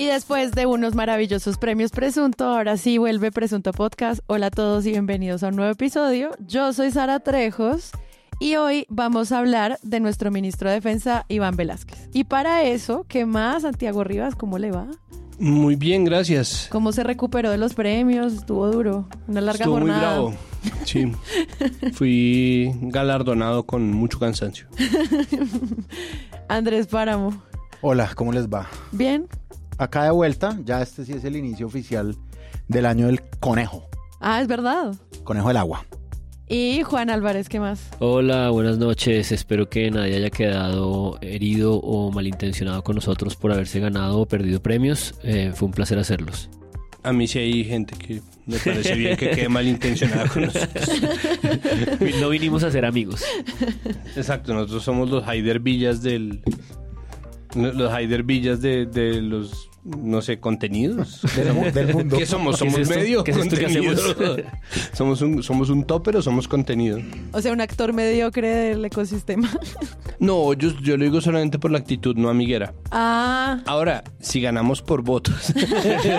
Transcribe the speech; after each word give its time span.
Y 0.00 0.06
después 0.06 0.52
de 0.52 0.64
unos 0.64 0.94
maravillosos 0.94 1.58
premios 1.58 1.90
Presunto, 1.90 2.46
ahora 2.46 2.78
sí 2.78 2.96
vuelve 2.96 3.30
Presunto 3.30 3.72
Podcast. 3.72 4.22
Hola 4.28 4.46
a 4.46 4.50
todos 4.50 4.86
y 4.86 4.92
bienvenidos 4.92 5.42
a 5.42 5.48
un 5.48 5.56
nuevo 5.56 5.72
episodio. 5.72 6.30
Yo 6.38 6.72
soy 6.72 6.90
Sara 6.90 7.20
Trejos 7.20 7.90
y 8.38 8.56
hoy 8.56 8.86
vamos 8.88 9.30
a 9.30 9.40
hablar 9.40 9.78
de 9.82 10.00
nuestro 10.00 10.30
ministro 10.30 10.70
de 10.70 10.76
Defensa, 10.76 11.26
Iván 11.28 11.54
Velázquez. 11.54 12.08
Y 12.14 12.24
para 12.24 12.62
eso, 12.62 13.04
¿qué 13.08 13.26
más, 13.26 13.60
Santiago 13.60 14.02
Rivas? 14.02 14.36
¿Cómo 14.36 14.56
le 14.56 14.70
va? 14.70 14.86
Muy 15.38 15.76
bien, 15.76 16.06
gracias. 16.06 16.68
¿Cómo 16.72 16.92
se 16.92 17.04
recuperó 17.04 17.50
de 17.50 17.58
los 17.58 17.74
premios? 17.74 18.32
Estuvo 18.32 18.70
duro. 18.70 19.06
Una 19.28 19.42
larga 19.42 19.64
Estuvo 19.64 19.74
jornada. 19.74 20.22
muy 20.22 20.32
bravo. 20.32 20.84
Sí. 20.86 21.12
Fui 21.92 22.72
galardonado 22.80 23.64
con 23.64 23.92
mucho 23.92 24.18
cansancio. 24.18 24.66
Andrés 26.48 26.86
Páramo. 26.86 27.42
Hola, 27.82 28.10
¿cómo 28.14 28.32
les 28.32 28.48
va? 28.48 28.66
¿Bien? 28.92 29.26
Acá 29.80 30.04
de 30.04 30.10
vuelta, 30.10 30.58
ya 30.62 30.82
este 30.82 31.06
sí 31.06 31.14
es 31.14 31.24
el 31.24 31.36
inicio 31.36 31.66
oficial 31.66 32.14
del 32.68 32.84
año 32.84 33.06
del 33.06 33.22
conejo, 33.40 33.88
Ah, 34.20 34.42
es 34.42 34.46
verdad. 34.46 34.94
conejo 35.24 35.48
del 35.48 35.56
agua. 35.56 35.86
Y 36.46 36.82
Juan 36.82 37.08
Álvarez, 37.08 37.48
¿qué 37.48 37.60
más? 37.60 37.88
Hola, 37.98 38.50
buenas 38.50 38.76
noches. 38.76 39.32
Espero 39.32 39.70
que 39.70 39.90
nadie 39.90 40.16
haya 40.16 40.28
quedado 40.28 41.16
herido 41.22 41.76
o 41.76 42.12
malintencionado 42.12 42.82
con 42.84 42.96
nosotros 42.96 43.36
por 43.36 43.52
haberse 43.52 43.80
ganado 43.80 44.18
o 44.18 44.26
perdido 44.26 44.60
premios. 44.60 45.14
Eh, 45.22 45.52
fue 45.54 45.66
un 45.68 45.72
placer 45.72 45.98
hacerlos. 45.98 46.50
A 47.02 47.14
mí 47.14 47.26
sí 47.26 47.38
hay 47.38 47.64
gente 47.64 47.94
que 47.96 48.20
me 48.44 48.58
parece 48.58 48.94
bien 48.96 49.16
que 49.16 49.30
quede 49.30 49.48
malintencionada 49.48 50.28
con 50.28 50.42
nosotros. 50.44 50.90
No 52.20 52.28
vinimos 52.28 52.62
a 52.64 52.70
ser 52.70 52.84
amigos. 52.84 53.22
Exacto, 54.14 54.52
nosotros 54.52 54.82
somos 54.82 55.08
los 55.08 55.26
Haider 55.26 55.60
Villas 55.60 56.02
del... 56.02 56.42
Los 57.54 57.90
Haider 57.92 58.22
Villas 58.24 58.60
de, 58.60 58.86
de 58.86 59.20
los, 59.22 59.69
no 59.84 60.20
sé, 60.22 60.40
contenidos. 60.40 61.20
Del 61.36 61.52
mu- 61.54 61.70
del 61.70 61.94
mundo. 61.94 62.16
¿Qué 62.18 62.26
somos? 62.26 62.58
¿Qué 62.60 62.66
es 62.68 62.72
¿Somos 62.74 62.88
medio 62.88 63.24
¿Qué 63.24 63.30
es 63.30 63.36
esto 63.36 63.56
que 63.56 63.66
hacemos? 63.66 64.16
¿Somos 64.92 65.22
un, 65.22 65.42
¿Somos 65.42 65.70
un 65.70 65.84
topper 65.84 66.16
o 66.16 66.22
somos 66.22 66.46
contenido? 66.48 66.98
O 67.32 67.40
sea, 67.40 67.52
un 67.52 67.60
actor 67.60 67.92
mediocre 67.92 68.48
del 68.48 68.84
ecosistema. 68.84 69.48
No, 70.20 70.52
yo, 70.52 70.68
yo 70.82 70.98
lo 70.98 71.04
digo 71.04 71.22
solamente 71.22 71.58
por 71.58 71.70
la 71.70 71.78
actitud, 71.78 72.14
no 72.14 72.28
amiguera. 72.28 72.74
Ah, 72.90 73.62
Ahora, 73.64 74.04
si 74.18 74.38
ganamos 74.42 74.82
por 74.82 75.00
votos, 75.00 75.50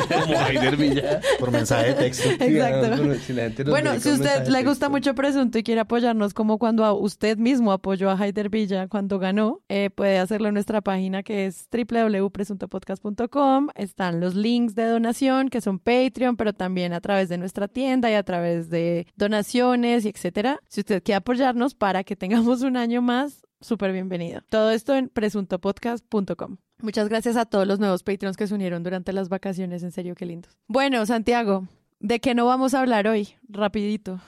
como 0.09 0.39
Haider 0.39 0.75
Villa. 0.75 1.21
Por 1.39 1.51
mensaje 1.51 1.89
de 1.89 1.93
texto. 1.93 2.29
exacto. 2.31 3.13
Si 3.27 3.31
la 3.33 3.43
gente 3.43 3.63
Bueno, 3.65 3.99
si 3.99 4.09
usted 4.09 4.47
le 4.47 4.63
gusta 4.63 4.89
mucho 4.89 5.13
Presunto 5.13 5.59
y 5.59 5.61
quiere 5.63 5.81
apoyarnos 5.81 6.33
como 6.33 6.57
cuando 6.57 6.83
a 6.83 6.93
usted 6.93 7.37
mismo 7.37 7.71
apoyó 7.71 8.09
a 8.09 8.17
Haider 8.17 8.49
Villa 8.49 8.87
cuando 8.87 9.19
ganó, 9.19 9.59
eh, 9.69 9.91
puede 9.93 10.17
hacerlo 10.17 10.47
en 10.47 10.55
nuestra 10.55 10.81
página 10.81 11.21
que 11.21 11.45
es 11.45 11.67
www.presuntopodcast.com. 11.71 13.50
Están 13.75 14.19
los 14.19 14.35
links 14.35 14.75
de 14.75 14.85
donación 14.85 15.49
que 15.49 15.61
son 15.61 15.79
Patreon, 15.79 16.37
pero 16.37 16.53
también 16.53 16.93
a 16.93 17.01
través 17.01 17.29
de 17.29 17.37
nuestra 17.37 17.67
tienda 17.67 18.09
y 18.09 18.13
a 18.13 18.23
través 18.23 18.69
de 18.69 19.07
donaciones 19.15 20.05
y 20.05 20.09
etcétera. 20.09 20.59
Si 20.67 20.81
usted 20.81 21.03
quiere 21.03 21.17
apoyarnos 21.17 21.75
para 21.75 22.03
que 22.03 22.15
tengamos 22.15 22.61
un 22.61 22.77
año 22.77 23.01
más, 23.01 23.41
súper 23.59 23.91
bienvenido. 23.91 24.41
Todo 24.49 24.71
esto 24.71 24.95
en 24.95 25.09
presuntopodcast.com. 25.09 26.57
Muchas 26.81 27.09
gracias 27.09 27.37
a 27.37 27.45
todos 27.45 27.67
los 27.67 27.79
nuevos 27.79 28.03
Patreons 28.03 28.37
que 28.37 28.47
se 28.47 28.55
unieron 28.55 28.81
durante 28.83 29.13
las 29.13 29.29
vacaciones, 29.29 29.83
en 29.83 29.91
serio, 29.91 30.15
qué 30.15 30.25
lindos. 30.25 30.57
Bueno, 30.67 31.05
Santiago, 31.05 31.67
¿de 31.99 32.19
qué 32.19 32.33
no 32.33 32.45
vamos 32.45 32.73
a 32.73 32.79
hablar 32.79 33.07
hoy? 33.07 33.29
Rapidito. 33.47 34.19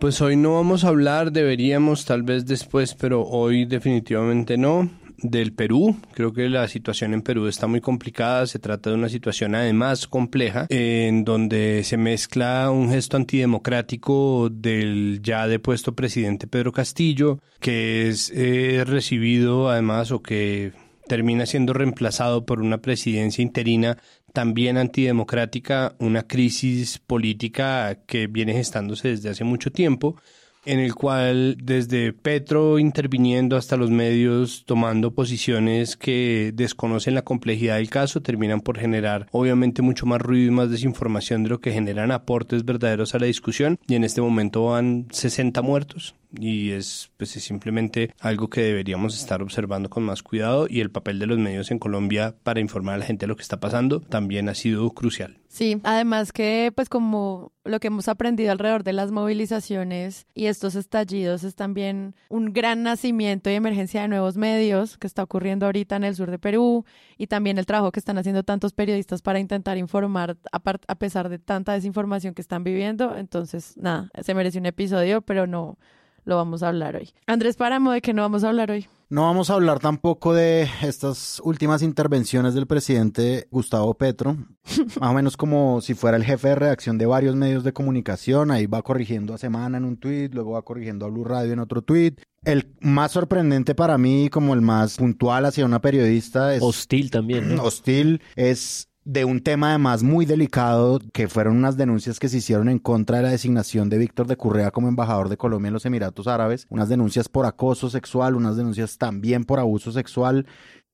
Pues 0.00 0.20
hoy 0.20 0.36
no 0.36 0.54
vamos 0.54 0.84
a 0.84 0.88
hablar, 0.88 1.32
deberíamos 1.32 2.04
tal 2.04 2.22
vez 2.22 2.46
después, 2.46 2.94
pero 2.94 3.22
hoy 3.22 3.64
definitivamente 3.64 4.56
no. 4.58 4.90
Del 5.22 5.52
Perú, 5.52 5.96
creo 6.14 6.32
que 6.32 6.48
la 6.48 6.66
situación 6.66 7.14
en 7.14 7.22
Perú 7.22 7.46
está 7.46 7.68
muy 7.68 7.80
complicada, 7.80 8.46
se 8.46 8.58
trata 8.58 8.90
de 8.90 8.96
una 8.96 9.08
situación 9.08 9.54
además 9.54 10.08
compleja, 10.08 10.66
en 10.68 11.24
donde 11.24 11.84
se 11.84 11.96
mezcla 11.96 12.70
un 12.72 12.90
gesto 12.90 13.16
antidemocrático 13.16 14.48
del 14.50 15.20
ya 15.22 15.46
depuesto 15.46 15.94
presidente 15.94 16.48
Pedro 16.48 16.72
Castillo, 16.72 17.38
que 17.60 18.08
es 18.08 18.32
eh, 18.34 18.82
recibido 18.84 19.70
además 19.70 20.10
o 20.10 20.22
que 20.22 20.72
termina 21.06 21.46
siendo 21.46 21.72
reemplazado 21.72 22.44
por 22.44 22.60
una 22.60 22.78
presidencia 22.78 23.42
interina 23.42 23.98
también 24.32 24.78
antidemocrática, 24.78 25.94
una 25.98 26.26
crisis 26.26 26.98
política 26.98 27.98
que 28.06 28.26
viene 28.26 28.54
gestándose 28.54 29.08
desde 29.08 29.30
hace 29.30 29.44
mucho 29.44 29.70
tiempo, 29.70 30.16
en 30.64 30.78
el 30.78 30.94
cual 30.94 31.56
desde 31.62 32.12
Petro 32.12 32.78
interviniendo 32.78 33.56
hasta 33.56 33.76
los 33.76 33.90
medios 33.90 34.64
tomando 34.66 35.12
posiciones 35.12 35.96
que 35.96 36.52
desconocen 36.54 37.14
la 37.14 37.22
complejidad 37.22 37.76
del 37.76 37.90
caso, 37.90 38.22
terminan 38.22 38.60
por 38.60 38.78
generar 38.78 39.26
obviamente 39.32 39.82
mucho 39.82 40.06
más 40.06 40.20
ruido 40.20 40.48
y 40.48 40.54
más 40.54 40.70
desinformación 40.70 41.42
de 41.42 41.50
lo 41.50 41.60
que 41.60 41.72
generan 41.72 42.12
aportes 42.12 42.64
verdaderos 42.64 43.14
a 43.14 43.18
la 43.18 43.26
discusión. 43.26 43.78
Y 43.88 43.94
en 43.94 44.04
este 44.04 44.20
momento 44.20 44.66
van 44.66 45.06
60 45.10 45.62
muertos 45.62 46.14
y 46.38 46.70
es 46.70 47.10
pues 47.16 47.36
es 47.36 47.44
simplemente 47.44 48.14
algo 48.20 48.48
que 48.48 48.62
deberíamos 48.62 49.18
estar 49.18 49.42
observando 49.42 49.90
con 49.90 50.02
más 50.02 50.22
cuidado 50.22 50.66
y 50.68 50.80
el 50.80 50.90
papel 50.90 51.18
de 51.18 51.26
los 51.26 51.38
medios 51.38 51.70
en 51.70 51.78
Colombia 51.78 52.34
para 52.42 52.60
informar 52.60 52.94
a 52.94 52.98
la 52.98 53.04
gente 53.04 53.24
de 53.24 53.28
lo 53.28 53.36
que 53.36 53.42
está 53.42 53.60
pasando 53.60 54.00
también 54.00 54.48
ha 54.48 54.54
sido 54.54 54.90
crucial. 54.90 55.38
Sí, 55.48 55.80
además 55.84 56.32
que 56.32 56.72
pues 56.74 56.88
como 56.88 57.52
lo 57.64 57.78
que 57.78 57.88
hemos 57.88 58.08
aprendido 58.08 58.52
alrededor 58.52 58.84
de 58.84 58.94
las 58.94 59.10
movilizaciones 59.10 60.26
y 60.34 60.46
estos 60.46 60.74
estallidos 60.74 61.44
es 61.44 61.54
también 61.54 62.14
un 62.30 62.52
gran 62.52 62.82
nacimiento 62.82 63.50
y 63.50 63.54
emergencia 63.54 64.00
de 64.00 64.08
nuevos 64.08 64.36
medios 64.36 64.96
que 64.96 65.06
está 65.06 65.22
ocurriendo 65.22 65.66
ahorita 65.66 65.96
en 65.96 66.04
el 66.04 66.16
sur 66.16 66.30
de 66.30 66.38
Perú 66.38 66.86
y 67.18 67.26
también 67.26 67.58
el 67.58 67.66
trabajo 67.66 67.92
que 67.92 68.00
están 68.00 68.16
haciendo 68.16 68.42
tantos 68.42 68.72
periodistas 68.72 69.20
para 69.20 69.38
intentar 69.38 69.76
informar 69.76 70.38
a, 70.50 70.62
a 70.88 70.94
pesar 70.94 71.28
de 71.28 71.38
tanta 71.38 71.74
desinformación 71.74 72.34
que 72.34 72.42
están 72.42 72.64
viviendo. 72.64 73.16
Entonces, 73.16 73.76
nada, 73.76 74.10
se 74.22 74.34
merece 74.34 74.58
un 74.58 74.66
episodio, 74.66 75.20
pero 75.20 75.46
no 75.46 75.76
lo 76.24 76.36
vamos 76.36 76.62
a 76.62 76.68
hablar 76.68 76.96
hoy. 76.96 77.10
Andrés 77.26 77.56
Páramo, 77.56 77.92
¿de 77.92 78.00
qué 78.00 78.12
no 78.12 78.22
vamos 78.22 78.44
a 78.44 78.48
hablar 78.48 78.70
hoy? 78.70 78.86
No 79.12 79.24
vamos 79.24 79.50
a 79.50 79.54
hablar 79.54 79.78
tampoco 79.78 80.32
de 80.32 80.66
estas 80.80 81.38
últimas 81.44 81.82
intervenciones 81.82 82.54
del 82.54 82.66
presidente 82.66 83.46
Gustavo 83.50 83.92
Petro, 83.92 84.38
más 85.00 85.10
o 85.10 85.12
menos 85.12 85.36
como 85.36 85.82
si 85.82 85.92
fuera 85.92 86.16
el 86.16 86.24
jefe 86.24 86.48
de 86.48 86.54
redacción 86.54 86.96
de 86.96 87.04
varios 87.04 87.36
medios 87.36 87.62
de 87.62 87.74
comunicación, 87.74 88.50
ahí 88.50 88.66
va 88.66 88.80
corrigiendo 88.80 89.34
a 89.34 89.38
Semana 89.38 89.76
en 89.76 89.84
un 89.84 89.98
tweet, 89.98 90.30
luego 90.32 90.52
va 90.52 90.62
corrigiendo 90.62 91.04
a 91.04 91.10
Blue 91.10 91.24
Radio 91.24 91.52
en 91.52 91.58
otro 91.58 91.82
tweet. 91.82 92.14
El 92.44 92.74
más 92.80 93.12
sorprendente 93.12 93.74
para 93.74 93.98
mí, 93.98 94.30
como 94.30 94.54
el 94.54 94.62
más 94.62 94.96
puntual 94.96 95.44
hacia 95.44 95.66
una 95.66 95.82
periodista, 95.82 96.54
es 96.54 96.62
Hostil 96.62 97.10
también, 97.10 97.54
¿no? 97.54 97.62
hostil, 97.64 98.22
es 98.34 98.88
de 99.04 99.24
un 99.24 99.40
tema 99.40 99.70
además 99.70 100.02
muy 100.02 100.26
delicado, 100.26 101.00
que 101.12 101.28
fueron 101.28 101.56
unas 101.56 101.76
denuncias 101.76 102.20
que 102.20 102.28
se 102.28 102.38
hicieron 102.38 102.68
en 102.68 102.78
contra 102.78 103.16
de 103.16 103.24
la 103.24 103.30
designación 103.30 103.88
de 103.88 103.98
Víctor 103.98 104.26
de 104.26 104.36
Currea 104.36 104.70
como 104.70 104.88
embajador 104.88 105.28
de 105.28 105.36
Colombia 105.36 105.68
en 105.68 105.74
los 105.74 105.86
Emiratos 105.86 106.28
Árabes, 106.28 106.66
unas 106.70 106.88
denuncias 106.88 107.28
por 107.28 107.46
acoso 107.46 107.90
sexual, 107.90 108.36
unas 108.36 108.56
denuncias 108.56 108.98
también 108.98 109.44
por 109.44 109.58
abuso 109.58 109.90
sexual. 109.90 110.46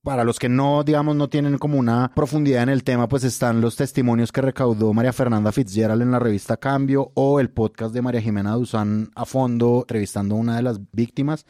Para 0.03 0.25
los 0.25 0.39
que 0.39 0.49
no, 0.49 0.85
digamos, 0.85 1.17
no 1.17 1.29
tienen 1.29 1.59
como 1.59 1.77
una 1.79 2.13
profundidad 2.15 2.63
en 2.63 2.69
el 2.71 2.85
tema, 2.85 3.09
pues 3.09 3.25
están 3.25 3.61
los 3.61 3.77
testimonios 3.77 4.33
que 4.33 4.41
recaudó 4.41 4.95
María 4.95 5.13
Fernanda 5.13 5.53
Fitzgerald 5.53 6.01
en 6.01 6.13
la 6.13 6.21
revista 6.21 6.57
Cambio 6.57 7.11
o 7.15 7.41
el 7.41 7.51
podcast 7.51 7.93
de 7.93 8.01
María 8.01 8.23
Jimena 8.23 8.53
Duzán 8.53 9.11
a 9.15 9.27
fondo, 9.27 9.81
entrevistando 9.83 10.37
a 10.37 10.39
una 10.39 10.57
de 10.57 10.63
las 10.63 10.81
víctimas. 10.93 11.45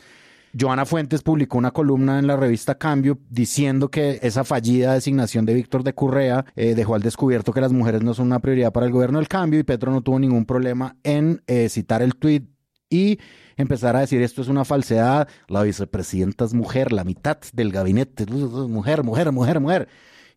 Joana 0.59 0.87
Fuentes 0.87 1.23
publicó 1.23 1.59
una 1.59 1.71
columna 1.71 2.19
en 2.19 2.27
la 2.27 2.37
revista 2.37 2.77
Cambio 2.77 3.19
diciendo 3.31 3.91
que 3.91 4.19
esa 4.23 4.45
fallida 4.45 4.95
designación 4.95 5.47
de 5.47 5.55
Víctor 5.55 5.85
de 5.85 5.95
Currea 5.95 6.47
eh, 6.57 6.75
dejó 6.75 6.95
al 6.95 7.03
descubierto 7.03 7.53
que 7.53 7.61
las 7.61 7.73
mujeres 7.73 8.03
no 8.03 8.15
son 8.15 8.27
una 8.27 8.41
prioridad 8.41 8.73
para 8.73 8.87
el 8.87 8.93
gobierno 8.93 9.19
del 9.19 9.29
cambio 9.29 9.61
y 9.61 9.63
Petro 9.63 9.93
no 9.93 10.01
tuvo 10.01 10.19
ningún 10.19 10.47
problema 10.47 10.97
en 11.05 11.43
eh, 11.47 11.69
citar 11.69 12.03
el 12.03 12.17
tuit 12.17 12.49
y 12.91 13.19
empezar 13.57 13.95
a 13.97 14.01
decir 14.01 14.23
esto 14.23 14.43
es 14.43 14.49
una 14.49 14.65
falsedad, 14.65 15.29
la 15.49 15.63
vicepresidenta 15.63 16.45
es 16.45 16.55
mujer, 16.55 16.93
la 16.93 17.05
mitad 17.05 17.39
del 17.53 17.71
gabinete 17.71 18.25
es 18.25 18.31
mujer, 18.31 19.05
mujer, 19.05 19.31
mujer, 19.31 19.61
mujer. 19.61 19.89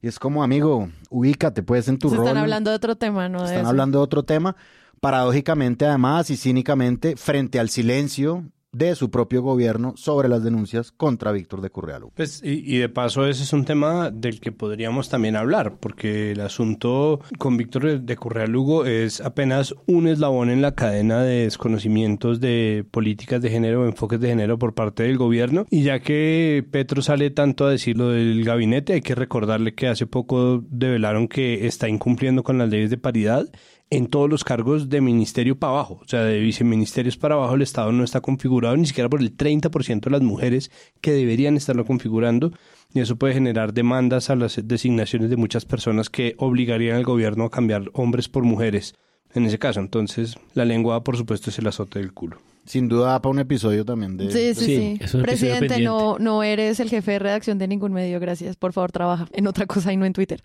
Y 0.02 0.08
es 0.08 0.20
como, 0.20 0.44
amigo, 0.44 0.90
ubícate 1.10 1.64
pues 1.64 1.88
en 1.88 1.98
tu 1.98 2.10
Se 2.10 2.16
rol. 2.16 2.26
están 2.26 2.42
hablando 2.42 2.72
de 2.72 2.76
otro 2.76 2.96
tema, 2.96 3.30
¿no? 3.30 3.46
Están 3.46 3.68
hablando 3.68 4.00
de 4.00 4.04
otro 4.04 4.24
tema, 4.24 4.56
paradójicamente 5.00 5.86
además 5.86 6.30
y 6.30 6.38
cínicamente, 6.38 7.16
frente 7.16 7.60
al 7.60 7.70
silencio 7.70 8.46
de 8.72 8.96
su 8.96 9.12
propio 9.12 9.42
gobierno 9.42 9.94
sobre 9.98 10.30
las 10.30 10.44
denuncias 10.44 10.92
contra 10.92 11.32
Víctor 11.32 11.62
de. 11.62 11.72
Pues, 12.16 12.42
y, 12.44 12.78
de 12.78 12.90
paso 12.90 13.26
ese 13.26 13.44
es 13.44 13.54
un 13.54 13.66
tema 13.66 14.12
del 14.12 14.40
que 14.40 14.52
podríamos 14.52 15.10
también 15.10 15.36
hablar, 15.36 15.78
porque 15.80 16.32
el 16.32 16.42
asunto 16.42 17.22
con 17.38 17.58
Víctor 17.58 18.02
de 18.02 18.16
Correa 18.16 18.46
Lugo 18.46 18.86
es 18.86 19.22
apenas 19.22 19.74
un 19.88 20.08
eslabón 20.08 20.50
en 20.50 20.62
la 20.62 20.76
cadena 20.76 21.24
de 21.24 21.44
desconocimientos 21.44 22.40
de 22.40 22.86
políticas 22.92 23.42
de 23.42 23.50
género 23.50 23.86
enfoques 23.86 24.20
de 24.20 24.30
género 24.30 24.60
por 24.60 24.74
parte 24.74 25.04
del 25.04 25.18
gobierno. 25.18 25.66
Y 25.70 25.84
ya 25.84 26.00
que 26.00 26.66
Petro 26.72 27.02
sale 27.02 27.30
tanto 27.32 27.66
a 27.66 27.72
decir 27.72 27.98
lo 27.98 28.10
del 28.10 28.44
gabinete, 28.44 28.94
hay 28.94 29.02
que 29.02 29.16
recordarle 29.16 29.74
que 29.74 29.88
hace 29.88 30.06
poco 30.06 30.64
develaron 30.70 31.28
que 31.28 31.66
está 31.68 31.88
incumpliendo 31.88 32.44
con 32.44 32.58
las 32.58 32.70
leyes 32.70 32.90
de 32.90 32.98
paridad 32.98 33.48
en 33.92 34.08
todos 34.08 34.30
los 34.30 34.46
cargos 34.46 34.90
de 34.90 35.02
ministerio 35.02 35.60
para 35.60 35.74
abajo, 35.74 36.00
o 36.02 36.08
sea, 36.08 36.24
de 36.24 36.40
viceministerios 36.40 37.18
para 37.18 37.36
abajo, 37.36 37.56
el 37.56 37.62
Estado 37.62 37.92
no 37.92 38.06
está 38.06 38.22
configurado 38.22 38.76
ni 38.78 38.88
siquiera 38.88 39.10
por 39.10 39.20
el 39.20 39.36
30% 39.36 40.00
de 40.00 40.10
las 40.10 40.22
mujeres 40.22 40.72
que 41.02 41.12
deberían 41.12 41.58
estarlo 41.58 41.86
configurando, 41.86 42.54
y 42.94 43.02
eso 43.02 43.18
puede 43.18 43.34
generar 43.34 43.74
demandas 43.74 44.30
a 44.30 44.38
las 44.38 44.60
designaciones 44.64 45.30
de 45.30 45.36
muchas 45.36 45.66
personas 45.66 46.10
que 46.10 46.36
obligarían 46.38 46.96
al 46.96 47.04
gobierno 47.04 47.44
a 47.44 47.52
cambiar 47.52 47.84
hombres 47.94 48.30
por 48.30 48.44
mujeres 48.44 48.96
en 49.34 49.46
ese 49.46 49.60
caso. 49.60 49.80
Entonces, 49.82 50.36
la 50.54 50.66
lengua, 50.66 51.04
por 51.04 51.18
supuesto, 51.18 51.50
es 51.50 51.60
el 51.60 51.68
azote 51.68 52.00
del 52.00 52.14
culo. 52.14 52.38
Sin 52.66 52.88
duda 52.88 53.22
para 53.22 53.32
un 53.32 53.40
episodio 53.40 53.84
también 53.84 54.18
de... 54.18 54.32
Sí, 54.32 54.54
sí, 54.54 54.66
Sí, 54.66 54.66
sí. 54.66 54.98
es 55.02 55.14
un 55.14 55.22
episodio 55.22 55.56
Presidente, 55.56 55.80
no, 55.82 56.18
no 56.20 56.44
eres 56.44 56.80
el 56.80 56.90
jefe 56.90 57.12
de 57.12 57.20
redacción 57.20 57.58
de 57.58 57.68
ningún 57.68 57.92
medio, 57.92 58.20
gracias. 58.20 58.56
Por 58.56 58.72
favor, 58.72 58.92
trabaja 58.92 59.28
en 59.34 59.48
otra 59.48 59.66
cosa 59.66 59.92
y 59.92 59.98
no 59.98 60.06
en 60.06 60.14
Twitter. 60.14 60.42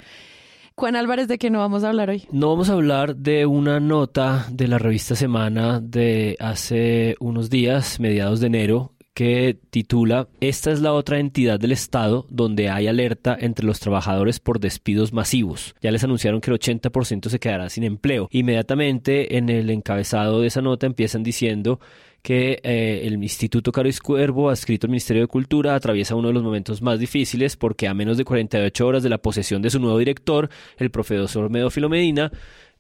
Juan 0.78 0.94
Álvarez, 0.94 1.26
¿de 1.26 1.38
qué 1.38 1.48
no 1.48 1.60
vamos 1.60 1.84
a 1.84 1.88
hablar 1.88 2.10
hoy? 2.10 2.24
No 2.32 2.50
vamos 2.50 2.68
a 2.68 2.74
hablar 2.74 3.16
de 3.16 3.46
una 3.46 3.80
nota 3.80 4.46
de 4.50 4.68
la 4.68 4.76
revista 4.76 5.16
Semana 5.16 5.80
de 5.80 6.36
hace 6.38 7.16
unos 7.18 7.48
días, 7.48 7.98
mediados 7.98 8.40
de 8.40 8.48
enero, 8.48 8.92
que 9.14 9.58
titula 9.70 10.28
Esta 10.40 10.70
es 10.70 10.82
la 10.82 10.92
otra 10.92 11.18
entidad 11.18 11.58
del 11.58 11.72
Estado 11.72 12.26
donde 12.28 12.68
hay 12.68 12.88
alerta 12.88 13.34
entre 13.40 13.64
los 13.64 13.80
trabajadores 13.80 14.38
por 14.38 14.60
despidos 14.60 15.14
masivos. 15.14 15.74
Ya 15.80 15.90
les 15.90 16.04
anunciaron 16.04 16.42
que 16.42 16.50
el 16.50 16.58
80% 16.58 17.30
se 17.30 17.40
quedará 17.40 17.70
sin 17.70 17.82
empleo. 17.82 18.28
Inmediatamente 18.30 19.38
en 19.38 19.48
el 19.48 19.70
encabezado 19.70 20.42
de 20.42 20.48
esa 20.48 20.60
nota 20.60 20.84
empiezan 20.84 21.22
diciendo 21.22 21.80
que 22.26 22.58
eh, 22.64 23.02
el 23.04 23.22
Instituto 23.22 23.70
Caris 23.70 24.00
Cuervo, 24.00 24.50
adscrito 24.50 24.88
al 24.88 24.90
Ministerio 24.90 25.22
de 25.22 25.28
Cultura, 25.28 25.76
atraviesa 25.76 26.16
uno 26.16 26.26
de 26.26 26.34
los 26.34 26.42
momentos 26.42 26.82
más 26.82 26.98
difíciles 26.98 27.54
porque 27.56 27.86
a 27.86 27.94
menos 27.94 28.16
de 28.16 28.24
48 28.24 28.84
horas 28.84 29.04
de 29.04 29.08
la 29.08 29.18
posesión 29.18 29.62
de 29.62 29.70
su 29.70 29.78
nuevo 29.78 29.96
director, 29.96 30.50
el 30.76 30.90
profesor 30.90 31.48
Medófilo 31.50 31.88
Medina, 31.88 32.32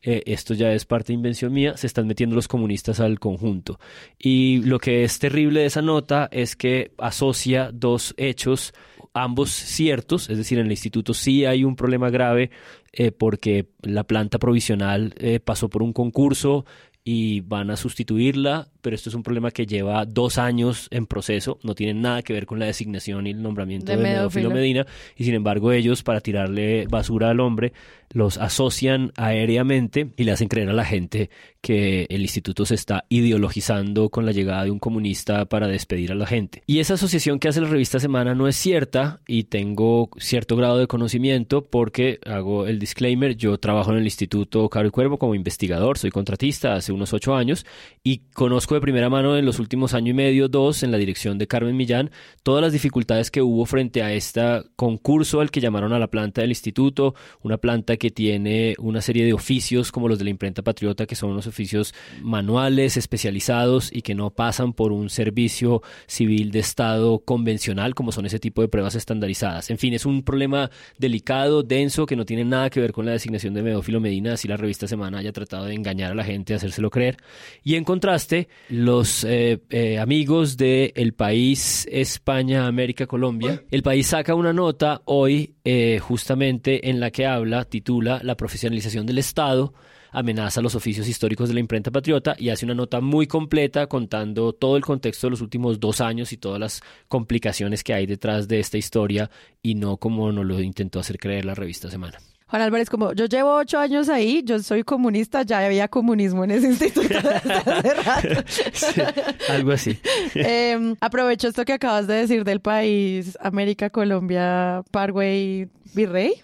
eh, 0.02 0.24
esto 0.26 0.52
ya 0.52 0.72
es 0.72 0.84
parte 0.84 1.12
de 1.12 1.14
invención 1.14 1.52
mía, 1.52 1.76
se 1.76 1.86
están 1.86 2.08
metiendo 2.08 2.34
los 2.34 2.48
comunistas 2.48 2.98
al 2.98 3.20
conjunto. 3.20 3.78
Y 4.18 4.62
lo 4.64 4.80
que 4.80 5.04
es 5.04 5.20
terrible 5.20 5.60
de 5.60 5.66
esa 5.66 5.80
nota 5.80 6.28
es 6.32 6.56
que 6.56 6.90
asocia 6.98 7.70
dos 7.72 8.14
hechos, 8.16 8.74
ambos 9.14 9.50
ciertos, 9.50 10.28
es 10.28 10.38
decir, 10.38 10.58
en 10.58 10.66
el 10.66 10.72
instituto 10.72 11.14
sí 11.14 11.44
hay 11.44 11.62
un 11.62 11.76
problema 11.76 12.10
grave 12.10 12.50
eh, 12.92 13.12
porque 13.12 13.68
la 13.82 14.02
planta 14.02 14.40
provisional 14.40 15.14
pasó 15.44 15.68
por 15.68 15.84
un 15.84 15.92
concurso 15.92 16.64
y 17.08 17.42
van 17.42 17.70
a 17.70 17.76
sustituirla, 17.76 18.66
pero 18.86 18.94
esto 18.94 19.08
es 19.08 19.16
un 19.16 19.24
problema 19.24 19.50
que 19.50 19.66
lleva 19.66 20.04
dos 20.04 20.38
años 20.38 20.86
en 20.92 21.06
proceso, 21.06 21.58
no 21.64 21.74
tiene 21.74 21.92
nada 21.92 22.22
que 22.22 22.32
ver 22.32 22.46
con 22.46 22.60
la 22.60 22.66
designación 22.66 23.26
y 23.26 23.30
el 23.30 23.42
nombramiento 23.42 23.90
De 23.90 23.98
de. 23.98 24.48
Medina, 24.48 24.86
y 25.16 25.24
sin 25.24 25.34
embargo 25.34 25.72
ellos, 25.72 26.04
para 26.04 26.20
tirarle 26.20 26.86
basura 26.88 27.30
al 27.30 27.40
hombre, 27.40 27.72
los 28.12 28.38
asocian 28.38 29.12
aéreamente 29.16 30.12
y 30.16 30.22
le 30.22 30.30
hacen 30.30 30.46
creer 30.46 30.68
a 30.68 30.72
la 30.72 30.84
gente 30.84 31.30
que 31.60 32.06
el 32.10 32.22
instituto 32.22 32.64
se 32.64 32.76
está 32.76 33.06
ideologizando 33.08 34.08
con 34.08 34.24
la 34.24 34.30
llegada 34.30 34.62
de 34.62 34.70
un 34.70 34.78
comunista 34.78 35.46
para 35.46 35.66
despedir 35.66 36.12
a 36.12 36.14
la 36.14 36.26
gente. 36.26 36.62
Y 36.66 36.78
esa 36.78 36.94
asociación 36.94 37.40
que 37.40 37.48
hace 37.48 37.60
la 37.60 37.68
revista 37.68 37.98
Semana 37.98 38.36
no 38.36 38.46
es 38.46 38.54
cierta 38.54 39.18
y 39.26 39.44
tengo 39.44 40.10
cierto 40.18 40.54
grado 40.54 40.78
de 40.78 40.86
conocimiento 40.86 41.64
porque 41.64 42.20
hago 42.24 42.68
el 42.68 42.78
disclaimer, 42.78 43.36
yo 43.36 43.58
trabajo 43.58 43.90
en 43.90 43.98
el 43.98 44.04
Instituto 44.04 44.68
Caro 44.68 44.86
y 44.86 44.90
Cuervo 44.92 45.18
como 45.18 45.34
investigador, 45.34 45.98
soy 45.98 46.10
contratista 46.10 46.74
hace 46.74 46.92
unos 46.92 47.12
ocho 47.12 47.34
años 47.34 47.66
y 48.04 48.18
conozco 48.32 48.75
de 48.76 48.80
primera 48.80 49.10
mano 49.10 49.36
en 49.36 49.44
los 49.44 49.58
últimos 49.58 49.94
año 49.94 50.12
y 50.12 50.14
medio, 50.14 50.48
dos, 50.48 50.82
en 50.82 50.92
la 50.92 50.98
dirección 50.98 51.38
de 51.38 51.46
Carmen 51.46 51.76
Millán, 51.76 52.10
todas 52.42 52.62
las 52.62 52.72
dificultades 52.72 53.30
que 53.30 53.42
hubo 53.42 53.66
frente 53.66 54.02
a 54.02 54.12
este 54.12 54.40
concurso 54.76 55.40
al 55.40 55.50
que 55.50 55.60
llamaron 55.60 55.92
a 55.92 55.98
la 55.98 56.06
planta 56.06 56.42
del 56.42 56.50
instituto, 56.50 57.14
una 57.42 57.56
planta 57.56 57.96
que 57.96 58.10
tiene 58.10 58.74
una 58.78 59.00
serie 59.00 59.24
de 59.24 59.32
oficios 59.32 59.90
como 59.90 60.08
los 60.08 60.18
de 60.18 60.24
la 60.24 60.30
imprenta 60.30 60.62
patriota, 60.62 61.06
que 61.06 61.16
son 61.16 61.30
unos 61.30 61.46
oficios 61.46 61.94
manuales, 62.22 62.96
especializados 62.96 63.90
y 63.92 64.02
que 64.02 64.14
no 64.14 64.30
pasan 64.30 64.72
por 64.72 64.92
un 64.92 65.10
servicio 65.10 65.82
civil 66.06 66.50
de 66.50 66.60
Estado 66.60 67.18
convencional, 67.20 67.94
como 67.94 68.12
son 68.12 68.26
ese 68.26 68.38
tipo 68.38 68.62
de 68.62 68.68
pruebas 68.68 68.94
estandarizadas. 68.94 69.70
En 69.70 69.78
fin, 69.78 69.94
es 69.94 70.06
un 70.06 70.22
problema 70.22 70.70
delicado, 70.98 71.62
denso, 71.62 72.06
que 72.06 72.16
no 72.16 72.24
tiene 72.24 72.44
nada 72.44 72.70
que 72.70 72.80
ver 72.80 72.92
con 72.92 73.06
la 73.06 73.12
designación 73.12 73.54
de 73.54 73.62
Medófilo 73.62 74.00
Medina, 74.00 74.34
así 74.34 74.48
la 74.48 74.56
revista 74.56 74.86
Semana 74.86 75.18
haya 75.18 75.32
tratado 75.32 75.64
de 75.64 75.74
engañar 75.74 76.12
a 76.12 76.14
la 76.14 76.24
gente, 76.24 76.54
hacérselo 76.54 76.90
creer. 76.90 77.16
Y 77.64 77.74
en 77.74 77.84
contraste, 77.84 78.48
los 78.68 79.24
eh, 79.24 79.60
eh, 79.70 79.98
amigos 79.98 80.56
de 80.56 80.92
El 80.96 81.14
País, 81.14 81.86
España, 81.90 82.66
América, 82.66 83.06
Colombia, 83.06 83.62
El 83.70 83.82
País 83.82 84.08
saca 84.08 84.34
una 84.34 84.52
nota 84.52 85.02
hoy 85.04 85.54
eh, 85.64 85.98
justamente 86.00 86.88
en 86.88 87.00
la 87.00 87.10
que 87.10 87.26
habla, 87.26 87.64
titula 87.64 88.20
La 88.22 88.36
profesionalización 88.36 89.06
del 89.06 89.18
Estado 89.18 89.74
amenaza 90.12 90.62
los 90.62 90.74
oficios 90.74 91.06
históricos 91.08 91.48
de 91.48 91.54
la 91.54 91.60
imprenta 91.60 91.90
patriota 91.90 92.34
y 92.38 92.48
hace 92.48 92.64
una 92.64 92.74
nota 92.74 93.02
muy 93.02 93.26
completa 93.26 93.86
contando 93.86 94.54
todo 94.54 94.78
el 94.78 94.82
contexto 94.82 95.26
de 95.26 95.32
los 95.32 95.42
últimos 95.42 95.78
dos 95.78 96.00
años 96.00 96.32
y 96.32 96.38
todas 96.38 96.58
las 96.58 96.80
complicaciones 97.06 97.84
que 97.84 97.92
hay 97.92 98.06
detrás 98.06 98.48
de 98.48 98.58
esta 98.58 98.78
historia 98.78 99.30
y 99.62 99.74
no 99.74 99.98
como 99.98 100.32
nos 100.32 100.46
lo 100.46 100.58
intentó 100.60 101.00
hacer 101.00 101.18
creer 101.18 101.44
la 101.44 101.54
revista 101.54 101.90
Semana. 101.90 102.18
Juan 102.48 102.62
Álvarez, 102.62 102.88
como 102.88 103.12
yo 103.12 103.26
llevo 103.26 103.56
ocho 103.56 103.76
años 103.78 104.08
ahí, 104.08 104.42
yo 104.44 104.60
soy 104.60 104.84
comunista, 104.84 105.42
ya 105.42 105.64
había 105.64 105.88
comunismo 105.88 106.44
en 106.44 106.52
ese 106.52 106.68
instituto 106.68 107.08
desde 107.08 107.34
hace 107.34 107.94
rato. 107.94 108.44
Sí, 108.72 109.00
algo 109.48 109.72
así. 109.72 109.98
Eh, 110.34 110.94
aprovecho 111.00 111.48
esto 111.48 111.64
que 111.64 111.72
acabas 111.72 112.06
de 112.06 112.14
decir 112.14 112.44
del 112.44 112.60
país, 112.60 113.36
América, 113.40 113.90
Colombia, 113.90 114.82
Paraguay, 114.92 115.68
Virrey, 115.94 116.34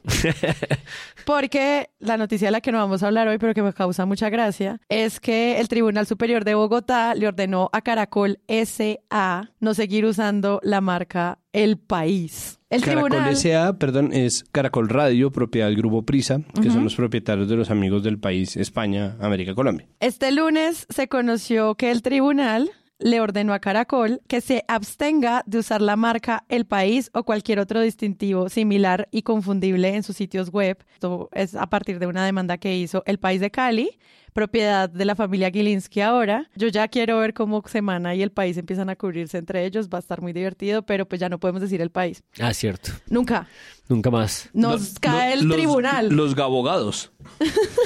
porque 1.24 1.90
la 1.98 2.16
noticia 2.16 2.48
de 2.48 2.52
la 2.52 2.60
que 2.60 2.72
no 2.72 2.78
vamos 2.78 3.02
a 3.02 3.06
hablar 3.06 3.28
hoy, 3.28 3.38
pero 3.38 3.54
que 3.54 3.62
me 3.62 3.72
causa 3.72 4.06
mucha 4.06 4.30
gracia, 4.30 4.80
es 4.88 5.20
que 5.20 5.60
el 5.60 5.68
Tribunal 5.68 6.06
Superior 6.06 6.44
de 6.44 6.54
Bogotá 6.54 7.14
le 7.14 7.28
ordenó 7.28 7.70
a 7.72 7.82
Caracol 7.82 8.40
SA 8.48 9.50
no 9.60 9.74
seguir 9.74 10.04
usando 10.04 10.60
la 10.62 10.80
marca 10.80 11.38
El 11.52 11.78
País. 11.78 12.58
El 12.70 12.80
Caracol 12.82 13.10
tribunal... 13.10 13.32
S.A., 13.34 13.78
perdón, 13.78 14.12
es 14.12 14.44
Caracol 14.50 14.88
Radio, 14.88 15.30
propiedad 15.30 15.66
del 15.66 15.76
Grupo 15.76 16.04
Prisa, 16.04 16.40
que 16.60 16.70
son 16.70 16.84
los 16.84 16.94
propietarios 16.94 17.48
de 17.48 17.56
los 17.56 17.70
amigos 17.70 18.02
del 18.02 18.18
país 18.18 18.56
España, 18.56 19.16
América, 19.20 19.54
Colombia. 19.54 19.86
Este 20.00 20.32
lunes 20.32 20.86
se 20.88 21.08
conoció 21.08 21.74
que 21.74 21.90
el 21.90 22.00
tribunal 22.00 22.70
le 23.02 23.20
ordenó 23.20 23.52
a 23.54 23.58
Caracol 23.58 24.20
que 24.28 24.40
se 24.40 24.64
abstenga 24.68 25.42
de 25.46 25.58
usar 25.58 25.82
la 25.82 25.96
marca 25.96 26.44
El 26.48 26.64
País 26.66 27.10
o 27.14 27.24
cualquier 27.24 27.58
otro 27.58 27.80
distintivo 27.80 28.48
similar 28.48 29.08
y 29.10 29.22
confundible 29.22 29.94
en 29.94 30.02
sus 30.02 30.16
sitios 30.16 30.50
web. 30.50 30.78
Esto 30.94 31.28
es 31.32 31.54
a 31.54 31.66
partir 31.68 31.98
de 31.98 32.06
una 32.06 32.24
demanda 32.24 32.58
que 32.58 32.76
hizo 32.76 33.02
El 33.06 33.18
País 33.18 33.40
de 33.40 33.50
Cali, 33.50 33.98
propiedad 34.32 34.88
de 34.88 35.04
la 35.04 35.14
familia 35.14 35.50
Gilinski 35.50 36.00
ahora. 36.00 36.48
Yo 36.56 36.68
ya 36.68 36.88
quiero 36.88 37.18
ver 37.18 37.34
cómo 37.34 37.62
Semana 37.66 38.14
y 38.14 38.22
El 38.22 38.30
País 38.32 38.56
empiezan 38.56 38.88
a 38.88 38.96
cubrirse 38.96 39.36
entre 39.38 39.66
ellos. 39.66 39.88
Va 39.92 39.98
a 39.98 40.00
estar 40.00 40.22
muy 40.22 40.32
divertido, 40.32 40.82
pero 40.82 41.06
pues 41.06 41.20
ya 41.20 41.28
no 41.28 41.38
podemos 41.38 41.60
decir 41.60 41.80
El 41.82 41.90
País. 41.90 42.22
Ah, 42.40 42.54
cierto. 42.54 42.92
Nunca. 43.08 43.46
Nunca 43.88 44.10
más. 44.10 44.48
Nos 44.54 44.98
cae 44.98 45.34
el 45.34 45.44
los- 45.48 45.56
tribunal. 45.56 46.08
Los 46.08 46.38
abogados. 46.38 47.12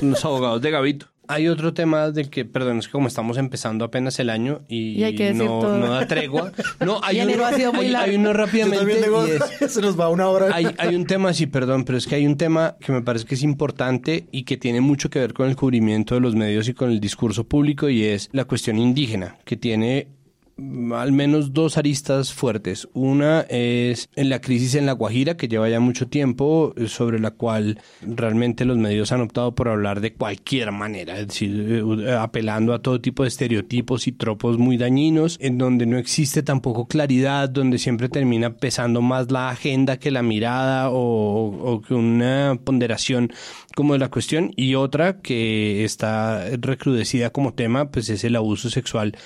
los 0.03 0.25
abogados 0.25 0.63
de 0.63 0.71
Gavito. 0.71 1.07
Hay 1.29 1.49
otro 1.49 1.75
tema 1.75 2.11
del 2.11 2.31
que, 2.31 2.45
perdón, 2.45 2.79
es 2.79 2.87
que 2.87 2.93
como 2.93 3.09
estamos 3.09 3.37
empezando 3.39 3.85
apenas 3.85 4.19
el 4.21 4.31
año 4.31 4.63
y, 4.69 4.93
Y 5.01 5.05
hay 5.05 5.15
que 5.15 5.33
no, 5.35 5.77
no 5.79 5.91
da 5.91 6.07
tregua. 6.07 6.53
No, 6.85 7.01
hay 7.03 7.21
uno, 7.21 7.45
ha 7.45 7.53
sido 7.53 7.73
muy 7.73 7.87
hay, 7.87 7.91
largo. 7.93 8.11
hay 8.11 8.17
uno 8.17 8.33
rápidamente. 8.33 9.03
digo, 9.03 9.25
es- 9.25 9.43
se 9.73 9.81
nos 9.81 9.99
va 9.99 10.09
una 10.09 10.29
hora. 10.29 10.49
hay, 10.55 10.67
hay 10.79 10.95
un 10.95 11.07
tema, 11.07 11.33
sí, 11.33 11.47
perdón, 11.47 11.85
pero 11.85 11.99
es 11.99 12.07
que 12.07 12.15
hay 12.15 12.27
un 12.27 12.37
tema 12.37 12.77
que 12.81 12.93
me 12.93 13.03
parece 13.03 13.25
que 13.27 13.35
es 13.35 13.43
importante 13.43 14.27
y 14.31 14.45
que 14.45 14.57
tiene 14.57 14.81
mucho 14.81 15.11
que 15.11 15.19
ver 15.19 15.33
con 15.35 15.49
el 15.49 15.57
cubrimiento 15.57 16.15
de 16.15 16.21
los 16.21 16.35
medios 16.35 16.69
y 16.69 16.75
con 16.75 16.91
el 16.91 17.01
discurso 17.01 17.45
público 17.45 17.89
y 17.89 18.05
es 18.05 18.29
la 18.33 18.45
cuestión 18.45 18.79
indígena, 18.79 19.37
que 19.45 19.57
tiene 19.57 20.09
al 20.59 21.13
menos 21.13 21.53
dos 21.53 21.77
aristas 21.77 22.33
fuertes. 22.33 22.89
Una 22.95 23.43
es 23.43 24.09
en 24.17 24.31
la 24.31 24.41
crisis 24.41 24.75
en 24.75 24.87
La 24.87 24.93
Guajira, 24.93 25.37
que 25.37 25.49
lleva 25.49 25.69
ya 25.69 25.81
mucho 25.81 26.09
tiempo, 26.09 26.75
sobre 26.87 27.19
la 27.19 27.31
cual 27.31 27.79
realmente 28.01 28.65
los 28.65 28.79
medios 28.79 29.13
han 29.13 29.21
optado 29.21 29.55
por 29.55 29.69
hablar 29.69 30.01
de 30.01 30.15
cualquier 30.15 30.73
manera, 30.73 31.19
es 31.19 31.29
decir, 31.29 31.85
eh, 32.01 32.13
apelando 32.15 32.73
a 32.73 32.81
todo 32.81 33.01
tipo 33.03 33.23
de 33.23 33.29
estereotipos 33.29 34.07
y 34.07 34.13
tropos 34.13 34.57
muy 34.57 34.79
dañinos, 34.79 35.37
en 35.43 35.59
donde 35.59 35.85
no 35.85 35.99
existe 35.99 36.43
tampoco 36.43 36.87
claridad, 36.89 37.51
donde 37.51 37.79
siempre 37.79 38.09
termina 38.09 38.55
pesando 38.57 39.03
más 39.03 39.31
la 39.31 39.51
agenda 39.51 39.99
que 39.99 40.11
la 40.11 40.23
mirada 40.23 40.89
o 40.91 41.83
que 41.87 41.93
una 41.93 42.59
ponderación 42.65 43.31
como 43.77 43.93
de 43.93 43.99
la 43.99 44.11
cuestión. 44.11 44.53
Y 44.57 44.75
otra 44.75 45.21
que 45.21 45.85
está 45.85 46.47
recrudecida 46.59 47.31
como 47.31 47.53
tema, 47.53 47.91
pues 47.91 48.09
es 48.09 48.25
el 48.25 48.37
abuso 48.37 48.71
sexual 48.71 49.17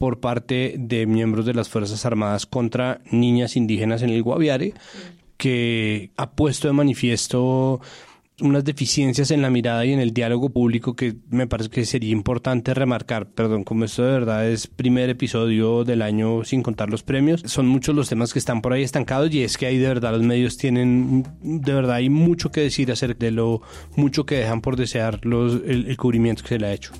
por 0.00 0.18
parte 0.18 0.76
de 0.78 1.04
miembros 1.04 1.44
de 1.44 1.52
las 1.52 1.68
Fuerzas 1.68 2.06
Armadas 2.06 2.46
contra 2.46 3.02
niñas 3.10 3.54
indígenas 3.54 4.00
en 4.00 4.08
el 4.08 4.22
Guaviare, 4.22 4.72
que 5.36 6.10
ha 6.16 6.30
puesto 6.30 6.68
de 6.68 6.72
manifiesto 6.72 7.82
unas 8.40 8.64
deficiencias 8.64 9.30
en 9.30 9.42
la 9.42 9.50
mirada 9.50 9.84
y 9.84 9.92
en 9.92 10.00
el 10.00 10.14
diálogo 10.14 10.48
público 10.48 10.96
que 10.96 11.16
me 11.28 11.46
parece 11.46 11.68
que 11.68 11.84
sería 11.84 12.12
importante 12.12 12.72
remarcar. 12.72 13.28
Perdón, 13.28 13.62
como 13.62 13.84
esto 13.84 14.02
de 14.02 14.12
verdad 14.12 14.48
es 14.48 14.68
primer 14.68 15.10
episodio 15.10 15.84
del 15.84 16.00
año 16.00 16.44
sin 16.44 16.62
contar 16.62 16.88
los 16.88 17.02
premios, 17.02 17.42
son 17.44 17.66
muchos 17.66 17.94
los 17.94 18.08
temas 18.08 18.32
que 18.32 18.38
están 18.38 18.62
por 18.62 18.72
ahí 18.72 18.82
estancados 18.82 19.30
y 19.34 19.42
es 19.42 19.58
que 19.58 19.66
ahí 19.66 19.76
de 19.76 19.88
verdad 19.88 20.12
los 20.12 20.22
medios 20.22 20.56
tienen, 20.56 21.26
de 21.42 21.74
verdad 21.74 21.96
hay 21.96 22.08
mucho 22.08 22.50
que 22.50 22.62
decir 22.62 22.90
acerca 22.90 23.26
de 23.26 23.32
lo 23.32 23.60
mucho 23.96 24.24
que 24.24 24.36
dejan 24.36 24.62
por 24.62 24.76
desear 24.76 25.26
los, 25.26 25.56
el, 25.66 25.88
el 25.88 25.96
cubrimiento 25.98 26.42
que 26.42 26.48
se 26.48 26.58
le 26.58 26.68
ha 26.68 26.72
hecho. 26.72 26.94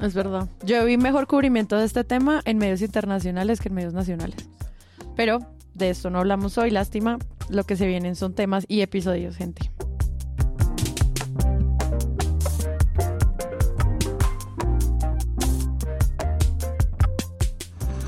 Es 0.00 0.14
verdad. 0.14 0.48
Yo 0.62 0.84
vi 0.84 0.96
mejor 0.96 1.26
cubrimiento 1.26 1.76
de 1.76 1.84
este 1.84 2.04
tema 2.04 2.40
en 2.44 2.58
medios 2.58 2.82
internacionales 2.82 3.60
que 3.60 3.68
en 3.68 3.74
medios 3.74 3.94
nacionales. 3.94 4.48
Pero 5.16 5.40
de 5.74 5.90
esto 5.90 6.10
no 6.10 6.18
hablamos 6.18 6.58
hoy, 6.58 6.70
lástima. 6.70 7.18
Lo 7.48 7.64
que 7.64 7.76
se 7.76 7.86
vienen 7.86 8.14
son 8.14 8.34
temas 8.34 8.64
y 8.68 8.82
episodios, 8.82 9.36
gente. 9.36 9.70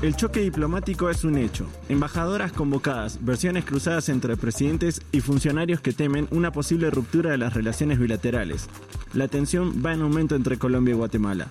El 0.01 0.15
choque 0.15 0.39
diplomático 0.39 1.11
es 1.11 1.23
un 1.23 1.37
hecho. 1.37 1.67
Embajadoras 1.87 2.51
convocadas, 2.51 3.23
versiones 3.23 3.65
cruzadas 3.65 4.09
entre 4.09 4.35
presidentes 4.35 4.99
y 5.11 5.21
funcionarios 5.21 5.79
que 5.79 5.93
temen 5.93 6.27
una 6.31 6.51
posible 6.51 6.89
ruptura 6.89 7.29
de 7.29 7.37
las 7.37 7.53
relaciones 7.53 7.99
bilaterales. 7.99 8.67
La 9.13 9.27
tensión 9.27 9.83
va 9.85 9.93
en 9.93 10.01
aumento 10.01 10.35
entre 10.35 10.57
Colombia 10.57 10.93
y 10.93 10.97
Guatemala. 10.97 11.49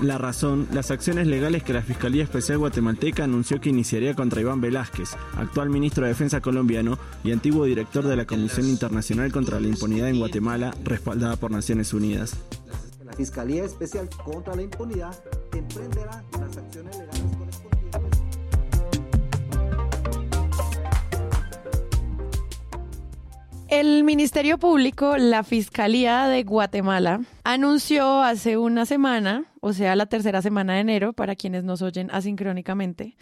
La 0.00 0.16
razón, 0.16 0.66
las 0.72 0.90
acciones 0.90 1.26
legales 1.26 1.62
que 1.62 1.74
la 1.74 1.82
Fiscalía 1.82 2.24
Especial 2.24 2.56
Guatemalteca 2.58 3.24
anunció 3.24 3.60
que 3.60 3.68
iniciaría 3.68 4.14
contra 4.14 4.40
Iván 4.40 4.62
Velázquez, 4.62 5.10
actual 5.36 5.68
ministro 5.68 6.04
de 6.04 6.10
Defensa 6.10 6.40
colombiano 6.40 6.98
y 7.22 7.32
antiguo 7.32 7.66
director 7.66 8.06
de 8.06 8.16
la 8.16 8.24
Comisión 8.24 8.66
Internacional 8.66 9.30
contra 9.30 9.60
la 9.60 9.68
Impunidad 9.68 10.08
en 10.08 10.18
Guatemala, 10.18 10.74
respaldada 10.84 11.36
por 11.36 11.50
Naciones 11.50 11.92
Unidas. 11.92 12.34
La 13.04 13.12
Fiscalía 13.12 13.64
Especial 13.64 14.08
contra 14.24 14.54
la 14.54 14.62
Impunidad 14.62 15.22
emprenderá 15.52 16.24
El 23.70 24.02
Ministerio 24.02 24.58
Público, 24.58 25.16
la 25.16 25.44
Fiscalía 25.44 26.26
de 26.26 26.42
Guatemala, 26.42 27.20
anunció 27.44 28.20
hace 28.20 28.56
una 28.58 28.84
semana, 28.84 29.44
o 29.60 29.72
sea, 29.72 29.94
la 29.94 30.06
tercera 30.06 30.42
semana 30.42 30.74
de 30.74 30.80
enero, 30.80 31.12
para 31.12 31.36
quienes 31.36 31.62
nos 31.62 31.80
oyen 31.80 32.10
asincrónicamente, 32.10 33.16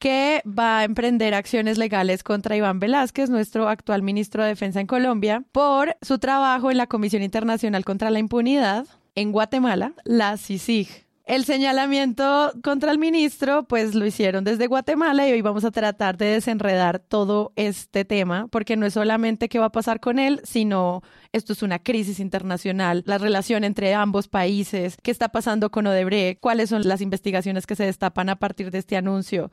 que 0.00 0.42
va 0.46 0.80
a 0.80 0.84
emprender 0.84 1.32
acciones 1.32 1.78
legales 1.78 2.24
contra 2.24 2.56
Iván 2.56 2.80
Velázquez, 2.80 3.30
nuestro 3.30 3.68
actual 3.68 4.02
ministro 4.02 4.42
de 4.42 4.48
Defensa 4.48 4.80
en 4.80 4.88
Colombia, 4.88 5.44
por 5.52 5.96
su 6.02 6.18
trabajo 6.18 6.72
en 6.72 6.78
la 6.78 6.88
Comisión 6.88 7.22
Internacional 7.22 7.84
contra 7.84 8.10
la 8.10 8.18
Impunidad 8.18 8.88
en 9.14 9.30
Guatemala, 9.30 9.92
la 10.02 10.36
CICIG. 10.36 11.04
El 11.26 11.46
señalamiento 11.46 12.52
contra 12.62 12.92
el 12.92 12.98
ministro, 12.98 13.64
pues 13.64 13.94
lo 13.94 14.04
hicieron 14.04 14.44
desde 14.44 14.66
Guatemala 14.66 15.26
y 15.26 15.32
hoy 15.32 15.40
vamos 15.40 15.64
a 15.64 15.70
tratar 15.70 16.18
de 16.18 16.26
desenredar 16.26 16.98
todo 16.98 17.54
este 17.56 18.04
tema, 18.04 18.46
porque 18.48 18.76
no 18.76 18.84
es 18.84 18.92
solamente 18.92 19.48
qué 19.48 19.58
va 19.58 19.66
a 19.66 19.72
pasar 19.72 20.00
con 20.00 20.18
él, 20.18 20.42
sino 20.44 21.02
esto 21.32 21.54
es 21.54 21.62
una 21.62 21.78
crisis 21.78 22.20
internacional, 22.20 23.04
la 23.06 23.16
relación 23.16 23.64
entre 23.64 23.94
ambos 23.94 24.28
países, 24.28 24.98
qué 25.02 25.10
está 25.10 25.30
pasando 25.30 25.70
con 25.70 25.86
Odebrecht, 25.86 26.40
cuáles 26.40 26.68
son 26.68 26.86
las 26.86 27.00
investigaciones 27.00 27.66
que 27.66 27.74
se 27.74 27.84
destapan 27.84 28.28
a 28.28 28.36
partir 28.36 28.70
de 28.70 28.78
este 28.80 28.98
anuncio 28.98 29.50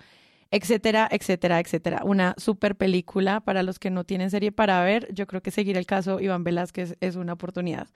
etcétera, 0.52 1.08
etcétera, 1.10 1.60
etcétera. 1.60 2.02
Una 2.04 2.36
super 2.38 2.76
película 2.76 3.40
para 3.40 3.64
los 3.64 3.80
que 3.80 3.90
no 3.90 4.04
tienen 4.04 4.30
serie 4.30 4.52
para 4.52 4.84
ver. 4.84 5.08
Yo 5.14 5.26
creo 5.26 5.42
que 5.42 5.52
seguir 5.52 5.78
el 5.78 5.86
caso 5.86 6.20
Iván 6.20 6.44
Velázquez 6.44 6.98
es 7.00 7.16
una 7.16 7.34
oportunidad. 7.34 7.88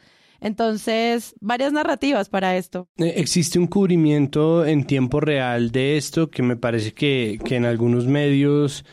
Entonces, 0.41 1.35
varias 1.39 1.71
narrativas 1.71 2.29
para 2.29 2.57
esto. 2.57 2.87
Eh, 2.97 3.13
Existe 3.17 3.59
un 3.59 3.67
cubrimiento 3.67 4.65
en 4.65 4.85
tiempo 4.85 5.19
real 5.19 5.71
de 5.71 5.97
esto 5.97 6.29
que 6.29 6.43
me 6.43 6.55
parece 6.55 6.93
que, 6.93 7.39
que 7.43 7.55
en 7.55 7.65
algunos 7.65 8.07
medios 8.07 8.85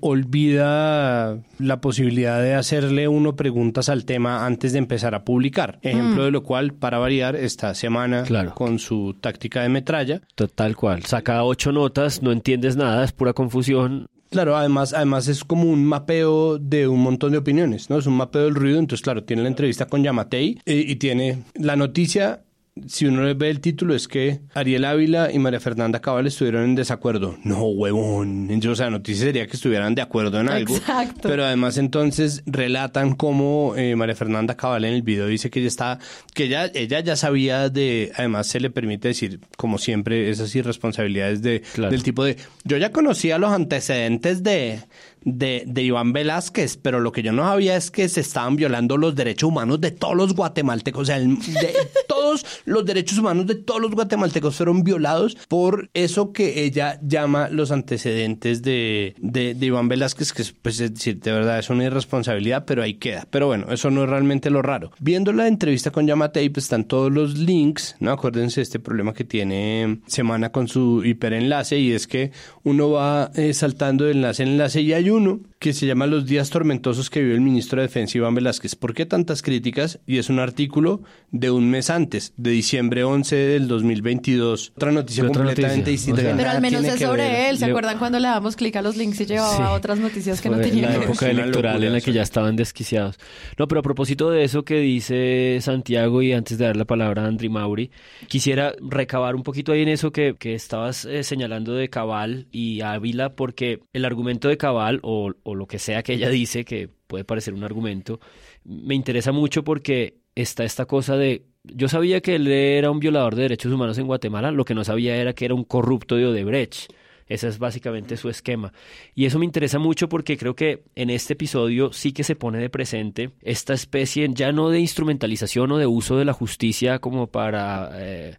olvida 0.00 1.38
la 1.58 1.80
posibilidad 1.80 2.40
de 2.42 2.54
hacerle 2.54 3.08
uno 3.08 3.36
preguntas 3.36 3.88
al 3.88 4.04
tema 4.04 4.46
antes 4.46 4.72
de 4.72 4.78
empezar 4.78 5.14
a 5.14 5.24
publicar. 5.24 5.78
Ejemplo 5.82 6.24
de 6.24 6.30
lo 6.30 6.42
cual, 6.42 6.72
para 6.72 6.98
variar, 6.98 7.36
esta 7.36 7.74
semana 7.74 8.22
Claro. 8.24 8.54
con 8.54 8.78
su 8.78 9.14
táctica 9.20 9.62
de 9.62 9.68
metralla. 9.68 10.20
Tal 10.54 10.76
cual. 10.76 11.04
Saca 11.04 11.44
ocho 11.44 11.72
notas, 11.72 12.22
no 12.22 12.32
entiendes 12.32 12.76
nada, 12.76 13.04
es 13.04 13.12
pura 13.12 13.32
confusión. 13.32 14.06
Claro, 14.30 14.56
además, 14.56 14.92
además 14.92 15.26
es 15.26 15.42
como 15.42 15.64
un 15.64 15.84
mapeo 15.84 16.58
de 16.58 16.86
un 16.86 17.00
montón 17.00 17.32
de 17.32 17.38
opiniones, 17.38 17.90
¿no? 17.90 17.98
Es 17.98 18.06
un 18.06 18.14
mapeo 18.14 18.44
del 18.44 18.54
ruido, 18.54 18.78
entonces 18.78 19.02
claro, 19.02 19.24
tiene 19.24 19.42
la 19.42 19.48
entrevista 19.48 19.86
con 19.86 20.04
Yamatei 20.04 20.60
eh, 20.66 20.84
y 20.86 20.96
tiene 20.96 21.42
la 21.54 21.74
noticia, 21.74 22.42
si 22.86 23.06
uno 23.06 23.22
ve 23.34 23.50
el 23.50 23.60
título, 23.60 23.94
es 23.94 24.08
que 24.08 24.40
Ariel 24.54 24.84
Ávila 24.84 25.30
y 25.32 25.38
María 25.38 25.60
Fernanda 25.60 26.00
Cabal 26.00 26.26
estuvieron 26.26 26.64
en 26.64 26.74
desacuerdo. 26.74 27.36
No, 27.44 27.64
huevón. 27.64 28.42
Entonces, 28.50 28.70
o 28.70 28.74
sea, 28.76 28.86
la 28.86 28.92
noticia 28.98 29.24
sería 29.24 29.46
que 29.46 29.56
estuvieran 29.56 29.94
de 29.94 30.02
acuerdo 30.02 30.40
en 30.40 30.48
algo. 30.48 30.76
Exacto. 30.76 31.28
Pero 31.28 31.44
además 31.44 31.76
entonces 31.78 32.42
relatan 32.46 33.14
cómo 33.16 33.74
eh, 33.76 33.96
María 33.96 34.14
Fernanda 34.14 34.56
Cabal 34.56 34.84
en 34.84 34.94
el 34.94 35.02
video 35.02 35.26
dice 35.26 35.50
que 35.50 35.58
ella 35.60 35.68
está, 35.68 35.98
que 36.32 36.44
ella, 36.44 36.70
ella 36.74 37.00
ya 37.00 37.16
sabía 37.16 37.68
de, 37.68 38.12
además 38.16 38.46
se 38.46 38.60
le 38.60 38.70
permite 38.70 39.08
decir, 39.08 39.40
como 39.56 39.76
siempre, 39.78 40.30
esas 40.30 40.54
irresponsabilidades 40.54 41.42
de, 41.42 41.62
Claro. 41.74 41.90
del 41.90 42.02
tipo 42.02 42.24
de, 42.24 42.36
yo 42.64 42.76
ya 42.76 42.90
conocía 42.92 43.38
los 43.38 43.50
antecedentes 43.52 44.42
de, 44.42 44.80
de, 45.24 45.64
de 45.66 45.82
Iván 45.82 46.12
Velázquez, 46.12 46.76
pero 46.76 47.00
lo 47.00 47.12
que 47.12 47.22
yo 47.22 47.32
no 47.32 47.42
sabía 47.44 47.76
es 47.76 47.90
que 47.90 48.08
se 48.08 48.20
estaban 48.20 48.56
violando 48.56 48.96
los 48.96 49.14
derechos 49.14 49.48
humanos 49.48 49.80
de 49.80 49.90
todos 49.90 50.16
los 50.16 50.34
guatemaltecos, 50.34 51.02
o 51.02 51.04
sea, 51.04 51.16
el- 51.16 51.38
de 51.38 51.74
todos 52.08 52.44
los 52.64 52.84
derechos 52.84 53.18
humanos 53.18 53.46
de 53.46 53.54
todos 53.56 53.80
los 53.80 53.90
guatemaltecos 53.92 54.56
fueron 54.56 54.82
violados 54.84 55.36
por 55.48 55.90
eso 55.94 56.32
que 56.32 56.64
ella 56.64 56.98
llama 57.02 57.48
los 57.48 57.70
antecedentes 57.70 58.62
de, 58.62 59.14
de, 59.18 59.54
de 59.54 59.66
Iván 59.66 59.88
Velázquez, 59.88 60.32
que 60.32 60.42
es, 60.42 60.52
pues, 60.52 60.80
es 60.80 60.94
decir, 60.94 61.20
de 61.20 61.32
verdad 61.32 61.58
es 61.58 61.70
una 61.70 61.84
irresponsabilidad, 61.84 62.64
pero 62.64 62.82
ahí 62.82 62.94
queda. 62.94 63.26
Pero 63.30 63.46
bueno, 63.46 63.66
eso 63.72 63.90
no 63.90 64.04
es 64.04 64.10
realmente 64.10 64.50
lo 64.50 64.62
raro. 64.62 64.90
Viendo 65.00 65.32
la 65.32 65.46
entrevista 65.48 65.90
con 65.90 66.06
Yamatei, 66.06 66.48
pues 66.48 66.64
están 66.64 66.84
todos 66.84 67.12
los 67.12 67.38
links, 67.38 67.96
¿no? 68.00 68.10
Acuérdense 68.12 68.60
de 68.60 68.62
este 68.62 68.78
problema 68.80 69.12
que 69.14 69.24
tiene 69.24 70.00
Semana 70.06 70.50
con 70.52 70.68
su 70.68 71.04
hiperenlace 71.04 71.78
y 71.78 71.92
es 71.92 72.06
que 72.06 72.32
uno 72.62 72.90
va 72.90 73.30
eh, 73.34 73.52
saltando 73.54 74.04
de 74.04 74.12
enlace 74.12 74.42
en 74.42 74.50
enlace 74.50 74.80
y 74.80 74.92
hay 74.92 75.09
uno 75.10 75.40
que 75.60 75.74
se 75.74 75.86
llama 75.86 76.06
Los 76.06 76.24
días 76.24 76.48
tormentosos 76.48 77.10
que 77.10 77.20
vivió 77.20 77.34
el 77.34 77.42
ministro 77.42 77.82
de 77.82 77.86
Defensa 77.86 78.16
Iván 78.16 78.34
Velázquez. 78.34 78.74
¿Por 78.76 78.94
qué 78.94 79.04
tantas 79.04 79.42
críticas? 79.42 80.00
Y 80.06 80.16
es 80.16 80.30
un 80.30 80.38
artículo 80.38 81.02
de 81.32 81.50
un 81.50 81.68
mes 81.70 81.90
antes, 81.90 82.32
de 82.38 82.50
diciembre 82.52 83.04
11 83.04 83.36
del 83.36 83.68
2022. 83.68 84.72
Otra 84.74 84.90
noticia 84.90 85.22
Otra 85.24 85.34
completamente 85.34 85.78
noticia, 85.80 85.92
distinta. 85.92 86.20
o 86.22 86.24
sea- 86.24 86.36
Pero 86.38 86.50
al 86.50 86.62
menos 86.62 86.82
es 86.82 86.98
sobre 86.98 87.24
ver. 87.24 87.50
él. 87.50 87.58
¿Se 87.58 87.66
Le- 87.66 87.72
acuerdan 87.72 87.98
cuando 87.98 88.18
le 88.18 88.28
damos 88.28 88.56
clic 88.56 88.74
a 88.76 88.80
los 88.80 88.96
links 88.96 89.20
y 89.20 89.26
llevaba 89.26 89.54
Sí. 89.54 89.62
otras 89.76 89.98
noticias 89.98 90.40
que 90.40 90.48
no 90.48 90.54
Fue 90.56 90.64
tenían 90.64 90.92
la 90.98 91.04
época 91.04 91.28
electoral 91.28 91.72
locura 91.74 91.86
en 91.88 91.92
la 91.92 92.00
que 92.00 92.12
ya 92.14 92.22
estaban 92.22 92.56
desquiciados. 92.56 93.18
No, 93.58 93.68
pero 93.68 93.80
a 93.80 93.82
propósito 93.82 94.30
de 94.30 94.44
eso 94.44 94.64
que 94.64 94.80
dice 94.80 95.58
Santiago 95.60 96.22
y 96.22 96.32
antes 96.32 96.56
de 96.56 96.64
dar 96.64 96.76
la 96.78 96.86
palabra 96.86 97.24
a 97.24 97.26
Andri 97.26 97.50
Mauri, 97.50 97.90
quisiera 98.28 98.72
recabar 98.80 99.34
un 99.36 99.42
poquito 99.42 99.72
ahí 99.72 99.82
en 99.82 99.88
eso 99.88 100.10
que, 100.10 100.36
que 100.38 100.54
estabas 100.54 101.04
eh, 101.04 101.22
señalando 101.22 101.74
de 101.74 101.90
Cabal 101.90 102.46
y 102.50 102.80
Ávila, 102.80 103.34
porque 103.34 103.80
el 103.92 104.06
argumento 104.06 104.48
de 104.48 104.56
Cabal, 104.56 105.00
o, 105.02 105.34
o 105.50 105.54
lo 105.54 105.66
que 105.66 105.78
sea 105.78 106.02
que 106.02 106.14
ella 106.14 106.28
dice, 106.28 106.64
que 106.64 106.88
puede 107.06 107.24
parecer 107.24 107.54
un 107.54 107.64
argumento, 107.64 108.20
me 108.64 108.94
interesa 108.94 109.32
mucho 109.32 109.64
porque 109.64 110.14
está 110.34 110.64
esta 110.64 110.86
cosa 110.86 111.16
de... 111.16 111.44
Yo 111.64 111.88
sabía 111.88 112.20
que 112.20 112.36
él 112.36 112.48
era 112.48 112.90
un 112.90 113.00
violador 113.00 113.34
de 113.34 113.42
derechos 113.42 113.72
humanos 113.72 113.98
en 113.98 114.06
Guatemala, 114.06 114.50
lo 114.50 114.64
que 114.64 114.74
no 114.74 114.84
sabía 114.84 115.16
era 115.16 115.34
que 115.34 115.44
era 115.44 115.54
un 115.54 115.64
corrupto 115.64 116.16
de 116.16 116.26
Odebrecht. 116.26 116.92
Ese 117.30 117.46
es 117.46 117.60
básicamente 117.60 118.16
su 118.16 118.28
esquema. 118.28 118.72
Y 119.14 119.24
eso 119.24 119.38
me 119.38 119.44
interesa 119.44 119.78
mucho 119.78 120.08
porque 120.08 120.36
creo 120.36 120.56
que 120.56 120.82
en 120.96 121.10
este 121.10 121.34
episodio 121.34 121.92
sí 121.92 122.12
que 122.12 122.24
se 122.24 122.34
pone 122.34 122.58
de 122.58 122.70
presente 122.70 123.30
esta 123.40 123.72
especie 123.72 124.28
ya 124.32 124.50
no 124.50 124.68
de 124.68 124.80
instrumentalización 124.80 125.70
o 125.70 125.78
de 125.78 125.86
uso 125.86 126.18
de 126.18 126.24
la 126.24 126.32
justicia 126.32 126.98
como 126.98 127.28
para 127.28 127.90
eh, 127.94 128.36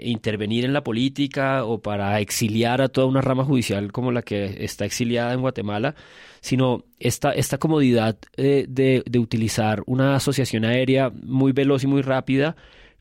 intervenir 0.00 0.64
en 0.64 0.72
la 0.72 0.82
política 0.82 1.64
o 1.64 1.80
para 1.80 2.20
exiliar 2.20 2.80
a 2.80 2.88
toda 2.88 3.06
una 3.06 3.20
rama 3.20 3.44
judicial 3.44 3.92
como 3.92 4.12
la 4.12 4.22
que 4.22 4.64
está 4.64 4.84
exiliada 4.84 5.32
en 5.32 5.40
Guatemala, 5.40 5.94
sino 6.40 6.84
esta, 6.98 7.32
esta 7.32 7.58
comodidad 7.58 8.18
eh, 8.36 8.66
de, 8.68 9.02
de 9.08 9.18
utilizar 9.18 9.82
una 9.86 10.16
asociación 10.16 10.64
aérea 10.64 11.10
muy 11.10 11.52
veloz 11.52 11.84
y 11.84 11.86
muy 11.86 12.02
rápida 12.02 12.56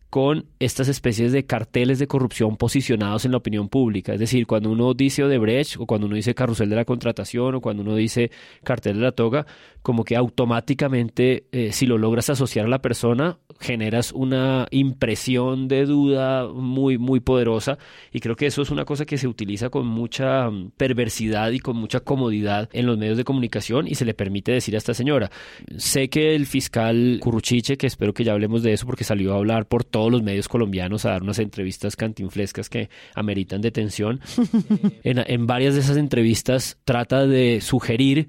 con 0.10 0.46
estas 0.60 0.88
especies 0.88 1.34
de 1.34 1.46
carteles 1.46 2.00
de 2.00 2.08
corrupción 2.08 2.56
posicionados 2.56 3.26
en 3.26 3.32
la 3.32 3.38
opinión 3.38 3.68
pública. 3.68 4.14
Es 4.14 4.20
decir, 4.20 4.48
cuando 4.48 4.72
uno 4.72 4.94
dice 4.94 5.24
Odebrecht 5.24 5.76
o 5.80 5.86
cuando 5.86 6.08
uno 6.08 6.16
dice 6.16 6.34
carrusel 6.34 6.70
de 6.70 6.78
la 6.78 6.86
contratación 6.86 7.56
o 7.56 7.62
cuando 7.62 7.84
uno 7.84 7.96
dice 7.96 8.32
cartel 8.64 8.98
de 8.98 9.02
la 9.02 9.12
toga, 9.12 9.46
como 9.88 10.04
que 10.04 10.18
automáticamente, 10.18 11.46
eh, 11.54 11.72
si 11.72 11.86
lo 11.86 11.98
logras 11.98 12.30
asociar 12.30 12.66
a 12.66 12.68
la 12.68 12.82
persona, 12.82 13.38
generas 13.58 14.12
una 14.12 14.68
impresión 14.70 15.70
de 15.70 15.86
duda 15.86 16.50
muy, 16.50 16.98
muy 16.98 17.22
poderosa. 17.22 17.78
Y 18.12 18.20
creo 18.20 18.36
que 18.36 18.48
eso 18.48 18.62
es 18.62 18.70
una 18.70 18.84
cosa 18.84 19.06
que 19.06 19.18
se 19.18 19.30
utiliza 19.30 19.70
con 19.70 19.88
mucha 19.88 20.50
mm, 20.50 20.72
perversidad 20.76 21.52
y 21.52 21.60
con 21.60 21.78
mucha 21.78 22.02
comodidad 22.02 22.68
en 22.74 22.86
los 22.86 22.98
medios 22.98 23.16
de 23.16 23.24
comunicación 23.24 23.88
y 23.88 23.96
se 23.96 24.04
le 24.04 24.14
permite 24.14 24.52
decir 24.52 24.76
a 24.76 24.78
esta 24.78 24.94
señora. 24.94 25.32
Sé 25.78 26.10
que 26.10 26.36
el 26.36 26.48
fiscal 26.48 27.20
Curruchiche, 27.22 27.78
que 27.78 27.88
espero 27.88 28.14
que 28.14 28.26
ya 28.26 28.34
hablemos 28.34 28.64
de 28.64 28.74
eso 28.74 28.86
porque 28.86 29.06
salió 29.06 29.36
a 29.36 29.38
hablar 29.38 29.68
por 29.68 29.86
todos 29.86 30.12
los 30.12 30.22
medios 30.22 30.50
colombianos 30.50 31.06
a 31.06 31.12
dar 31.12 31.24
unas 31.24 31.40
entrevistas 31.40 31.96
cantinflescas 31.96 32.68
que 32.68 32.90
ameritan 33.16 33.62
detención, 33.62 34.20
en, 35.06 35.24
en 35.26 35.48
varias 35.48 35.76
de 35.76 35.80
esas 35.80 35.96
entrevistas 35.96 36.78
trata 36.84 37.26
de 37.26 37.62
sugerir 37.62 38.28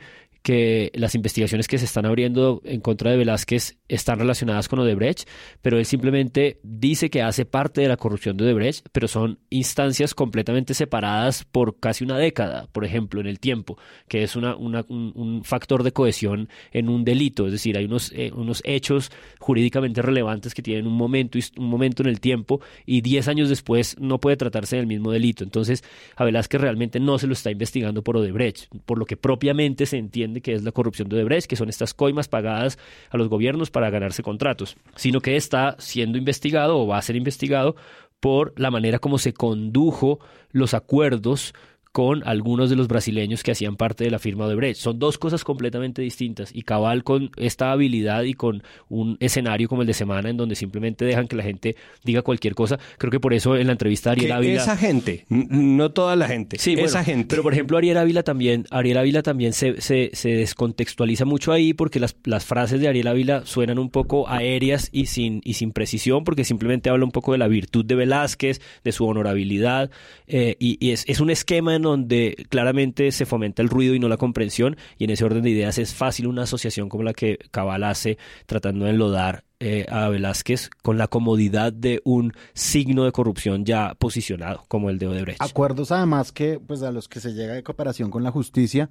que 0.49 0.91
las 0.95 1.15
investigaciones 1.15 1.69
que 1.69 1.77
se 1.77 1.85
están 1.85 2.07
abriendo 2.07 2.63
en 2.65 2.81
contra 2.81 3.11
de 3.11 3.19
Velázquez 3.19 3.77
están 3.87 4.19
relacionadas 4.19 4.67
con 4.67 4.79
Odebrecht, 4.79 5.29
pero 5.61 5.77
él 5.77 5.85
simplemente 5.85 6.59
dice 6.63 7.11
que 7.11 7.21
hace 7.21 7.45
parte 7.45 7.83
de 7.83 7.89
la 7.89 7.99
corrupción 7.99 8.39
de 8.39 8.45
Odebrecht, 8.45 8.87
pero 8.91 9.09
son 9.09 9.41
instancias 9.51 10.15
completamente 10.15 10.73
separadas 10.73 11.45
por 11.45 11.79
casi 11.79 12.03
una 12.03 12.17
década, 12.17 12.67
por 12.73 12.87
ejemplo, 12.87 13.21
en 13.21 13.27
el 13.27 13.41
tiempo, 13.41 13.77
que 14.09 14.23
es 14.23 14.37
una, 14.37 14.57
un, 14.57 14.75
un, 14.89 15.45
factor 15.45 15.83
de 15.83 15.93
cohesión 15.93 16.49
en 16.73 16.89
un 16.89 17.05
delito, 17.05 17.45
es 17.45 17.53
decir, 17.53 17.77
hay 17.77 17.85
unos, 17.85 18.11
eh, 18.13 18.33
unos 18.35 18.63
hechos 18.65 19.13
jurídicamente 19.41 20.01
relevantes 20.01 20.55
que 20.55 20.63
tienen 20.63 20.87
un 20.87 20.95
momento, 20.95 21.39
un 21.59 21.69
momento 21.69 22.03
en 22.03 22.09
el 22.09 22.21
tiempo 22.21 22.63
y 22.87 23.03
diez 23.03 23.29
años 23.29 23.51
después 23.51 23.97
no 24.01 24.19
puede 24.19 24.39
tratarse 24.39 24.77
del 24.77 24.87
mismo 24.87 25.13
delito. 25.13 25.45
Entonces, 25.45 25.85
a 26.17 26.25
Velázquez 26.25 26.59
realmente 26.59 27.01
no 27.01 27.19
se 27.19 27.27
lo 27.27 27.35
está 27.35 27.51
investigando 27.51 28.03
por 28.03 28.17
Odebrecht, 28.17 28.75
por 28.87 28.99
lo 28.99 29.05
que 29.05 29.19
propiamente 29.19 29.85
se 29.85 29.99
entiende 29.99 30.38
que 30.41 30.55
es 30.55 30.63
la 30.63 30.73
corrupción 30.73 31.09
de 31.09 31.17
Odebrecht, 31.17 31.49
que 31.49 31.57
son 31.57 31.69
estas 31.69 31.95
coimas 31.95 32.29
pagadas 32.29 32.79
a 33.11 33.17
los 33.17 33.29
gobiernos 33.29 33.71
para 33.71 33.91
ganarse 33.91 34.23
contratos, 34.23 34.77
sino 34.97 35.21
que 35.21 35.37
está 35.37 35.77
siendo 35.79 36.19
investigado 36.19 36.79
o 36.79 36.87
va 36.87 36.99
a 36.99 37.03
ser 37.03 37.17
investigado 37.17 37.77
por 38.21 38.53
la 38.57 38.71
manera 38.71 38.99
como 38.99 39.19
se 39.19 39.33
condujo 39.33 40.19
los 40.51 40.75
acuerdos 40.75 41.55
con 41.99 42.23
algunos 42.29 42.71
de 42.71 42.77
los 42.77 42.87
brasileños 42.87 43.43
que 43.43 43.51
hacían 43.51 43.75
parte 43.75 44.05
de 44.05 44.11
la 44.13 44.21
firma 44.21 44.47
de 44.47 44.55
Brecht. 44.55 44.81
Son 44.81 45.01
dos 45.01 45.19
cosas 45.19 45.43
completamente 45.43 46.01
distintas 46.01 46.55
y 46.55 46.63
cabal 46.63 47.03
con 47.03 47.33
esta 47.35 47.73
habilidad 47.73 48.23
y 48.23 48.35
con 48.35 48.63
un 48.89 49.17
escenario 49.19 49.69
como 49.69 49.83
el 49.83 49.89
de 49.89 49.95
Semana 49.95 50.31
en 50.31 50.37
donde 50.37 50.55
simplemente 50.55 51.05
dejan 51.05 51.27
que 51.27 51.35
la 51.35 51.43
gente 51.43 51.75
diga 52.05 52.23
cualquier 52.23 52.55
cosa. 52.55 52.79
Creo 52.99 53.11
que 53.11 53.19
por 53.19 53.35
eso 53.35 53.57
en 53.57 53.67
la 53.67 53.73
entrevista 53.73 54.13
Ariel 54.13 54.31
Ávila... 54.31 54.63
Esa 54.63 54.77
gente, 54.77 55.27
no 55.29 55.91
toda 55.91 56.15
la 56.15 56.29
gente, 56.29 56.57
sí, 56.61 56.75
esa 56.75 57.03
gente. 57.03 57.27
Pero 57.31 57.43
por 57.43 57.53
ejemplo 57.53 57.77
Ariel 57.77 57.97
Ávila 57.97 58.23
también, 58.23 58.67
Ariel 58.71 58.99
Ávila 58.99 59.25
también 59.25 59.53
se, 59.53 59.81
se, 59.81 60.11
se 60.13 60.29
descontextualiza 60.29 61.25
mucho 61.25 61.51
ahí 61.51 61.75
porque 61.75 61.99
las, 61.99 62.15
las, 62.23 62.45
frases 62.45 62.81
de 62.81 62.87
Ariel 62.87 63.09
Ávila 63.09 63.45
suenan 63.45 63.81
un 63.81 63.91
poco 63.91 64.29
aéreas 64.29 64.89
y 64.93 65.07
sin, 65.07 65.41
y 65.43 65.55
sin 65.55 65.73
precisión 65.73 66.23
porque 66.23 66.45
simplemente 66.45 66.91
habla 66.91 67.05
un 67.05 67.11
poco 67.11 67.33
de 67.33 67.39
la 67.39 67.49
virtud 67.49 67.85
de 67.85 67.97
Velázquez, 67.97 68.61
de 68.85 68.93
su 68.93 69.05
honorabilidad 69.05 69.91
eh, 70.29 70.55
y, 70.61 70.79
y 70.79 70.93
es, 70.93 71.05
es 71.09 71.19
un 71.19 71.31
esquema 71.31 71.75
en 71.75 71.88
donde 71.89 72.47
claramente 72.49 73.11
se 73.13 73.27
fomenta 73.27 73.63
el 73.63 73.69
ruido 73.69 73.95
y 73.95 73.99
no 73.99 74.09
la 74.09 74.17
comprensión, 74.17 74.77
y 74.99 75.05
en 75.05 75.11
ese 75.11 75.25
orden 75.25 75.43
de 75.43 75.51
ideas 75.51 75.79
es 75.79 75.95
fácil 75.95 76.27
una 76.27 76.43
asociación 76.43 76.89
como 76.89 77.03
la 77.03 77.13
que 77.13 77.39
Cabal 77.51 77.85
hace 77.85 78.19
tratando 78.47 78.85
de 78.85 78.93
enlodar 78.93 79.45
eh, 79.61 79.87
a 79.91 80.09
Velázquez 80.09 80.71
con 80.83 80.99
la 80.99 81.09
comodidad 81.09 81.73
de 81.73 82.01
un 82.05 82.33
signo 82.55 83.05
de 83.05 83.11
corrupción 83.11 83.65
ya 83.65 83.95
posicionado 83.95 84.63
como 84.69 84.89
el 84.89 84.99
de 84.99 85.09
Odebrecht. 85.09 85.43
Acuerdos 85.43 85.91
además 85.91 86.31
que 86.31 86.61
pues 86.61 86.83
a 86.83 86.93
los 86.93 87.09
que 87.09 87.19
se 87.19 87.33
llega 87.33 87.55
de 87.55 87.65
cooperación 87.65 88.11
con 88.11 88.23
la 88.23 88.31
justicia, 88.31 88.89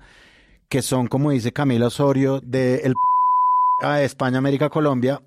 que 0.67 0.81
son 0.81 1.07
como 1.07 1.31
dice 1.31 1.53
Camila 1.53 1.87
Osorio 1.87 2.41
de 2.41 2.81
el 2.83 2.93
a 3.81 4.01
España, 4.01 4.39
América, 4.39 4.69
Colombia, 4.69 5.21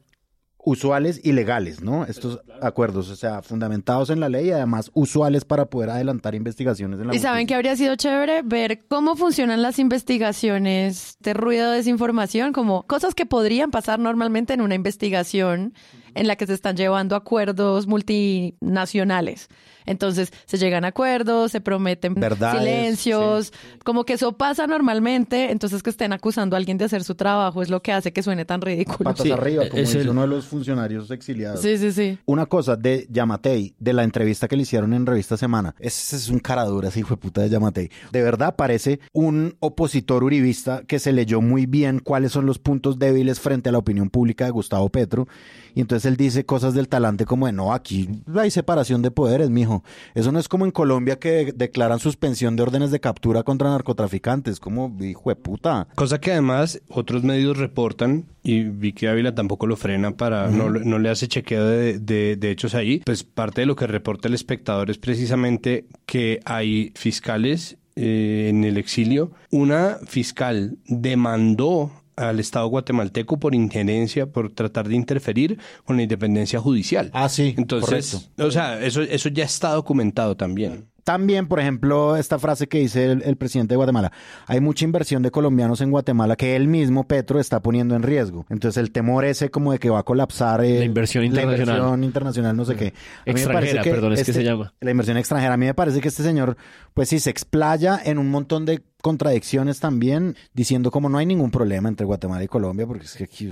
usuales 0.65 1.21
y 1.23 1.33
legales, 1.33 1.83
¿no? 1.83 2.05
Estos 2.05 2.41
acuerdos, 2.61 3.09
o 3.09 3.17
sea, 3.17 3.43
fundamentados 3.43 4.11
en 4.11 4.21
la 4.21 4.29
ley 4.29 4.49
y 4.49 4.51
además 4.51 4.91
usuales 4.95 5.45
para 5.45 5.67
poder 5.67 5.91
adelantar 5.91 6.35
investigaciones 6.35 7.01
en 7.01 7.09
la 7.09 7.15
Y 7.15 7.19
saben 7.19 7.47
que 7.47 7.55
habría 7.55 7.77
sido 7.77 7.97
chévere 7.97 8.43
ver 8.43 8.85
cómo 8.89 9.17
funcionan 9.17 9.63
las 9.63 9.79
investigaciones 9.79 11.17
de 11.21 11.35
ruido 11.35 11.71
de 11.71 11.79
desinformación, 11.79 12.53
como 12.53 12.83
cosas 12.83 13.15
que 13.15 13.27
podrían 13.27 13.71
pasar 13.71 13.99
normalmente 13.99 14.53
en 14.53 14.61
una 14.61 14.75
investigación 14.75 15.75
en 16.15 16.27
la 16.27 16.37
que 16.37 16.47
se 16.47 16.55
están 16.55 16.77
llevando 16.77 17.17
acuerdos 17.17 17.87
multinacionales. 17.87 19.49
Entonces 19.91 20.33
se 20.47 20.57
llegan 20.57 20.85
a 20.85 20.89
acuerdos, 20.89 21.51
se 21.53 21.61
prometen 21.61 22.15
Verdades, 22.15 22.61
silencios, 22.61 23.47
sí. 23.49 23.79
como 23.85 24.05
que 24.05 24.15
eso 24.15 24.33
pasa 24.33 24.67
normalmente, 24.67 25.51
entonces 25.51 25.83
que 25.83 25.91
estén 25.91 26.13
acusando 26.13 26.55
a 26.55 26.59
alguien 26.59 26.79
de 26.79 26.85
hacer 26.85 27.05
su 27.05 27.15
trabajo 27.15 27.61
es 27.63 27.69
lo 27.71 27.83
que 27.83 27.93
hace 27.93 28.13
que 28.13 28.23
suene 28.23 28.45
tan 28.45 28.61
ridículo. 28.61 29.11
Patas 29.11 29.25
Sí, 29.25 29.33
arriba, 29.33 29.69
como 29.69 29.83
es 29.83 29.89
dice 29.89 30.01
el- 30.03 30.09
uno 30.11 30.23
de 30.23 30.27
los 30.29 30.47
funcionarios 30.47 31.11
exiliados. 31.11 31.61
Sí, 31.61 31.77
sí, 31.79 31.93
sí. 31.93 32.19
Una 32.27 32.47
cosa 32.47 32.77
de 32.77 33.07
Yamatei, 33.11 33.75
de 33.79 33.93
la 33.93 34.05
entrevista 34.05 34.49
que 34.49 34.57
le 34.57 34.63
hicieron 34.63 34.93
en 34.93 35.07
Revista 35.07 35.37
Semana. 35.37 35.75
Ese 35.79 36.17
es 36.17 36.29
un 36.29 36.39
caradura, 36.39 36.89
ese 36.89 37.01
hijo 37.01 37.15
de 37.15 37.21
puta 37.21 37.41
de 37.43 37.49
Yamatei. 37.51 37.91
De 38.13 38.23
verdad 38.23 38.55
parece 38.57 39.01
un 39.13 39.57
opositor 39.61 40.23
uribista 40.25 40.83
que 40.87 40.99
se 40.99 41.13
leyó 41.13 41.41
muy 41.41 41.67
bien 41.67 41.99
cuáles 41.99 42.33
son 42.33 42.47
los 42.47 42.59
puntos 42.59 42.99
débiles 42.99 43.41
frente 43.41 43.69
a 43.69 43.73
la 43.73 43.79
opinión 43.79 44.11
pública 44.11 44.45
de 44.45 44.51
Gustavo 44.53 44.89
Petro. 44.89 45.27
Y 45.75 45.81
entonces 45.81 46.11
él 46.11 46.17
dice 46.17 46.45
cosas 46.45 46.75
del 46.75 46.89
talante 46.89 47.25
como 47.27 47.47
de, 47.47 47.53
no, 47.53 47.73
aquí 47.73 48.09
hay 48.35 48.51
separación 48.51 49.03
de 49.03 49.11
poderes, 49.11 49.51
mijo. 49.51 49.83
Eso 50.15 50.33
no 50.33 50.39
es 50.39 50.49
como 50.49 50.65
en 50.65 50.71
Colombia 50.71 51.19
que 51.19 51.53
declaran 51.55 51.99
suspensión 51.99 52.57
de 52.57 52.63
órdenes 52.63 52.91
de 52.91 53.01
captura 53.01 53.43
contra 53.43 53.71
narcotraficantes. 53.71 54.59
Como, 54.61 54.97
hijo 55.01 55.31
de 55.31 55.37
puta. 55.37 55.89
Cosa 55.95 56.21
que 56.21 56.33
además 56.33 56.81
otros 56.89 57.23
medios 57.23 57.57
reportan 57.59 58.27
y 58.43 58.65
Vicky 58.65 59.07
Ávila 59.07 59.35
tampoco 59.35 59.67
lo 59.67 59.77
frena 59.77 60.13
para, 60.17 60.49
no, 60.51 60.71
no 60.71 60.99
le 60.99 61.11
hace 61.11 61.29
chequeo 61.29 61.65
de, 61.67 61.99
de- 61.99 62.37
de 62.37 62.51
hechos 62.51 62.75
ahí. 62.75 63.01
Pues 63.05 63.23
parte 63.25 63.61
de 63.63 63.67
lo 63.67 63.77
que 63.77 63.87
reporta 63.87 64.29
el 64.29 64.35
espectador 64.35 64.91
es 64.91 64.99
precisamente 64.99 65.87
que 66.07 66.41
hay 66.45 66.93
fiscales 66.97 67.77
eh, 67.97 68.47
en 68.49 68.65
el 68.65 68.77
exilio. 68.79 69.33
Una 69.51 69.99
fiscal 70.07 70.79
demandó 70.87 71.91
al 72.17 72.41
Estado 72.41 72.67
guatemalteco 72.67 73.39
por 73.39 73.55
injerencia, 73.55 74.27
por 74.27 74.53
tratar 74.53 74.89
de 74.89 74.97
interferir 74.97 75.59
con 75.85 75.97
la 75.97 76.03
independencia 76.03 76.61
judicial. 76.61 77.11
Ah, 77.13 77.29
sí, 77.29 77.55
Entonces, 77.57 78.15
correcto. 78.15 78.47
o 78.47 78.51
sea, 78.51 78.81
eso, 78.85 79.03
eso 79.03 79.29
ya 79.29 79.45
está 79.45 79.71
documentado 79.73 80.37
también. 80.37 80.89
También, 81.03 81.49
por 81.49 81.59
ejemplo, 81.59 82.17
esta 82.17 82.39
frase 82.39 82.69
que 82.69 82.79
dice 82.79 83.07
el, 83.07 83.23
el 83.23 83.37
presidente 83.37 83.73
de 83.73 83.77
Guatemala, 83.77 84.13
hay 84.47 84.61
mucha 84.61 84.85
inversión 84.85 85.23
de 85.23 85.31
colombianos 85.31 85.81
en 85.81 85.91
Guatemala 85.91 86.37
que 86.37 86.55
él 86.57 86.69
mismo, 86.69 87.09
Petro, 87.09 87.41
está 87.41 87.61
poniendo 87.61 87.97
en 87.97 88.03
riesgo. 88.03 88.45
Entonces 88.51 88.81
el 88.81 88.93
temor 88.93 89.25
ese 89.25 89.51
como 89.51 89.73
de 89.73 89.79
que 89.79 89.89
va 89.91 90.01
a 90.01 90.03
colapsar 90.03 90.63
eh, 90.63 90.79
La 90.79 90.85
inversión 90.85 91.25
internacional. 91.25 91.67
La 91.67 91.73
inversión 91.75 92.05
internacional, 92.05 92.57
no 92.57 92.65
sé 92.65 92.77
qué. 92.77 92.87
A 92.87 92.89
mí 92.89 92.93
me 93.27 93.33
Extranjera, 93.33 93.81
parece 93.81 93.91
perdón, 93.91 94.13
es 94.13 94.25
que 94.25 94.33
se 94.33 94.45
llama. 94.45 94.75
La 94.81 94.91
inversión 94.91 95.17
extranjera. 95.17 95.55
A 95.55 95.57
mí 95.57 95.67
me 95.67 95.75
parece 95.75 96.01
que 96.01 96.09
este 96.09 96.23
señor, 96.23 96.57
pues 96.93 97.09
sí, 97.09 97.19
se 97.19 97.31
explaya 97.31 97.99
en 98.05 98.19
un 98.19 98.31
montón 98.31 98.67
de 98.67 98.83
contradicciones 99.01 99.81
también, 99.81 100.37
diciendo 100.55 100.91
como 100.91 101.09
no 101.09 101.19
hay 101.19 101.27
ningún 101.27 101.51
problema 101.51 101.89
entre 101.89 102.07
Guatemala 102.07 102.45
y 102.45 102.49
Colombia, 102.49 102.87
porque 102.87 103.07
es 103.07 103.15
que 103.15 103.25
aquí 103.25 103.51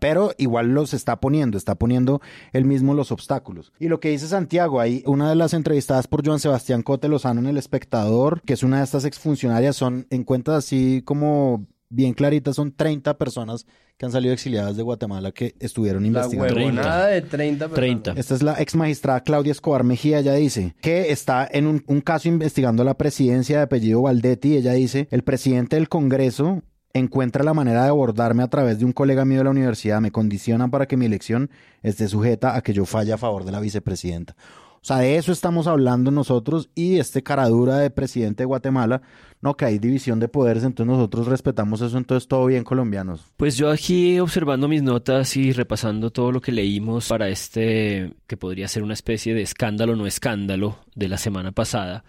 pero 0.00 0.32
igual 0.38 0.68
los 0.74 0.94
está 0.94 1.20
poniendo, 1.20 1.58
está 1.58 1.74
poniendo 1.74 2.20
él 2.52 2.64
mismo 2.64 2.94
los 2.94 3.12
obstáculos. 3.12 3.72
Y 3.78 3.88
lo 3.88 4.00
que 4.00 4.10
dice 4.10 4.28
Santiago, 4.28 4.80
ahí 4.80 5.02
una 5.06 5.28
de 5.28 5.36
las 5.36 5.54
entrevistadas 5.54 6.06
por 6.06 6.26
Joan 6.26 6.40
Sebastián 6.40 6.82
Cote 6.82 7.08
Lozano 7.08 7.40
en 7.40 7.46
El 7.46 7.58
Espectador, 7.58 8.42
que 8.42 8.54
es 8.54 8.62
una 8.62 8.78
de 8.78 8.84
estas 8.84 9.04
exfuncionarias, 9.04 9.76
son 9.76 10.06
en 10.10 10.24
cuentas 10.24 10.56
así 10.56 11.02
como 11.04 11.66
bien 11.90 12.14
claritas, 12.14 12.56
son 12.56 12.72
30 12.72 13.18
personas 13.18 13.66
que 13.98 14.06
han 14.06 14.12
salido 14.12 14.32
exiliadas 14.32 14.76
de 14.76 14.82
Guatemala 14.82 15.32
que 15.32 15.54
estuvieron 15.60 16.02
La 16.04 16.06
investigando. 16.08 16.54
huevonada 16.54 17.08
de 17.08 17.20
30 17.20 17.68
personas. 17.68 18.02
30. 18.02 18.12
Esta 18.12 18.34
es 18.34 18.42
la 18.42 18.60
ex 18.60 18.74
magistrada 18.74 19.22
Claudia 19.22 19.52
Escobar 19.52 19.84
Mejía. 19.84 20.20
Ella 20.20 20.32
dice 20.34 20.74
que 20.80 21.10
está 21.10 21.46
en 21.50 21.66
un, 21.66 21.84
un 21.86 22.00
caso 22.00 22.28
investigando 22.28 22.82
la 22.84 22.94
presidencia 22.94 23.58
de 23.58 23.64
apellido 23.64 24.02
Valdetti. 24.02 24.56
Ella 24.56 24.72
dice: 24.72 25.08
el 25.10 25.22
presidente 25.22 25.76
del 25.76 25.88
Congreso 25.90 26.62
encuentra 26.92 27.44
la 27.44 27.54
manera 27.54 27.82
de 27.84 27.88
abordarme 27.90 28.42
a 28.42 28.48
través 28.48 28.78
de 28.78 28.84
un 28.84 28.92
colega 28.92 29.24
mío 29.24 29.38
de 29.38 29.44
la 29.44 29.50
universidad. 29.50 30.00
Me 30.00 30.10
condicionan 30.10 30.70
para 30.70 30.86
que 30.86 30.96
mi 30.96 31.06
elección 31.06 31.50
esté 31.82 32.08
sujeta 32.08 32.56
a 32.56 32.62
que 32.62 32.72
yo 32.72 32.86
falle 32.86 33.12
a 33.12 33.18
favor 33.18 33.44
de 33.44 33.52
la 33.52 33.60
vicepresidenta. 33.60 34.34
O 34.82 34.86
sea, 34.86 34.98
de 34.98 35.16
eso 35.16 35.30
estamos 35.30 35.66
hablando 35.66 36.10
nosotros 36.10 36.70
y 36.74 36.98
este 36.98 37.22
caradura 37.22 37.76
de 37.76 37.90
presidente 37.90 38.44
de 38.44 38.46
Guatemala, 38.46 39.02
no, 39.42 39.54
que 39.54 39.66
hay 39.66 39.78
división 39.78 40.20
de 40.20 40.28
poderes, 40.28 40.64
entonces 40.64 40.94
nosotros 40.94 41.26
respetamos 41.26 41.82
eso, 41.82 41.98
entonces 41.98 42.26
todo 42.26 42.46
bien 42.46 42.64
colombianos. 42.64 43.26
Pues 43.36 43.58
yo 43.58 43.70
aquí 43.70 44.18
observando 44.20 44.68
mis 44.68 44.82
notas 44.82 45.36
y 45.36 45.52
repasando 45.52 46.10
todo 46.10 46.32
lo 46.32 46.40
que 46.40 46.52
leímos 46.52 47.08
para 47.08 47.28
este, 47.28 48.14
que 48.26 48.38
podría 48.38 48.68
ser 48.68 48.82
una 48.82 48.94
especie 48.94 49.34
de 49.34 49.42
escándalo 49.42 49.96
no 49.96 50.06
escándalo 50.06 50.78
de 50.94 51.08
la 51.08 51.18
semana 51.18 51.52
pasada, 51.52 52.02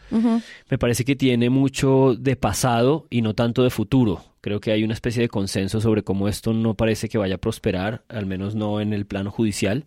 me 0.69 0.77
parece 0.77 1.03
que 1.03 1.17
tiene 1.17 1.49
mucho 1.49 2.15
de 2.17 2.37
pasado 2.37 3.05
y 3.09 3.21
no 3.21 3.33
tanto 3.33 3.63
de 3.63 3.69
futuro. 3.69 4.30
Creo 4.41 4.59
que 4.59 4.71
hay 4.71 4.83
una 4.83 4.95
especie 4.95 5.21
de 5.21 5.29
consenso 5.29 5.79
sobre 5.79 6.01
cómo 6.01 6.27
esto 6.27 6.51
no 6.51 6.73
parece 6.73 7.07
que 7.09 7.19
vaya 7.19 7.35
a 7.35 7.37
prosperar, 7.37 8.03
al 8.09 8.25
menos 8.25 8.55
no 8.55 8.81
en 8.81 8.91
el 8.91 9.05
plano 9.05 9.29
judicial. 9.29 9.85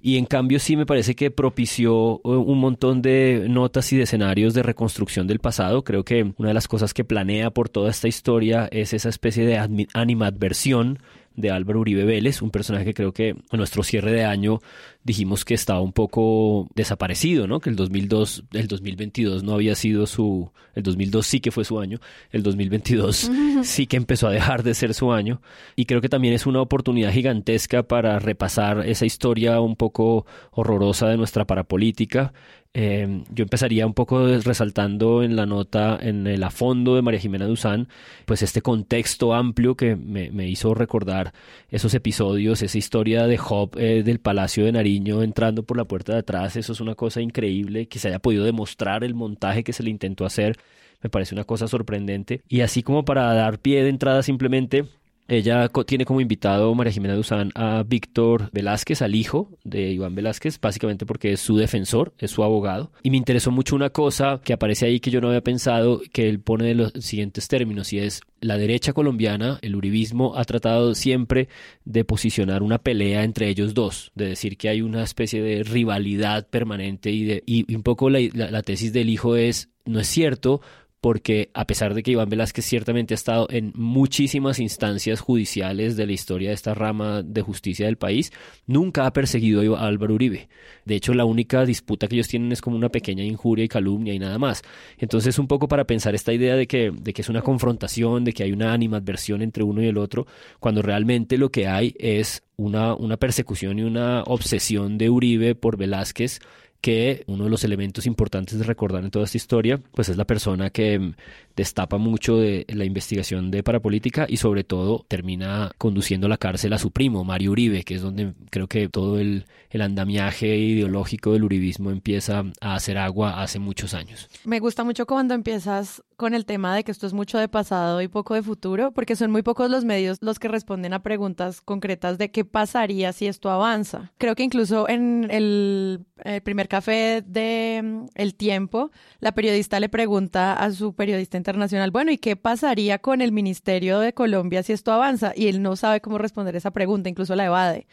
Y 0.00 0.16
en 0.16 0.26
cambio 0.26 0.60
sí 0.60 0.76
me 0.76 0.86
parece 0.86 1.16
que 1.16 1.32
propició 1.32 2.20
eh, 2.24 2.28
un 2.28 2.60
montón 2.60 3.02
de 3.02 3.46
notas 3.48 3.92
y 3.92 3.96
de 3.96 4.04
escenarios 4.04 4.54
de 4.54 4.62
reconstrucción 4.62 5.26
del 5.26 5.40
pasado. 5.40 5.82
Creo 5.82 6.04
que 6.04 6.32
una 6.36 6.48
de 6.48 6.54
las 6.54 6.68
cosas 6.68 6.94
que 6.94 7.04
planea 7.04 7.50
por 7.50 7.68
toda 7.68 7.90
esta 7.90 8.06
historia 8.06 8.68
es 8.70 8.92
esa 8.92 9.08
especie 9.08 9.44
de 9.44 9.58
animadversión 9.92 11.00
de 11.36 11.50
Álvaro 11.50 11.80
Uribe 11.80 12.04
Vélez, 12.04 12.42
un 12.42 12.50
personaje 12.50 12.86
que 12.86 12.94
creo 12.94 13.12
que 13.12 13.28
en 13.28 13.44
nuestro 13.52 13.82
cierre 13.82 14.12
de 14.12 14.24
año 14.24 14.60
dijimos 15.06 15.44
que 15.44 15.54
estaba 15.54 15.80
un 15.80 15.92
poco 15.92 16.68
desaparecido, 16.74 17.46
¿no? 17.46 17.60
Que 17.60 17.70
el 17.70 17.76
2002, 17.76 18.44
el 18.52 18.66
2022 18.66 19.44
no 19.44 19.54
había 19.54 19.76
sido 19.76 20.06
su, 20.06 20.50
el 20.74 20.82
2002 20.82 21.24
sí 21.24 21.40
que 21.40 21.52
fue 21.52 21.64
su 21.64 21.78
año, 21.78 22.00
el 22.32 22.42
2022 22.42 23.30
sí 23.62 23.86
que 23.86 23.96
empezó 23.96 24.26
a 24.26 24.32
dejar 24.32 24.64
de 24.64 24.74
ser 24.74 24.94
su 24.94 25.12
año. 25.12 25.40
Y 25.76 25.84
creo 25.84 26.00
que 26.00 26.08
también 26.08 26.34
es 26.34 26.44
una 26.44 26.60
oportunidad 26.60 27.12
gigantesca 27.12 27.84
para 27.84 28.18
repasar 28.18 28.84
esa 28.84 29.06
historia 29.06 29.60
un 29.60 29.76
poco 29.76 30.26
horrorosa 30.50 31.06
de 31.06 31.16
nuestra 31.16 31.44
parapolítica. 31.44 32.32
Eh, 32.78 33.22
yo 33.30 33.44
empezaría 33.44 33.86
un 33.86 33.94
poco 33.94 34.26
resaltando 34.44 35.22
en 35.22 35.34
la 35.34 35.46
nota, 35.46 35.98
en 35.98 36.26
el 36.26 36.42
a 36.42 36.50
fondo 36.50 36.94
de 36.94 37.00
María 37.00 37.18
Jimena 37.18 37.46
Duzán, 37.46 37.88
pues 38.26 38.42
este 38.42 38.60
contexto 38.60 39.32
amplio 39.32 39.76
que 39.76 39.96
me, 39.96 40.46
hizo 40.46 40.74
recordar 40.74 41.32
esos 41.70 41.94
episodios, 41.94 42.60
esa 42.60 42.76
historia 42.76 43.26
de 43.26 43.38
Job 43.38 43.70
eh, 43.78 44.02
del 44.04 44.18
Palacio 44.18 44.66
de 44.66 44.72
Entrando 44.96 45.62
por 45.62 45.76
la 45.76 45.84
puerta 45.84 46.12
de 46.12 46.18
atrás, 46.20 46.56
eso 46.56 46.72
es 46.72 46.80
una 46.80 46.94
cosa 46.94 47.20
increíble, 47.20 47.86
que 47.86 47.98
se 47.98 48.08
haya 48.08 48.18
podido 48.18 48.44
demostrar 48.44 49.04
el 49.04 49.14
montaje 49.14 49.64
que 49.64 49.72
se 49.72 49.82
le 49.82 49.90
intentó 49.90 50.24
hacer, 50.24 50.56
me 51.02 51.10
parece 51.10 51.34
una 51.34 51.44
cosa 51.44 51.68
sorprendente. 51.68 52.42
Y 52.48 52.60
así 52.62 52.82
como 52.82 53.04
para 53.04 53.32
dar 53.34 53.58
pie 53.58 53.82
de 53.82 53.90
entrada 53.90 54.22
simplemente 54.22 54.86
ella 55.28 55.68
tiene 55.86 56.04
como 56.04 56.20
invitado 56.20 56.74
María 56.74 56.92
Jimena 56.92 57.14
Duzán 57.14 57.50
a 57.54 57.82
Víctor 57.82 58.50
Velázquez, 58.52 59.02
al 59.02 59.14
hijo 59.14 59.50
de 59.64 59.92
Iván 59.92 60.14
Velázquez, 60.14 60.60
básicamente 60.60 61.06
porque 61.06 61.32
es 61.32 61.40
su 61.40 61.56
defensor, 61.56 62.14
es 62.18 62.30
su 62.30 62.44
abogado. 62.44 62.92
Y 63.02 63.10
me 63.10 63.16
interesó 63.16 63.50
mucho 63.50 63.74
una 63.74 63.90
cosa 63.90 64.40
que 64.44 64.52
aparece 64.52 64.86
ahí 64.86 65.00
que 65.00 65.10
yo 65.10 65.20
no 65.20 65.28
había 65.28 65.42
pensado, 65.42 66.00
que 66.12 66.28
él 66.28 66.40
pone 66.40 66.66
de 66.66 66.74
los 66.74 66.92
siguientes 67.00 67.48
términos, 67.48 67.92
y 67.92 67.98
es 67.98 68.22
la 68.40 68.56
derecha 68.56 68.92
colombiana, 68.92 69.58
el 69.62 69.74
uribismo, 69.74 70.36
ha 70.36 70.44
tratado 70.44 70.94
siempre 70.94 71.48
de 71.84 72.04
posicionar 72.04 72.62
una 72.62 72.78
pelea 72.78 73.24
entre 73.24 73.48
ellos 73.48 73.74
dos, 73.74 74.12
de 74.14 74.26
decir 74.26 74.56
que 74.56 74.68
hay 74.68 74.82
una 74.82 75.02
especie 75.02 75.42
de 75.42 75.62
rivalidad 75.62 76.48
permanente 76.48 77.10
y, 77.10 77.74
un 77.74 77.82
poco 77.82 78.10
la, 78.10 78.20
la 78.32 78.62
tesis 78.62 78.92
del 78.92 79.10
hijo 79.10 79.36
es, 79.36 79.70
no 79.84 80.00
es 80.00 80.06
cierto, 80.06 80.60
porque 81.06 81.50
a 81.54 81.68
pesar 81.68 81.94
de 81.94 82.02
que 82.02 82.10
Iván 82.10 82.28
Velázquez 82.28 82.64
ciertamente 82.64 83.14
ha 83.14 83.20
estado 83.22 83.46
en 83.48 83.70
muchísimas 83.76 84.58
instancias 84.58 85.20
judiciales 85.20 85.96
de 85.96 86.04
la 86.04 86.10
historia 86.10 86.48
de 86.48 86.56
esta 86.56 86.74
rama 86.74 87.22
de 87.22 87.42
justicia 87.42 87.86
del 87.86 87.96
país, 87.96 88.32
nunca 88.66 89.06
ha 89.06 89.12
perseguido 89.12 89.76
a 89.76 89.86
Álvaro 89.86 90.14
Uribe. 90.14 90.48
De 90.84 90.96
hecho, 90.96 91.14
la 91.14 91.24
única 91.24 91.64
disputa 91.64 92.08
que 92.08 92.16
ellos 92.16 92.26
tienen 92.26 92.50
es 92.50 92.60
como 92.60 92.74
una 92.74 92.88
pequeña 92.88 93.22
injuria 93.22 93.64
y 93.64 93.68
calumnia 93.68 94.14
y 94.14 94.18
nada 94.18 94.40
más. 94.40 94.64
Entonces, 94.98 95.38
un 95.38 95.46
poco 95.46 95.68
para 95.68 95.84
pensar 95.84 96.16
esta 96.16 96.32
idea 96.32 96.56
de 96.56 96.66
que, 96.66 96.90
de 96.90 97.12
que 97.12 97.22
es 97.22 97.28
una 97.28 97.42
confrontación, 97.42 98.24
de 98.24 98.32
que 98.32 98.42
hay 98.42 98.50
una 98.50 98.72
animadversión 98.72 99.42
entre 99.42 99.62
uno 99.62 99.84
y 99.84 99.86
el 99.86 99.98
otro, 99.98 100.26
cuando 100.58 100.82
realmente 100.82 101.38
lo 101.38 101.52
que 101.52 101.68
hay 101.68 101.94
es 102.00 102.42
una, 102.56 102.96
una 102.96 103.16
persecución 103.16 103.78
y 103.78 103.82
una 103.84 104.24
obsesión 104.24 104.98
de 104.98 105.08
Uribe 105.08 105.54
por 105.54 105.76
Velázquez 105.76 106.40
que 106.80 107.24
uno 107.26 107.44
de 107.44 107.50
los 107.50 107.64
elementos 107.64 108.06
importantes 108.06 108.58
de 108.58 108.64
recordar 108.64 109.04
en 109.04 109.10
toda 109.10 109.24
esta 109.24 109.36
historia, 109.36 109.80
pues 109.92 110.08
es 110.08 110.16
la 110.16 110.24
persona 110.24 110.70
que 110.70 110.98
mm, 110.98 111.14
destapa 111.56 111.98
mucho 111.98 112.36
de 112.36 112.66
la 112.68 112.84
investigación 112.84 113.50
de 113.50 113.62
parapolítica 113.62 114.26
y 114.28 114.36
sobre 114.36 114.64
todo 114.64 115.04
termina 115.08 115.72
conduciendo 115.78 116.26
a 116.26 116.30
la 116.30 116.36
cárcel 116.36 116.72
a 116.72 116.78
su 116.78 116.90
primo, 116.90 117.24
Mario 117.24 117.52
Uribe, 117.52 117.82
que 117.82 117.94
es 117.94 118.02
donde 118.02 118.34
creo 118.50 118.68
que 118.68 118.88
todo 118.88 119.18
el, 119.18 119.46
el 119.70 119.80
andamiaje 119.82 120.56
ideológico 120.56 121.32
del 121.32 121.44
uribismo 121.44 121.90
empieza 121.90 122.44
a 122.60 122.74
hacer 122.74 122.98
agua 122.98 123.42
hace 123.42 123.58
muchos 123.58 123.94
años. 123.94 124.28
Me 124.44 124.60
gusta 124.60 124.84
mucho 124.84 125.06
cuando 125.06 125.34
empiezas 125.34 126.02
con 126.16 126.34
el 126.34 126.46
tema 126.46 126.74
de 126.74 126.84
que 126.84 126.90
esto 126.90 127.06
es 127.06 127.12
mucho 127.12 127.38
de 127.38 127.48
pasado 127.48 128.00
y 128.00 128.08
poco 128.08 128.34
de 128.34 128.42
futuro, 128.42 128.92
porque 128.92 129.16
son 129.16 129.30
muy 129.30 129.42
pocos 129.42 129.70
los 129.70 129.84
medios 129.84 130.18
los 130.20 130.38
que 130.38 130.48
responden 130.48 130.92
a 130.92 131.02
preguntas 131.02 131.60
concretas 131.60 132.18
de 132.18 132.30
qué 132.30 132.44
pasaría 132.44 133.12
si 133.12 133.26
esto 133.26 133.50
avanza. 133.50 134.12
Creo 134.18 134.34
que 134.34 134.42
incluso 134.42 134.88
en 134.88 135.28
el, 135.30 136.04
primer 136.42 136.68
café 136.68 137.22
de 137.26 137.80
mm, 137.82 138.06
El 138.14 138.34
Tiempo, 138.34 138.90
la 139.20 139.32
periodista 139.32 139.78
le 139.80 139.88
pregunta 139.88 140.54
a 140.54 140.72
su 140.72 140.94
periodista 140.94 141.36
internacional, 141.36 141.90
bueno, 141.90 142.10
¿y 142.10 142.18
qué 142.18 142.36
pasaría 142.36 142.98
con 142.98 143.20
el 143.20 143.32
Ministerio 143.32 143.98
de 143.98 144.14
Colombia 144.14 144.62
si 144.62 144.72
esto 144.72 144.92
avanza? 144.92 145.32
Y 145.36 145.48
él 145.48 145.62
no 145.62 145.76
sabe 145.76 146.00
cómo 146.00 146.18
responder 146.18 146.56
esa 146.56 146.70
pregunta, 146.70 147.08
incluso 147.08 147.36
la 147.36 147.46
evade. 147.46 147.86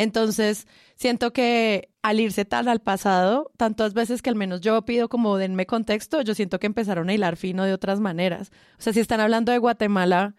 Entonces, 0.00 0.66
siento 0.96 1.34
que 1.34 1.90
al 2.00 2.20
irse 2.20 2.46
tal 2.46 2.68
al 2.68 2.80
pasado, 2.80 3.52
tantas 3.58 3.92
veces 3.92 4.22
que 4.22 4.30
al 4.30 4.34
menos 4.34 4.62
yo 4.62 4.82
pido 4.86 5.10
como 5.10 5.36
denme 5.36 5.66
contexto, 5.66 6.22
yo 6.22 6.34
siento 6.34 6.58
que 6.58 6.66
empezaron 6.66 7.10
a 7.10 7.12
hilar 7.12 7.36
fino 7.36 7.64
de 7.64 7.74
otras 7.74 8.00
maneras. 8.00 8.50
O 8.78 8.82
sea, 8.82 8.94
si 8.94 9.00
están 9.00 9.20
hablando 9.20 9.52
de 9.52 9.58
Guatemala, 9.58 10.36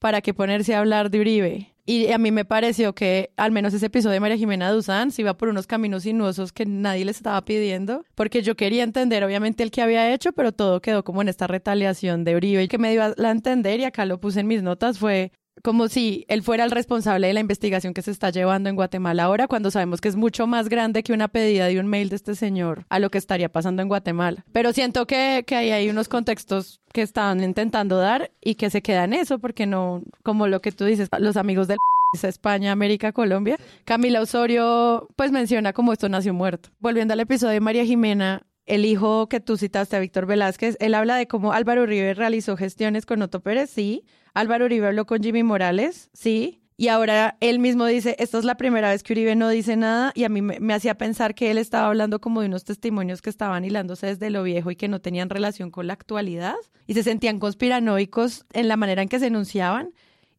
¿para 0.00 0.20
qué 0.20 0.34
ponerse 0.34 0.74
a 0.74 0.80
hablar 0.80 1.12
de 1.12 1.20
Uribe? 1.20 1.76
Y 1.86 2.10
a 2.10 2.18
mí 2.18 2.32
me 2.32 2.44
pareció 2.44 2.96
que 2.96 3.30
al 3.36 3.52
menos 3.52 3.72
ese 3.72 3.86
episodio 3.86 4.14
de 4.14 4.20
María 4.20 4.36
Jimena 4.36 4.72
Duzán 4.72 5.12
se 5.12 5.22
iba 5.22 5.34
por 5.36 5.48
unos 5.48 5.68
caminos 5.68 6.02
sinuosos 6.02 6.50
que 6.50 6.66
nadie 6.66 7.04
les 7.04 7.18
estaba 7.18 7.44
pidiendo, 7.44 8.04
porque 8.16 8.42
yo 8.42 8.56
quería 8.56 8.82
entender 8.82 9.22
obviamente 9.22 9.62
el 9.62 9.70
que 9.70 9.80
había 9.80 10.12
hecho, 10.12 10.32
pero 10.32 10.50
todo 10.50 10.82
quedó 10.82 11.04
como 11.04 11.22
en 11.22 11.28
esta 11.28 11.46
retaliación 11.46 12.24
de 12.24 12.34
Uribe 12.34 12.64
y 12.64 12.68
que 12.68 12.78
me 12.78 12.90
dio 12.90 13.04
a 13.04 13.30
entender 13.30 13.78
y 13.78 13.84
acá 13.84 14.06
lo 14.06 14.18
puse 14.18 14.40
en 14.40 14.48
mis 14.48 14.64
notas 14.64 14.98
fue 14.98 15.30
como 15.62 15.88
si 15.88 16.24
él 16.28 16.42
fuera 16.42 16.64
el 16.64 16.70
responsable 16.70 17.26
de 17.26 17.34
la 17.34 17.40
investigación 17.40 17.94
que 17.94 18.02
se 18.02 18.10
está 18.10 18.30
llevando 18.30 18.68
en 18.68 18.76
Guatemala 18.76 19.24
ahora, 19.24 19.46
cuando 19.48 19.70
sabemos 19.70 20.00
que 20.00 20.08
es 20.08 20.16
mucho 20.16 20.46
más 20.46 20.68
grande 20.68 21.02
que 21.02 21.12
una 21.12 21.28
pedida 21.28 21.66
de 21.66 21.80
un 21.80 21.86
mail 21.86 22.08
de 22.08 22.16
este 22.16 22.34
señor 22.34 22.86
a 22.88 22.98
lo 22.98 23.10
que 23.10 23.18
estaría 23.18 23.48
pasando 23.48 23.82
en 23.82 23.88
Guatemala. 23.88 24.44
Pero 24.52 24.72
siento 24.72 25.06
que, 25.06 25.44
que 25.46 25.56
ahí 25.56 25.70
hay 25.70 25.88
unos 25.88 26.08
contextos 26.08 26.80
que 26.92 27.02
estaban 27.02 27.42
intentando 27.42 27.98
dar 27.98 28.30
y 28.40 28.56
que 28.56 28.70
se 28.70 28.82
quedan 28.82 29.12
eso, 29.12 29.38
porque 29.38 29.66
no, 29.66 30.02
como 30.22 30.46
lo 30.46 30.60
que 30.60 30.72
tú 30.72 30.84
dices, 30.84 31.08
los 31.18 31.36
amigos 31.36 31.68
del 31.68 31.78
España, 32.22 32.70
América, 32.70 33.12
Colombia. 33.12 33.56
Camila 33.84 34.20
Osorio, 34.20 35.08
pues 35.16 35.32
menciona 35.32 35.72
como 35.72 35.92
esto 35.92 36.08
nació 36.08 36.32
muerto. 36.32 36.68
Volviendo 36.78 37.14
al 37.14 37.20
episodio 37.20 37.54
de 37.54 37.60
María 37.60 37.84
Jimena, 37.84 38.42
el 38.66 38.84
hijo 38.84 39.28
que 39.28 39.40
tú 39.40 39.56
citaste 39.56 39.96
a 39.96 40.00
Víctor 40.00 40.26
Velázquez, 40.26 40.76
él 40.80 40.94
habla 40.94 41.16
de 41.16 41.26
cómo 41.26 41.52
Álvaro 41.52 41.82
Uribe 41.82 42.14
realizó 42.14 42.56
gestiones 42.56 43.04
con 43.06 43.20
Otto 43.22 43.40
Pérez, 43.40 43.70
sí. 43.70 44.04
Álvaro 44.34 44.64
Uribe 44.66 44.88
habló 44.88 45.06
con 45.06 45.22
Jimmy 45.22 45.42
Morales, 45.42 46.10
sí. 46.12 46.60
Y 46.76 46.88
ahora 46.88 47.36
él 47.38 47.60
mismo 47.60 47.86
dice, 47.86 48.16
esta 48.18 48.36
es 48.36 48.44
la 48.44 48.56
primera 48.56 48.90
vez 48.90 49.04
que 49.04 49.12
Uribe 49.12 49.36
no 49.36 49.48
dice 49.48 49.76
nada 49.76 50.10
y 50.16 50.24
a 50.24 50.28
mí 50.28 50.42
me, 50.42 50.74
hacía 50.74 50.98
pensar 50.98 51.36
que 51.36 51.52
él 51.52 51.58
estaba 51.58 51.86
hablando 51.86 52.20
como 52.20 52.40
de 52.40 52.48
unos 52.48 52.64
testimonios 52.64 53.22
que 53.22 53.30
estaban 53.30 53.64
hilándose 53.64 54.08
desde 54.08 54.28
lo 54.28 54.42
viejo 54.42 54.72
y 54.72 54.76
que 54.76 54.88
no 54.88 55.00
tenían 55.00 55.30
relación 55.30 55.70
con 55.70 55.86
la 55.86 55.92
actualidad 55.92 56.56
y 56.88 56.94
se 56.94 57.04
sentían 57.04 57.38
conspiranoicos 57.38 58.44
en 58.52 58.66
la 58.66 58.76
manera 58.76 59.02
en 59.02 59.08
que 59.08 59.20
se 59.20 59.28
enunciaban. 59.28 59.92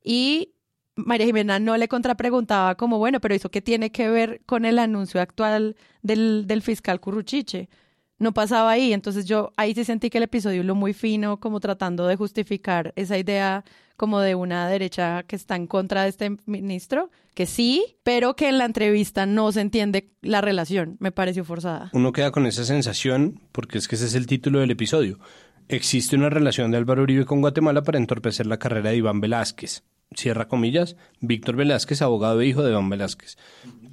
Y 0.03 0.51
María 0.97 1.25
Jimena 1.25 1.60
no 1.60 1.77
le 1.77 1.88
contrapreguntaba 1.88 2.75
como, 2.75 2.97
bueno, 2.97 3.21
pero 3.21 3.34
eso 3.34 3.49
qué 3.49 3.62
tiene 3.62 3.93
que 3.93 4.10
ver 4.10 4.41
con 4.45 4.65
el 4.65 4.77
anuncio 4.77 5.21
actual 5.21 5.77
del, 6.01 6.47
del 6.47 6.62
fiscal 6.62 6.99
Curruchiche 6.99 7.69
no 8.17 8.34
pasaba 8.34 8.71
ahí. 8.71 8.93
Entonces 8.93 9.25
yo 9.25 9.51
ahí 9.58 9.73
sí 9.73 9.84
sentí 9.84 10.10
que 10.10 10.17
el 10.17 10.25
episodio 10.25 10.63
lo 10.63 10.75
muy 10.75 10.93
fino, 10.93 11.39
como 11.39 11.60
tratando 11.60 12.08
de 12.08 12.15
justificar 12.15 12.93
esa 12.95 13.17
idea 13.17 13.63
como 13.95 14.19
de 14.19 14.36
una 14.36 14.67
derecha 14.67 15.23
que 15.23 15.36
está 15.36 15.55
en 15.55 15.67
contra 15.67 16.03
de 16.03 16.10
este 16.10 16.38
ministro, 16.45 17.10
que 17.34 17.45
sí, 17.45 17.97
pero 18.03 18.36
que 18.36 18.49
en 18.49 18.58
la 18.58 18.65
entrevista 18.65 19.25
no 19.25 19.51
se 19.51 19.62
entiende 19.62 20.10
la 20.21 20.41
relación. 20.41 20.97
Me 20.99 21.12
pareció 21.12 21.43
forzada. 21.43 21.89
Uno 21.93 22.12
queda 22.12 22.31
con 22.31 22.45
esa 22.45 22.63
sensación, 22.63 23.41
porque 23.51 23.77
es 23.77 23.88
que 23.88 23.95
ese 23.95 24.05
es 24.05 24.15
el 24.15 24.27
título 24.27 24.60
del 24.60 24.71
episodio. 24.71 25.19
Existe 25.67 26.15
una 26.15 26.29
relación 26.29 26.71
de 26.71 26.77
Álvaro 26.77 27.03
Uribe 27.03 27.25
con 27.25 27.41
Guatemala 27.41 27.84
para 27.84 27.97
entorpecer 27.97 28.45
la 28.45 28.58
carrera 28.58 28.91
de 28.91 28.97
Iván 28.97 29.19
Velázquez 29.19 29.84
cierra 30.15 30.47
comillas, 30.47 30.95
Víctor 31.19 31.56
Velázquez, 31.56 32.01
abogado 32.01 32.41
e 32.41 32.47
hijo 32.47 32.63
de 32.63 32.71
Don 32.71 32.89
Velázquez. 32.89 33.38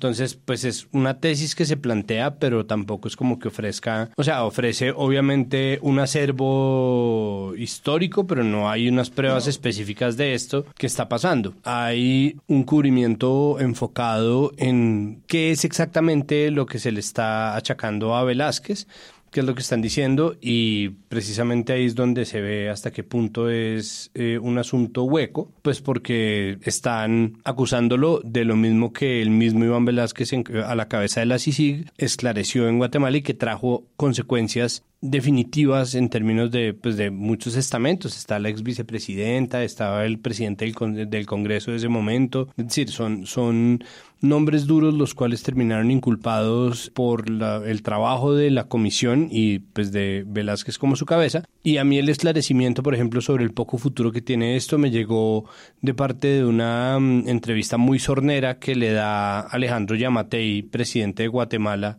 Entonces, 0.02 0.34
pues 0.34 0.64
es 0.64 0.88
una 0.90 1.20
tesis 1.20 1.54
que 1.54 1.64
se 1.64 1.76
plantea, 1.76 2.36
pero 2.40 2.66
tampoco 2.66 3.06
es 3.06 3.14
como 3.14 3.38
que 3.38 3.48
ofrezca, 3.48 4.10
o 4.16 4.24
sea, 4.24 4.44
ofrece 4.44 4.90
obviamente 4.90 5.78
un 5.80 6.00
acervo 6.00 7.54
histórico, 7.56 8.26
pero 8.26 8.42
no 8.42 8.68
hay 8.68 8.88
unas 8.88 9.10
pruebas 9.10 9.46
específicas 9.46 10.16
de 10.16 10.34
esto 10.34 10.66
que 10.76 10.88
está 10.88 11.08
pasando. 11.08 11.54
Hay 11.62 12.36
un 12.48 12.64
cubrimiento 12.64 13.60
enfocado 13.60 14.50
en 14.56 15.22
qué 15.28 15.52
es 15.52 15.64
exactamente 15.64 16.50
lo 16.50 16.66
que 16.66 16.80
se 16.80 16.90
le 16.90 16.98
está 16.98 17.54
achacando 17.54 18.16
a 18.16 18.24
Velázquez 18.24 18.88
qué 19.32 19.40
es 19.40 19.46
lo 19.46 19.54
que 19.54 19.62
están 19.62 19.80
diciendo 19.80 20.36
y 20.40 20.90
precisamente 21.08 21.72
ahí 21.72 21.86
es 21.86 21.94
donde 21.94 22.26
se 22.26 22.40
ve 22.40 22.68
hasta 22.68 22.92
qué 22.92 23.02
punto 23.02 23.48
es 23.48 24.10
eh, 24.14 24.38
un 24.38 24.58
asunto 24.58 25.04
hueco, 25.04 25.50
pues 25.62 25.80
porque 25.80 26.58
están 26.62 27.38
acusándolo 27.42 28.20
de 28.22 28.44
lo 28.44 28.56
mismo 28.56 28.92
que 28.92 29.22
el 29.22 29.30
mismo 29.30 29.64
Iván 29.64 29.86
Velázquez 29.86 30.32
a 30.64 30.74
la 30.74 30.88
cabeza 30.88 31.20
de 31.20 31.26
la 31.26 31.38
CICIG 31.38 31.90
esclareció 31.96 32.68
en 32.68 32.78
Guatemala 32.78 33.16
y 33.16 33.22
que 33.22 33.34
trajo 33.34 33.84
consecuencias 33.96 34.84
definitivas 35.00 35.94
en 35.96 36.08
términos 36.08 36.50
de, 36.50 36.74
pues, 36.74 36.96
de 36.96 37.10
muchos 37.10 37.56
estamentos. 37.56 38.16
Está 38.16 38.38
la 38.38 38.50
ex 38.50 38.62
vicepresidenta, 38.62 39.64
estaba 39.64 40.04
el 40.04 40.18
presidente 40.20 40.64
del, 40.64 41.10
del 41.10 41.26
Congreso 41.26 41.72
de 41.72 41.78
ese 41.78 41.88
momento. 41.88 42.48
Es 42.56 42.66
decir, 42.68 42.88
son, 42.90 43.26
son 43.26 43.82
nombres 44.22 44.66
duros 44.66 44.94
los 44.94 45.14
cuales 45.14 45.42
terminaron 45.42 45.90
inculpados 45.90 46.90
por 46.94 47.24
el 47.28 47.82
trabajo 47.82 48.34
de 48.34 48.50
la 48.50 48.64
comisión 48.64 49.28
y 49.30 49.58
pues 49.58 49.92
de 49.92 50.24
Velázquez 50.26 50.78
como 50.78 50.96
su 50.96 51.04
cabeza. 51.04 51.44
Y 51.62 51.76
a 51.76 51.84
mí 51.84 51.98
el 51.98 52.08
esclarecimiento, 52.08 52.82
por 52.82 52.94
ejemplo, 52.94 53.20
sobre 53.20 53.44
el 53.44 53.52
poco 53.52 53.78
futuro 53.78 54.12
que 54.12 54.22
tiene 54.22 54.56
esto 54.56 54.78
me 54.78 54.90
llegó 54.90 55.44
de 55.80 55.94
parte 55.94 56.28
de 56.28 56.44
una 56.44 56.98
mm, 56.98 57.28
entrevista 57.28 57.76
muy 57.76 57.98
sornera 57.98 58.58
que 58.58 58.74
le 58.74 58.92
da 58.92 59.40
Alejandro 59.40 59.96
Yamatei, 59.96 60.62
presidente 60.62 61.24
de 61.24 61.28
Guatemala, 61.28 61.98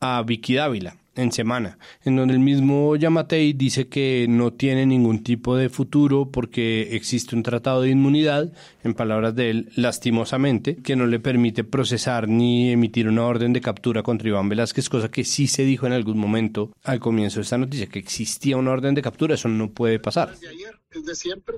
a 0.00 0.22
Vicky 0.22 0.54
Dávila 0.54 0.96
en 1.18 1.32
semana, 1.32 1.78
en 2.04 2.14
donde 2.16 2.34
el 2.34 2.40
mismo 2.40 2.94
Yamatei 2.94 3.52
dice 3.52 3.88
que 3.88 4.26
no 4.28 4.52
tiene 4.52 4.86
ningún 4.86 5.24
tipo 5.24 5.56
de 5.56 5.68
futuro 5.68 6.30
porque 6.30 6.94
existe 6.94 7.34
un 7.34 7.42
tratado 7.42 7.82
de 7.82 7.90
inmunidad, 7.90 8.52
en 8.84 8.94
palabras 8.94 9.34
de 9.34 9.50
él, 9.50 9.70
lastimosamente, 9.74 10.76
que 10.76 10.94
no 10.94 11.06
le 11.06 11.18
permite 11.18 11.64
procesar 11.64 12.28
ni 12.28 12.70
emitir 12.70 13.08
una 13.08 13.24
orden 13.24 13.52
de 13.52 13.60
captura 13.60 14.04
contra 14.04 14.28
Iván 14.28 14.48
Velázquez, 14.48 14.88
cosa 14.88 15.10
que 15.10 15.24
sí 15.24 15.48
se 15.48 15.64
dijo 15.64 15.86
en 15.86 15.92
algún 15.92 16.18
momento 16.18 16.72
al 16.84 17.00
comienzo 17.00 17.40
de 17.40 17.42
esta 17.42 17.58
noticia, 17.58 17.88
que 17.88 17.98
existía 17.98 18.56
una 18.56 18.70
orden 18.70 18.94
de 18.94 19.02
captura, 19.02 19.34
eso 19.34 19.48
no 19.48 19.70
puede 19.70 19.98
pasar. 19.98 20.38
De 20.38 20.48
ayer, 20.48 20.78
es 20.92 21.04
de 21.04 21.14
siempre. 21.16 21.56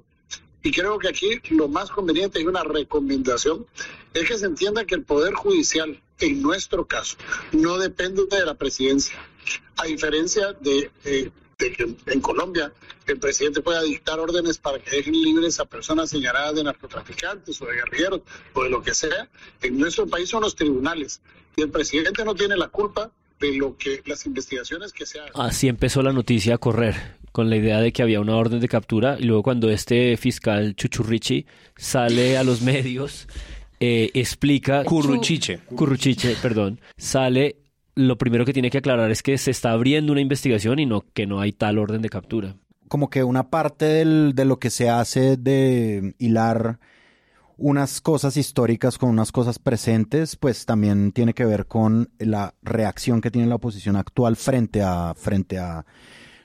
Y 0.62 0.72
creo 0.72 0.98
que 0.98 1.08
aquí 1.08 1.40
lo 1.50 1.68
más 1.68 1.90
conveniente 1.90 2.40
y 2.40 2.46
una 2.46 2.62
recomendación 2.62 3.66
es 4.12 4.28
que 4.28 4.38
se 4.38 4.46
entienda 4.46 4.84
que 4.84 4.94
el 4.94 5.04
Poder 5.04 5.34
Judicial, 5.34 6.00
en 6.18 6.42
nuestro 6.42 6.86
caso, 6.86 7.16
no 7.52 7.78
depende 7.78 8.26
de 8.26 8.44
la 8.44 8.54
presidencia. 8.54 9.16
A 9.76 9.84
diferencia 9.84 10.52
de, 10.60 10.90
que 11.56 11.96
en 12.06 12.20
Colombia 12.20 12.72
el 13.06 13.18
presidente 13.18 13.62
pueda 13.62 13.82
dictar 13.82 14.20
órdenes 14.20 14.58
para 14.58 14.78
que 14.78 14.96
dejen 14.96 15.14
libres 15.14 15.58
a 15.60 15.64
personas 15.64 16.10
señaladas 16.10 16.54
de 16.54 16.64
narcotraficantes 16.64 17.60
o 17.60 17.66
de 17.66 17.74
guerrilleros 17.74 18.20
o 18.52 18.62
de 18.62 18.70
lo 18.70 18.82
que 18.82 18.94
sea, 18.94 19.28
en 19.62 19.78
nuestro 19.78 20.06
país 20.06 20.28
son 20.28 20.42
los 20.42 20.54
tribunales 20.54 21.20
y 21.56 21.62
el 21.62 21.70
presidente 21.70 22.24
no 22.24 22.34
tiene 22.34 22.56
la 22.56 22.68
culpa 22.68 23.10
de 23.40 23.56
lo 23.56 23.76
que 23.76 24.02
las 24.06 24.26
investigaciones 24.26 24.92
que 24.92 25.06
se 25.06 25.18
hagan. 25.18 25.32
Así 25.34 25.68
empezó 25.68 26.02
la 26.02 26.12
noticia 26.12 26.56
a 26.56 26.58
correr 26.58 26.94
con 27.32 27.48
la 27.48 27.56
idea 27.56 27.80
de 27.80 27.92
que 27.92 28.02
había 28.02 28.20
una 28.20 28.36
orden 28.36 28.60
de 28.60 28.68
captura 28.68 29.16
y 29.18 29.24
luego 29.24 29.42
cuando 29.42 29.70
este 29.70 30.16
fiscal 30.16 30.74
Chuchurrichi 30.74 31.46
sale 31.76 32.36
a 32.36 32.44
los 32.44 32.60
medios 32.62 33.28
eh, 33.78 34.10
explica 34.14 34.84
Curruchiche. 34.84 35.60
Curruchiche, 35.74 36.36
perdón, 36.42 36.80
sale 36.98 37.56
lo 37.94 38.18
primero 38.18 38.44
que 38.44 38.52
tiene 38.52 38.70
que 38.70 38.78
aclarar 38.78 39.10
es 39.10 39.22
que 39.22 39.36
se 39.38 39.50
está 39.50 39.72
abriendo 39.72 40.12
una 40.12 40.20
investigación 40.20 40.78
y 40.78 40.86
no 40.86 41.04
que 41.12 41.26
no 41.26 41.40
hay 41.40 41.52
tal 41.52 41.78
orden 41.78 42.02
de 42.02 42.08
captura. 42.08 42.56
Como 42.88 43.08
que 43.08 43.24
una 43.24 43.50
parte 43.50 44.04
de 44.04 44.44
lo 44.44 44.58
que 44.58 44.70
se 44.70 44.90
hace 44.90 45.36
de 45.36 46.14
hilar 46.18 46.78
unas 47.60 48.00
cosas 48.00 48.38
históricas 48.38 48.96
con 48.96 49.10
unas 49.10 49.32
cosas 49.32 49.58
presentes, 49.58 50.34
pues 50.34 50.64
también 50.64 51.12
tiene 51.12 51.34
que 51.34 51.44
ver 51.44 51.66
con 51.66 52.10
la 52.18 52.54
reacción 52.62 53.20
que 53.20 53.30
tiene 53.30 53.48
la 53.48 53.56
oposición 53.56 53.96
actual 53.96 54.36
frente 54.36 54.82
a, 54.82 55.14
frente 55.14 55.58
a 55.58 55.84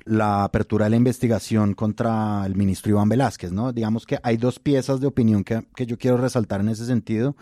la 0.04 0.44
apertura 0.44 0.86
de 0.86 0.92
la 0.92 0.98
investigación 0.98 1.74
contra 1.74 2.46
el 2.46 2.56
ministro 2.56 2.92
Iván 2.92 3.10
Velázquez, 3.10 3.54
¿no? 3.54 3.72
Digamos 3.72 4.06
que 4.06 4.20
hay 4.24 4.36
dos 4.36 4.60
piezas 4.60 5.00
de 5.00 5.08
opinión 5.08 5.44
que, 5.46 5.66
que 5.76 5.86
yo 5.86 5.98
quiero 5.98 6.18
resaltar 6.18 6.60
en 6.60 6.70
ese 6.70 6.86
sentido 6.86 7.38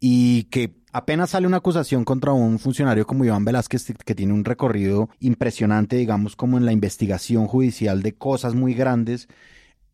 y 0.00 0.44
que 0.44 0.74
apenas 0.92 1.30
sale 1.30 1.46
una 1.46 1.58
acusación 1.58 2.04
contra 2.04 2.32
un 2.32 2.58
funcionario 2.58 3.06
como 3.06 3.24
Iván 3.24 3.44
Velázquez, 3.44 3.94
que 4.04 4.14
tiene 4.16 4.32
un 4.32 4.44
recorrido 4.44 5.10
impresionante, 5.20 5.94
digamos, 5.94 6.34
como 6.34 6.58
en 6.58 6.66
la 6.66 6.72
investigación 6.72 7.46
judicial 7.46 8.02
de 8.02 8.14
cosas 8.14 8.54
muy 8.54 8.74
grandes 8.74 9.28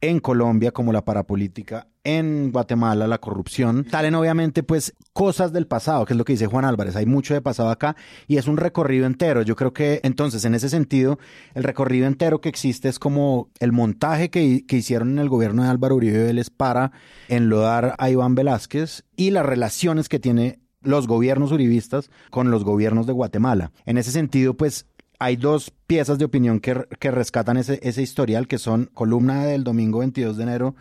en 0.00 0.20
Colombia, 0.20 0.72
como 0.72 0.92
la 0.92 1.04
parapolítica, 1.04 1.88
en 2.04 2.52
Guatemala, 2.52 3.06
la 3.06 3.18
corrupción. 3.18 3.86
Salen 3.90 4.14
obviamente 4.14 4.62
pues 4.62 4.94
cosas 5.12 5.52
del 5.52 5.66
pasado, 5.66 6.04
que 6.04 6.12
es 6.12 6.16
lo 6.16 6.24
que 6.24 6.34
dice 6.34 6.46
Juan 6.46 6.64
Álvarez. 6.64 6.94
Hay 6.96 7.06
mucho 7.06 7.34
de 7.34 7.40
pasado 7.40 7.70
acá 7.70 7.96
y 8.26 8.36
es 8.36 8.46
un 8.46 8.56
recorrido 8.56 9.06
entero. 9.06 9.42
Yo 9.42 9.56
creo 9.56 9.72
que 9.72 10.00
entonces 10.04 10.44
en 10.44 10.54
ese 10.54 10.68
sentido, 10.68 11.18
el 11.54 11.64
recorrido 11.64 12.06
entero 12.06 12.40
que 12.40 12.48
existe 12.48 12.88
es 12.88 12.98
como 12.98 13.50
el 13.58 13.72
montaje 13.72 14.30
que, 14.30 14.64
que 14.66 14.76
hicieron 14.76 15.10
en 15.12 15.18
el 15.18 15.28
gobierno 15.28 15.62
de 15.64 15.70
Álvaro 15.70 15.96
Uribe 15.96 16.22
Vélez 16.22 16.50
para 16.50 16.92
enlodar 17.28 17.94
a 17.98 18.10
Iván 18.10 18.34
Velázquez 18.34 19.04
y 19.16 19.30
las 19.30 19.46
relaciones 19.46 20.08
que 20.08 20.20
tiene 20.20 20.60
los 20.82 21.06
gobiernos 21.08 21.52
uribistas 21.52 22.10
con 22.30 22.50
los 22.50 22.64
gobiernos 22.64 23.06
de 23.06 23.12
Guatemala. 23.12 23.72
En 23.84 23.98
ese 23.98 24.12
sentido, 24.12 24.54
pues 24.54 24.86
hay 25.18 25.36
dos 25.36 25.72
piezas 25.86 26.18
de 26.18 26.24
opinión 26.24 26.60
que, 26.60 26.74
rescatan 27.10 27.56
ese, 27.56 27.80
ese 27.82 28.02
historial, 28.02 28.48
que 28.48 28.58
son 28.58 28.90
columna 28.92 29.44
del 29.44 29.64
domingo 29.64 30.00
22 30.00 30.36
de 30.36 30.42
enero 30.42 30.76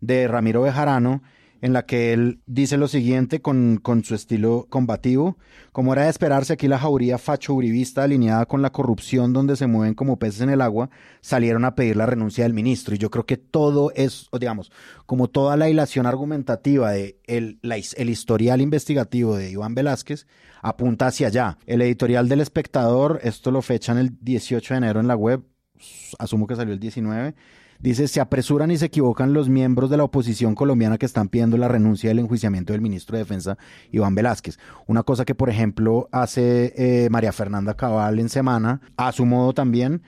de 0.00 0.28
Ramiro 0.28 0.62
Bejarano 0.62 1.22
en 1.64 1.72
la 1.72 1.86
que 1.86 2.12
él 2.12 2.42
dice 2.44 2.76
lo 2.76 2.88
siguiente 2.88 3.40
con, 3.40 3.78
con, 3.78 4.04
su 4.04 4.14
estilo 4.14 4.66
combativo. 4.68 5.38
Como 5.72 5.94
era 5.94 6.04
de 6.04 6.10
esperarse, 6.10 6.52
aquí 6.52 6.68
la 6.68 6.78
jauría 6.78 7.16
facho-uribista 7.16 8.02
alineada 8.02 8.44
con 8.44 8.60
la 8.60 8.68
corrupción 8.68 9.32
donde 9.32 9.56
se 9.56 9.66
mueven 9.66 9.94
como 9.94 10.18
peces 10.18 10.42
en 10.42 10.50
el 10.50 10.60
agua, 10.60 10.90
salieron 11.22 11.64
a 11.64 11.74
pedir 11.74 11.96
la 11.96 12.04
renuncia 12.04 12.44
del 12.44 12.52
ministro. 12.52 12.94
Y 12.94 12.98
yo 12.98 13.10
creo 13.10 13.24
que 13.24 13.38
todo 13.38 13.92
es, 13.94 14.28
digamos, 14.38 14.70
como 15.06 15.28
toda 15.28 15.56
la 15.56 15.70
hilación 15.70 16.04
argumentativa 16.04 16.90
de 16.90 17.18
el, 17.24 17.60
el 17.62 18.10
historial 18.10 18.60
investigativo 18.60 19.34
de 19.34 19.50
Iván 19.50 19.74
Velázquez, 19.74 20.26
apunta 20.60 21.06
hacia 21.06 21.28
allá. 21.28 21.56
El 21.64 21.80
editorial 21.80 22.28
del 22.28 22.42
espectador, 22.42 23.20
esto 23.22 23.50
lo 23.50 23.62
fechan 23.62 23.96
el 23.96 24.18
18 24.20 24.74
de 24.74 24.78
enero 24.78 25.00
en 25.00 25.08
la 25.08 25.16
web, 25.16 25.42
asumo 26.18 26.46
que 26.46 26.56
salió 26.56 26.74
el 26.74 26.80
19 26.80 27.34
Dice, 27.78 28.08
se 28.08 28.20
apresuran 28.20 28.70
y 28.70 28.78
se 28.78 28.86
equivocan 28.86 29.32
los 29.32 29.48
miembros 29.48 29.90
de 29.90 29.96
la 29.96 30.04
oposición 30.04 30.54
colombiana 30.54 30.98
que 30.98 31.06
están 31.06 31.28
pidiendo 31.28 31.56
la 31.56 31.68
renuncia 31.68 32.08
del 32.08 32.20
enjuiciamiento 32.20 32.72
del 32.72 32.82
ministro 32.82 33.16
de 33.16 33.24
Defensa, 33.24 33.58
Iván 33.90 34.14
Velázquez. 34.14 34.58
Una 34.86 35.02
cosa 35.02 35.24
que, 35.24 35.34
por 35.34 35.50
ejemplo, 35.50 36.08
hace 36.12 36.72
eh, 36.76 37.08
María 37.10 37.32
Fernanda 37.32 37.74
Cabal 37.74 38.18
en 38.18 38.28
semana, 38.28 38.80
a 38.96 39.12
su 39.12 39.26
modo 39.26 39.52
también. 39.52 40.02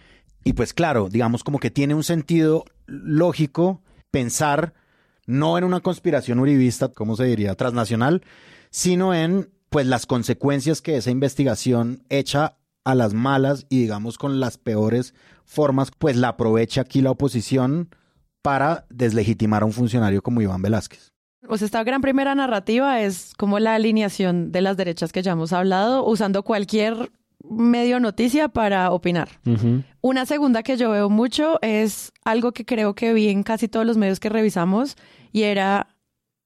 Y 0.44 0.52
pues 0.52 0.72
claro, 0.72 1.08
digamos 1.08 1.44
como 1.44 1.58
que 1.58 1.70
tiene 1.70 1.94
un 1.94 2.04
sentido 2.04 2.64
lógico 2.86 3.82
pensar 4.10 4.74
no 5.26 5.58
en 5.58 5.64
una 5.64 5.80
conspiración 5.80 6.38
uribista, 6.38 6.88
como 6.88 7.16
se 7.16 7.24
diría, 7.24 7.54
transnacional, 7.56 8.22
sino 8.70 9.12
en 9.12 9.50
pues 9.68 9.86
las 9.86 10.06
consecuencias 10.06 10.80
que 10.80 10.96
esa 10.96 11.10
investigación 11.10 12.04
hecha 12.08 12.56
a 12.86 12.94
las 12.94 13.14
malas 13.14 13.66
y 13.68 13.80
digamos 13.80 14.16
con 14.16 14.38
las 14.38 14.58
peores 14.58 15.12
formas, 15.44 15.90
pues 15.90 16.16
la 16.16 16.28
aprovecha 16.28 16.82
aquí 16.82 17.02
la 17.02 17.10
oposición 17.10 17.88
para 18.42 18.86
deslegitimar 18.90 19.64
a 19.64 19.66
un 19.66 19.72
funcionario 19.72 20.22
como 20.22 20.40
Iván 20.40 20.62
Velázquez. 20.62 21.12
Pues 21.48 21.62
esta 21.62 21.82
gran 21.82 22.00
primera 22.00 22.36
narrativa 22.36 23.00
es 23.00 23.32
como 23.36 23.58
la 23.58 23.74
alineación 23.74 24.52
de 24.52 24.60
las 24.60 24.76
derechas 24.76 25.12
que 25.12 25.22
ya 25.22 25.32
hemos 25.32 25.52
hablado, 25.52 26.06
usando 26.06 26.44
cualquier 26.44 27.10
medio 27.42 27.98
noticia 27.98 28.48
para 28.48 28.92
opinar. 28.92 29.30
Una 30.00 30.24
segunda 30.24 30.62
que 30.62 30.76
yo 30.76 30.90
veo 30.90 31.10
mucho 31.10 31.58
es 31.62 32.12
algo 32.24 32.52
que 32.52 32.64
creo 32.64 32.94
que 32.94 33.12
vi 33.12 33.28
en 33.28 33.42
casi 33.42 33.66
todos 33.66 33.84
los 33.84 33.96
medios 33.96 34.20
que 34.20 34.28
revisamos 34.28 34.96
y 35.32 35.42
era 35.42 35.88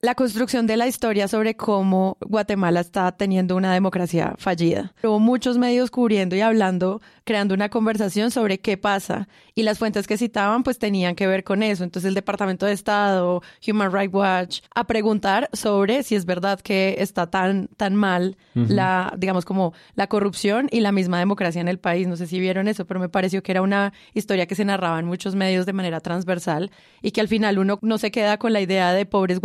la 0.02 0.14
construcción 0.14 0.66
de 0.66 0.78
la 0.78 0.86
historia 0.86 1.28
sobre 1.28 1.56
cómo 1.56 2.16
Guatemala 2.22 2.80
está 2.80 3.12
teniendo 3.12 3.54
una 3.54 3.74
democracia 3.74 4.34
fallida. 4.38 4.94
Hubo 5.02 5.20
muchos 5.20 5.58
medios 5.58 5.90
cubriendo 5.90 6.34
y 6.34 6.40
hablando, 6.40 7.02
creando 7.24 7.52
una 7.52 7.68
conversación 7.68 8.30
sobre 8.30 8.60
qué 8.60 8.78
pasa 8.78 9.28
y 9.54 9.62
las 9.62 9.78
fuentes 9.78 10.06
que 10.06 10.16
citaban 10.16 10.62
pues 10.62 10.78
tenían 10.78 11.14
que 11.14 11.26
ver 11.26 11.44
con 11.44 11.62
eso. 11.62 11.84
Entonces 11.84 12.08
el 12.08 12.14
Departamento 12.14 12.64
de 12.64 12.72
Estado, 12.72 13.42
Human 13.68 13.92
Rights 13.92 14.14
Watch, 14.14 14.60
a 14.74 14.86
preguntar 14.86 15.50
sobre 15.52 16.02
si 16.02 16.14
es 16.14 16.24
verdad 16.24 16.60
que 16.60 16.96
está 16.98 17.28
tan, 17.28 17.68
tan 17.76 17.94
mal 17.94 18.38
la, 18.54 19.12
digamos 19.18 19.44
como 19.44 19.74
la 19.96 20.06
corrupción 20.06 20.68
y 20.70 20.80
la 20.80 20.92
misma 20.92 21.18
democracia 21.18 21.60
en 21.60 21.68
el 21.68 21.78
país. 21.78 22.08
No 22.08 22.16
sé 22.16 22.26
si 22.26 22.40
vieron 22.40 22.68
eso, 22.68 22.86
pero 22.86 23.00
me 23.00 23.10
pareció 23.10 23.42
que 23.42 23.52
era 23.52 23.60
una 23.60 23.92
historia 24.14 24.46
que 24.46 24.54
se 24.54 24.64
narraba 24.64 24.98
en 24.98 25.04
muchos 25.04 25.34
medios 25.34 25.66
de 25.66 25.74
manera 25.74 26.00
transversal 26.00 26.70
y 27.02 27.10
que 27.10 27.20
al 27.20 27.28
final 27.28 27.58
uno 27.58 27.78
no 27.82 27.98
se 27.98 28.10
queda 28.10 28.38
con 28.38 28.54
la 28.54 28.62
idea 28.62 28.94
de 28.94 29.04
pobres 29.04 29.40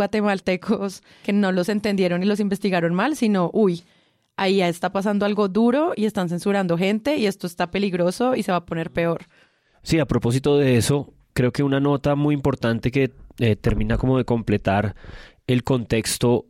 que 0.46 1.32
no 1.32 1.52
los 1.52 1.68
entendieron 1.68 2.22
y 2.22 2.26
los 2.26 2.40
investigaron 2.40 2.94
mal, 2.94 3.16
sino, 3.16 3.50
uy, 3.52 3.82
ahí 4.36 4.62
está 4.62 4.92
pasando 4.92 5.26
algo 5.26 5.48
duro 5.48 5.92
y 5.96 6.06
están 6.06 6.28
censurando 6.28 6.78
gente 6.78 7.16
y 7.16 7.26
esto 7.26 7.46
está 7.46 7.70
peligroso 7.70 8.34
y 8.34 8.42
se 8.42 8.52
va 8.52 8.58
a 8.58 8.66
poner 8.66 8.90
peor. 8.90 9.26
Sí, 9.82 9.98
a 9.98 10.06
propósito 10.06 10.56
de 10.58 10.76
eso, 10.76 11.12
creo 11.32 11.52
que 11.52 11.62
una 11.62 11.80
nota 11.80 12.14
muy 12.14 12.34
importante 12.34 12.90
que 12.90 13.12
eh, 13.38 13.56
termina 13.56 13.98
como 13.98 14.18
de 14.18 14.24
completar 14.24 14.94
el 15.46 15.62
contexto 15.62 16.46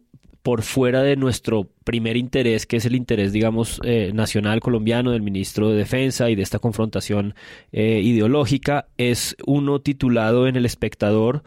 por 0.46 0.62
fuera 0.62 1.02
de 1.02 1.16
nuestro 1.16 1.68
primer 1.82 2.16
interés, 2.16 2.66
que 2.66 2.76
es 2.76 2.86
el 2.86 2.94
interés, 2.94 3.32
digamos, 3.32 3.80
eh, 3.82 4.12
nacional 4.14 4.60
colombiano 4.60 5.10
del 5.10 5.20
ministro 5.20 5.70
de 5.70 5.76
Defensa 5.76 6.30
y 6.30 6.36
de 6.36 6.42
esta 6.42 6.60
confrontación 6.60 7.34
eh, 7.72 8.00
ideológica, 8.00 8.86
es 8.96 9.36
uno 9.44 9.80
titulado 9.80 10.46
en 10.46 10.54
El 10.54 10.64
Espectador 10.64 11.42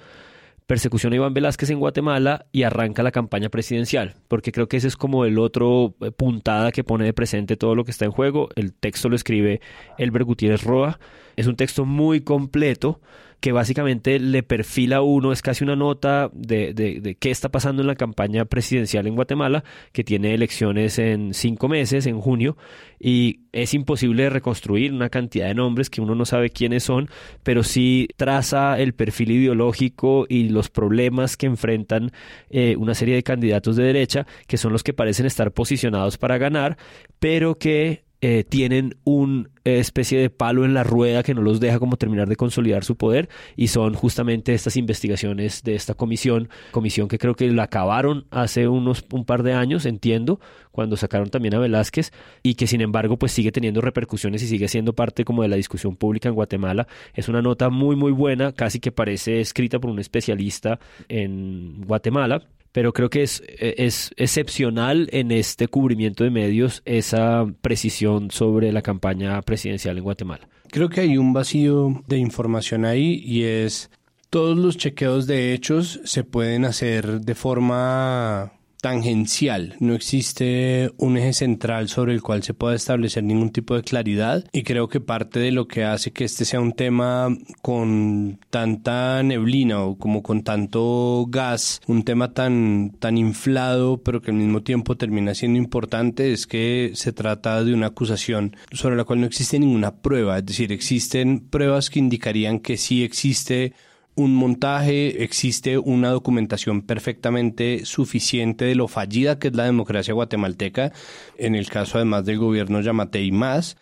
persecución 0.69 1.13
a 1.13 1.15
Iván 1.15 1.34
Velázquez 1.34 1.71
en 1.71 1.79
Guatemala 1.79 2.45
y 2.51 2.62
arranca 2.62 3.01
la 3.01 3.10
campaña 3.10 3.49
presidencial, 3.49 4.13
porque 4.27 4.51
creo 4.51 4.69
que 4.69 4.77
ese 4.77 4.88
es 4.88 4.95
como 4.95 5.25
el 5.25 5.39
otro 5.39 5.95
eh, 5.99 6.12
puntada 6.12 6.71
que 6.71 6.84
pone 6.84 7.05
de 7.05 7.12
presente 7.12 7.58
todo 7.58 7.73
lo 7.73 7.84
que 7.84 7.89
está 7.89 8.05
en 8.05 8.12
juego. 8.12 8.49
El 8.55 8.75
texto 8.75 9.10
lo 9.10 9.15
escribe 9.15 9.62
Elber 9.97 10.25
Gutiérrez 10.25 10.63
Roa. 10.63 10.99
Es 11.36 11.47
un 11.47 11.55
texto 11.55 11.86
muy 11.86 12.21
completo 12.21 13.01
que 13.39 13.52
básicamente 13.52 14.19
le 14.19 14.43
perfila 14.43 14.97
a 14.97 15.02
uno, 15.02 15.32
es 15.32 15.41
casi 15.41 15.63
una 15.63 15.75
nota 15.75 16.30
de, 16.34 16.73
de, 16.73 17.15
qué 17.15 17.32
está 17.32 17.49
pasando 17.49 17.82
en 17.82 17.88
la 17.88 17.95
campaña 17.95 18.45
presidencial 18.45 19.08
en 19.08 19.15
Guatemala, 19.15 19.63
que 19.91 20.04
tiene 20.04 20.34
elecciones 20.34 20.99
en 20.99 21.34
cinco 21.34 21.69
meses, 21.69 22.06
en 22.06 22.19
junio, 22.19 22.58
y 22.99 23.41
es 23.54 23.73
imposible 23.73 24.30
reconstruir 24.30 24.93
una 24.93 25.10
cantidad 25.10 25.47
de 25.47 25.56
nombres 25.56 25.89
que 25.89 26.02
uno 26.02 26.15
no 26.15 26.25
sabe 26.25 26.49
quiénes 26.49 26.84
son, 26.84 27.10
pero 27.43 27.63
sí 27.63 28.10
traza 28.17 28.78
el 28.80 28.93
perfil 28.93 29.32
ideológico 29.32 30.25
y 30.28 30.49
los 30.49 30.69
problemas 30.69 31.38
que 31.38 31.45
enfrentan 31.45 32.12
eh, 32.49 32.75
una 32.78 32.93
serie 32.93 33.15
de 33.15 33.23
candidatos 33.23 33.75
de 33.78 33.84
derecha, 33.84 34.28
que 34.47 34.58
son 34.58 34.73
los 34.73 34.84
que 34.84 34.93
parecen 34.93 35.25
estar 35.25 35.52
posicionados 35.52 36.17
para 36.17 36.38
ganar, 36.38 36.78
pero 37.19 37.56
que 37.56 38.09
eh, 38.21 38.43
tienen 38.43 38.97
una 39.05 39.49
eh, 39.63 39.79
especie 39.79 40.19
de 40.19 40.29
palo 40.29 40.65
en 40.65 40.73
la 40.73 40.84
rueda 40.84 41.23
que 41.23 41.34
no 41.34 41.41
los 41.41 41.62
deja 41.62 41.79
como 41.79 41.95
terminar 41.95 42.27
de 42.27 42.36
consolidar 42.36 42.84
su 42.84 42.97
poder 42.97 43.29
y 43.55 43.67
son 43.67 43.93
justamente 43.93 44.53
estas 44.53 44.75
investigaciones 44.75 45.63
de 45.63 45.75
esta 45.75 45.93
comisión, 45.93 46.49
comisión 46.71 47.08
que 47.08 47.17
creo 47.17 47.36
que 47.36 47.49
la 47.49 47.63
acabaron 47.63 48.25
hace 48.29 48.67
unos 48.67 49.05
un 49.12 49.23
par 49.23 49.43
de 49.43 49.53
años, 49.53 49.86
entiendo, 49.86 50.41
cuando 50.71 50.97
sacaron 50.97 51.29
también 51.29 51.55
a 51.55 51.60
Velázquez 51.60 52.12
y 52.43 52.55
que 52.55 52.67
sin 52.67 52.82
embargo 52.82 53.17
pues 53.17 53.32
sigue 53.32 53.53
teniendo 53.53 53.79
repercusiones 53.79 54.43
y 54.43 54.47
sigue 54.47 54.67
siendo 54.67 54.93
parte 54.93 55.23
como 55.23 55.43
de 55.43 55.47
la 55.47 55.55
discusión 55.55 55.95
pública 55.95 56.27
en 56.27 56.36
Guatemala. 56.36 56.88
Es 57.13 57.29
una 57.29 57.41
nota 57.41 57.69
muy 57.69 57.95
muy 57.95 58.12
buena, 58.12 58.51
casi 58.51 58.82
que 58.82 58.91
parece 58.91 59.39
escrita 59.39 59.79
por 59.79 59.91
un 59.91 59.99
especialista 59.99 60.79
en 61.08 61.84
Guatemala 61.86 62.43
pero 62.71 62.93
creo 62.93 63.10
que 63.10 63.23
es, 63.23 63.43
es 63.60 64.13
excepcional 64.17 65.10
en 65.12 65.32
este 65.32 65.67
cubrimiento 65.67 66.23
de 66.23 66.29
medios 66.29 66.82
esa 66.86 67.45
precisión 67.62 68.32
sobre 68.32 68.71
la 68.71 68.82
campaña 68.82 69.41
presidencial 69.41 69.97
en 69.97 70.03
Guatemala. 70.03 70.47
Creo 70.71 70.89
que 70.89 71.01
hay 71.01 71.17
un 71.17 71.34
vacío 71.34 72.03
de 72.08 72.17
información 72.17 72.86
ahí 72.86 73.21
y 73.25 73.43
es 73.43 73.89
todos 74.29 74.58
los 74.58 74.77
chequeos 74.77 75.25
de 75.25 75.53
hechos 75.53 75.99
se 76.03 76.23
pueden 76.23 76.65
hacer 76.65 77.21
de 77.21 77.36
forma 77.36 78.53
tangencial, 78.82 79.76
no 79.80 79.94
existe 79.94 80.92
un 80.98 81.18
eje 81.18 81.34
central 81.34 81.89
sobre 81.89 82.13
el 82.13 82.22
cual 82.22 82.44
se 82.44 82.54
pueda 82.54 82.76
establecer 82.76 83.24
ningún 83.24 83.52
tipo 83.52 83.76
de 83.76 83.84
claridad 83.84 84.46
y 84.54 84.63
creo 84.63 84.88
que 84.88 85.02
parte 85.02 85.39
de 85.39 85.52
lo 85.52 85.68
que 85.68 85.84
hace 85.84 86.12
que 86.12 86.24
este 86.24 86.46
sea 86.46 86.62
un 86.62 86.74
tema 86.74 87.28
con 87.62 88.39
tanta 88.50 89.22
neblina 89.24 89.84
o 89.84 89.98
como 89.98 90.24
con 90.24 90.44
tanto 90.44 91.26
gas, 91.30 91.82
un 91.88 92.04
tema 92.04 92.34
tan, 92.34 92.92
tan 93.00 93.18
inflado 93.18 94.02
pero 94.02 94.22
que 94.22 94.32
al 94.32 94.38
mismo 94.38 94.62
tiempo 94.62 94.96
termina 94.96 95.36
siendo 95.36 95.60
importante 95.60 96.32
es 96.32 96.48
que 96.48 96.92
se 96.94 97.12
trata 97.12 97.63
de 97.63 97.74
una 97.74 97.88
acusación 97.88 98.56
sobre 98.72 98.96
la 98.96 99.04
cual 99.04 99.20
no 99.20 99.28
existe 99.28 99.60
ninguna 99.60 99.98
prueba, 99.98 100.38
es 100.38 100.46
decir, 100.46 100.72
existen 100.72 101.39
pruebas 101.50 101.89
que 101.89 102.00
indicarían 102.00 102.60
que 102.60 102.78
sí 102.78 103.04
existe 103.04 103.74
un 104.15 104.36
montaje, 104.36 105.24
existe 105.24 105.78
una 105.78 106.10
documentación 106.10 106.82
perfectamente 106.82 107.86
suficiente 107.86 108.65
de 108.65 108.76
lo 108.76 108.88
fallida 108.88 109.39
que 109.39 109.48
es 109.48 109.56
la 109.56 109.65
democracia 109.65 110.13
guatemalteca, 110.13 110.91
en 111.38 111.56
el 111.56 111.69
caso 111.69 111.98
además 111.98 112.26
del 112.26 112.38
gobierno 112.38 112.82
Yamatei 112.82 113.32
más, 113.32 113.78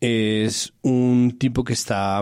es 0.00 0.72
un 0.82 1.36
tipo 1.38 1.62
que 1.64 1.74
está 1.74 2.20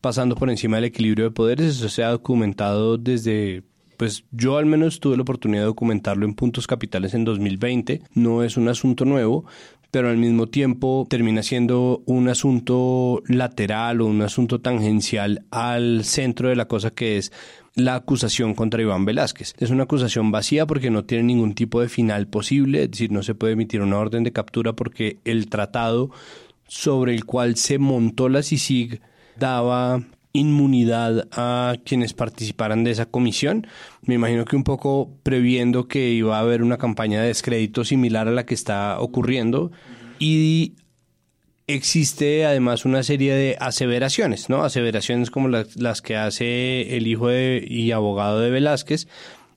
pasando 0.00 0.34
por 0.34 0.50
encima 0.50 0.76
del 0.76 0.86
equilibrio 0.86 1.26
de 1.26 1.30
poderes, 1.30 1.76
eso 1.76 1.88
se 1.88 2.02
ha 2.02 2.10
documentado 2.10 2.98
desde 2.98 3.62
pues 3.98 4.24
yo 4.30 4.58
al 4.58 4.64
menos 4.64 5.00
tuve 5.00 5.16
la 5.16 5.22
oportunidad 5.22 5.62
de 5.62 5.66
documentarlo 5.66 6.24
en 6.24 6.34
Puntos 6.34 6.68
Capitales 6.68 7.14
en 7.14 7.24
2020, 7.24 8.02
no 8.14 8.44
es 8.44 8.56
un 8.56 8.68
asunto 8.68 9.04
nuevo, 9.04 9.44
pero 9.90 10.08
al 10.08 10.18
mismo 10.18 10.46
tiempo 10.46 11.06
termina 11.08 11.42
siendo 11.42 12.02
un 12.06 12.28
asunto 12.28 13.22
lateral 13.26 14.00
o 14.00 14.06
un 14.06 14.22
asunto 14.22 14.60
tangencial 14.60 15.44
al 15.50 16.04
centro 16.04 16.48
de 16.48 16.56
la 16.56 16.68
cosa 16.68 16.90
que 16.90 17.16
es 17.16 17.32
la 17.74 17.94
acusación 17.94 18.54
contra 18.54 18.82
Iván 18.82 19.04
Velázquez. 19.04 19.54
Es 19.58 19.70
una 19.70 19.84
acusación 19.84 20.30
vacía 20.30 20.66
porque 20.66 20.90
no 20.90 21.04
tiene 21.04 21.24
ningún 21.24 21.54
tipo 21.54 21.80
de 21.80 21.88
final 21.88 22.26
posible, 22.26 22.82
es 22.82 22.90
decir, 22.90 23.12
no 23.12 23.22
se 23.22 23.34
puede 23.34 23.52
emitir 23.54 23.80
una 23.80 23.98
orden 23.98 24.24
de 24.24 24.32
captura 24.32 24.74
porque 24.74 25.18
el 25.24 25.48
tratado 25.48 26.10
sobre 26.66 27.14
el 27.14 27.24
cual 27.24 27.56
se 27.56 27.78
montó 27.78 28.28
la 28.28 28.42
CICIG 28.42 29.00
daba 29.36 30.02
inmunidad 30.32 31.28
a 31.32 31.76
quienes 31.84 32.12
participaran 32.12 32.84
de 32.84 32.92
esa 32.92 33.06
comisión. 33.06 33.66
Me 34.02 34.14
imagino 34.14 34.44
que 34.44 34.56
un 34.56 34.64
poco 34.64 35.10
previendo 35.22 35.88
que 35.88 36.10
iba 36.10 36.36
a 36.36 36.40
haber 36.40 36.62
una 36.62 36.78
campaña 36.78 37.20
de 37.20 37.28
descrédito 37.28 37.84
similar 37.84 38.28
a 38.28 38.32
la 38.32 38.46
que 38.46 38.54
está 38.54 39.00
ocurriendo 39.00 39.70
y 40.18 40.74
existe 41.66 42.46
además 42.46 42.84
una 42.84 43.02
serie 43.02 43.34
de 43.34 43.56
aseveraciones, 43.60 44.48
¿no? 44.48 44.64
Aseveraciones 44.64 45.30
como 45.30 45.48
las, 45.48 46.02
que 46.02 46.16
hace 46.16 46.96
el 46.96 47.06
hijo 47.06 47.30
y 47.32 47.92
abogado 47.92 48.40
de 48.40 48.50
Velázquez 48.50 49.06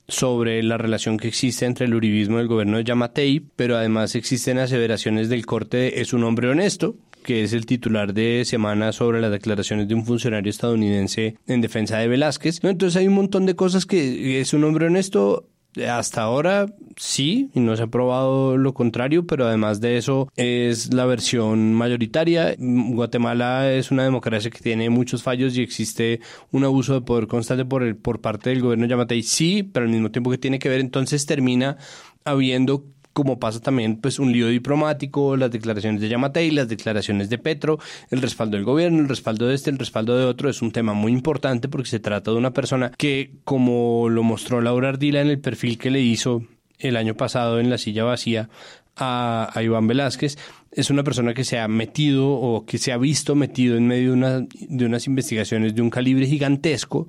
sobre 0.08 0.62
la 0.62 0.78
relación 0.78 1.18
que 1.18 1.30
existe 1.30 1.66
entre 1.66 1.86
el 1.86 1.96
uribismo 1.96 2.38
y 2.38 2.42
el 2.42 2.48
gobierno 2.48 2.78
de 2.78 2.84
Yamatei, 2.84 3.42
pero 3.56 3.78
además 3.78 4.16
existen 4.16 4.60
aseveraciones 4.60 5.30
del 5.30 5.46
corte 5.46 5.78
de 5.78 6.02
es 6.02 6.12
un 6.12 6.26
hombre 6.26 6.50
honesto, 6.50 6.96
que 7.22 7.44
es 7.44 7.54
el 7.54 7.66
titular 7.66 8.14
de 8.14 8.44
Semana 8.46 8.92
sobre 8.92 9.22
las 9.22 9.32
declaraciones 9.32 9.88
de 9.88 9.96
un 9.96 10.06
funcionario 10.06 10.50
estadounidense 10.50 11.36
en 11.48 11.62
defensa 11.62 11.98
de 11.98 12.08
Velázquez. 12.08 12.64
Entonces 12.64 12.98
hay 12.98 13.08
un 13.08 13.16
montón 13.16 13.46
de 13.46 13.56
cosas 13.56 13.86
que 13.86 14.40
es 14.40 14.54
un 14.54 14.64
hombre 14.64 14.88
honesto, 14.88 15.48
hasta 15.88 16.24
ahora 16.24 16.66
sí, 16.98 17.50
y 17.54 17.62
no 17.62 17.76
se 17.78 17.84
ha 17.84 17.88
probado 17.88 18.58
lo 18.58 18.74
contrario, 18.74 19.26
pero 19.26 19.48
además 19.48 19.80
de 19.80 19.98
eso 19.98 20.30
es 20.36 20.94
la 20.94 21.06
versión 21.06 21.74
mayoritaria. 21.74 22.56
Guatemala 22.58 23.72
es 23.72 23.92
una 23.92 24.04
democracia 24.04 24.52
que 24.52 24.60
tiene 24.60 24.90
muchos 24.90 25.24
fallos 25.24 25.56
y 25.56 25.62
existe 25.62 26.20
un 26.52 26.66
abuso 26.66 26.94
de 26.94 27.02
poder 27.02 27.28
constante 27.28 27.66
por, 27.66 27.84
el, 27.84 27.96
por 27.96 28.20
parte 28.20 28.50
del 28.50 28.62
gobierno 28.62 28.86
Yamatei, 28.86 29.24
sí, 29.24 29.64
pero 29.64 29.86
al 29.86 29.92
mismo 29.92 30.12
tiempo 30.12 30.30
que 30.30 30.38
tiene 30.38 30.60
que 30.60 30.70
ver, 30.70 30.82
entonces 30.82 31.26
termina 31.26 31.78
habiendo 32.26 32.84
como 33.13 33.39
pasa 33.39 33.60
también 33.60 33.97
pues 33.97 34.19
un 34.19 34.32
lío 34.32 34.47
diplomático, 34.47 35.36
las 35.38 35.52
declaraciones 35.52 36.02
de 36.02 36.10
Yamatei, 36.10 36.52
las 36.52 36.67
declaraciones 36.67 37.30
de 37.30 37.38
Petro, 37.38 37.80
el 38.10 38.21
respaldo 38.21 38.58
del 38.58 38.65
gobierno, 38.65 39.00
el 39.00 39.10
respaldo 39.10 39.47
de 39.47 39.56
este, 39.56 39.69
el 39.69 39.78
respaldo 39.78 40.17
de 40.17 40.26
otro, 40.26 40.50
es 40.50 40.62
un 40.62 40.71
tema 40.71 40.93
muy 40.93 41.12
importante 41.12 41.67
porque 41.67 41.89
se 41.89 42.00
trata 42.00 42.32
de 42.32 42.38
una 42.38 42.52
persona 42.52 42.91
que, 42.97 43.32
como 43.43 44.10
lo 44.10 44.24
mostró 44.24 44.62
Laura 44.62 44.89
Ardila 44.89 45.21
en 45.21 45.28
el 45.28 45.39
perfil 45.39 45.78
que 45.78 45.91
le 45.91 46.02
hizo 46.02 46.43
el 46.80 46.95
año 46.95 47.15
pasado 47.15 47.60
en 47.60 47.69
la 47.69 47.78
silla 47.78 48.04
vacía 48.04 48.50
a, 48.97 49.52
Iván 49.62 49.88
Velázquez, 49.88 50.38
es 50.71 50.89
una 50.89 51.04
persona 51.04 51.34
que 51.34 51.43
se 51.43 51.60
ha 51.60 51.67
metido 51.67 52.30
o 52.30 52.65
que 52.65 52.78
se 52.78 52.91
ha 52.91 52.97
visto 52.97 53.36
metido 53.36 53.78
en 53.78 53.88
medio 53.88 54.10
de, 54.10 54.13
una, 54.13 54.39
de 54.39 54.86
unas 54.86 55.08
investigaciones 55.08 55.76
de 55.76 55.82
un 55.82 55.89
calibre 55.89 56.26
gigantesco, 56.28 57.08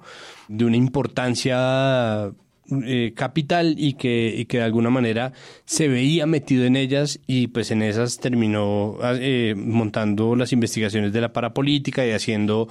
de 0.48 0.64
una 0.64 0.76
importancia 0.76 2.32
eh, 2.84 3.12
capital 3.14 3.74
y 3.78 3.94
que, 3.94 4.34
y 4.36 4.46
que 4.46 4.58
de 4.58 4.64
alguna 4.64 4.90
manera 4.90 5.32
se 5.64 5.88
veía 5.88 6.26
metido 6.26 6.64
en 6.64 6.76
ellas 6.76 7.20
y 7.26 7.48
pues 7.48 7.70
en 7.70 7.82
esas 7.82 8.18
terminó 8.18 8.98
eh, 9.02 9.54
montando 9.56 10.36
las 10.36 10.52
investigaciones 10.52 11.12
de 11.12 11.20
la 11.20 11.32
parapolítica 11.32 12.06
y 12.06 12.10
haciendo 12.10 12.68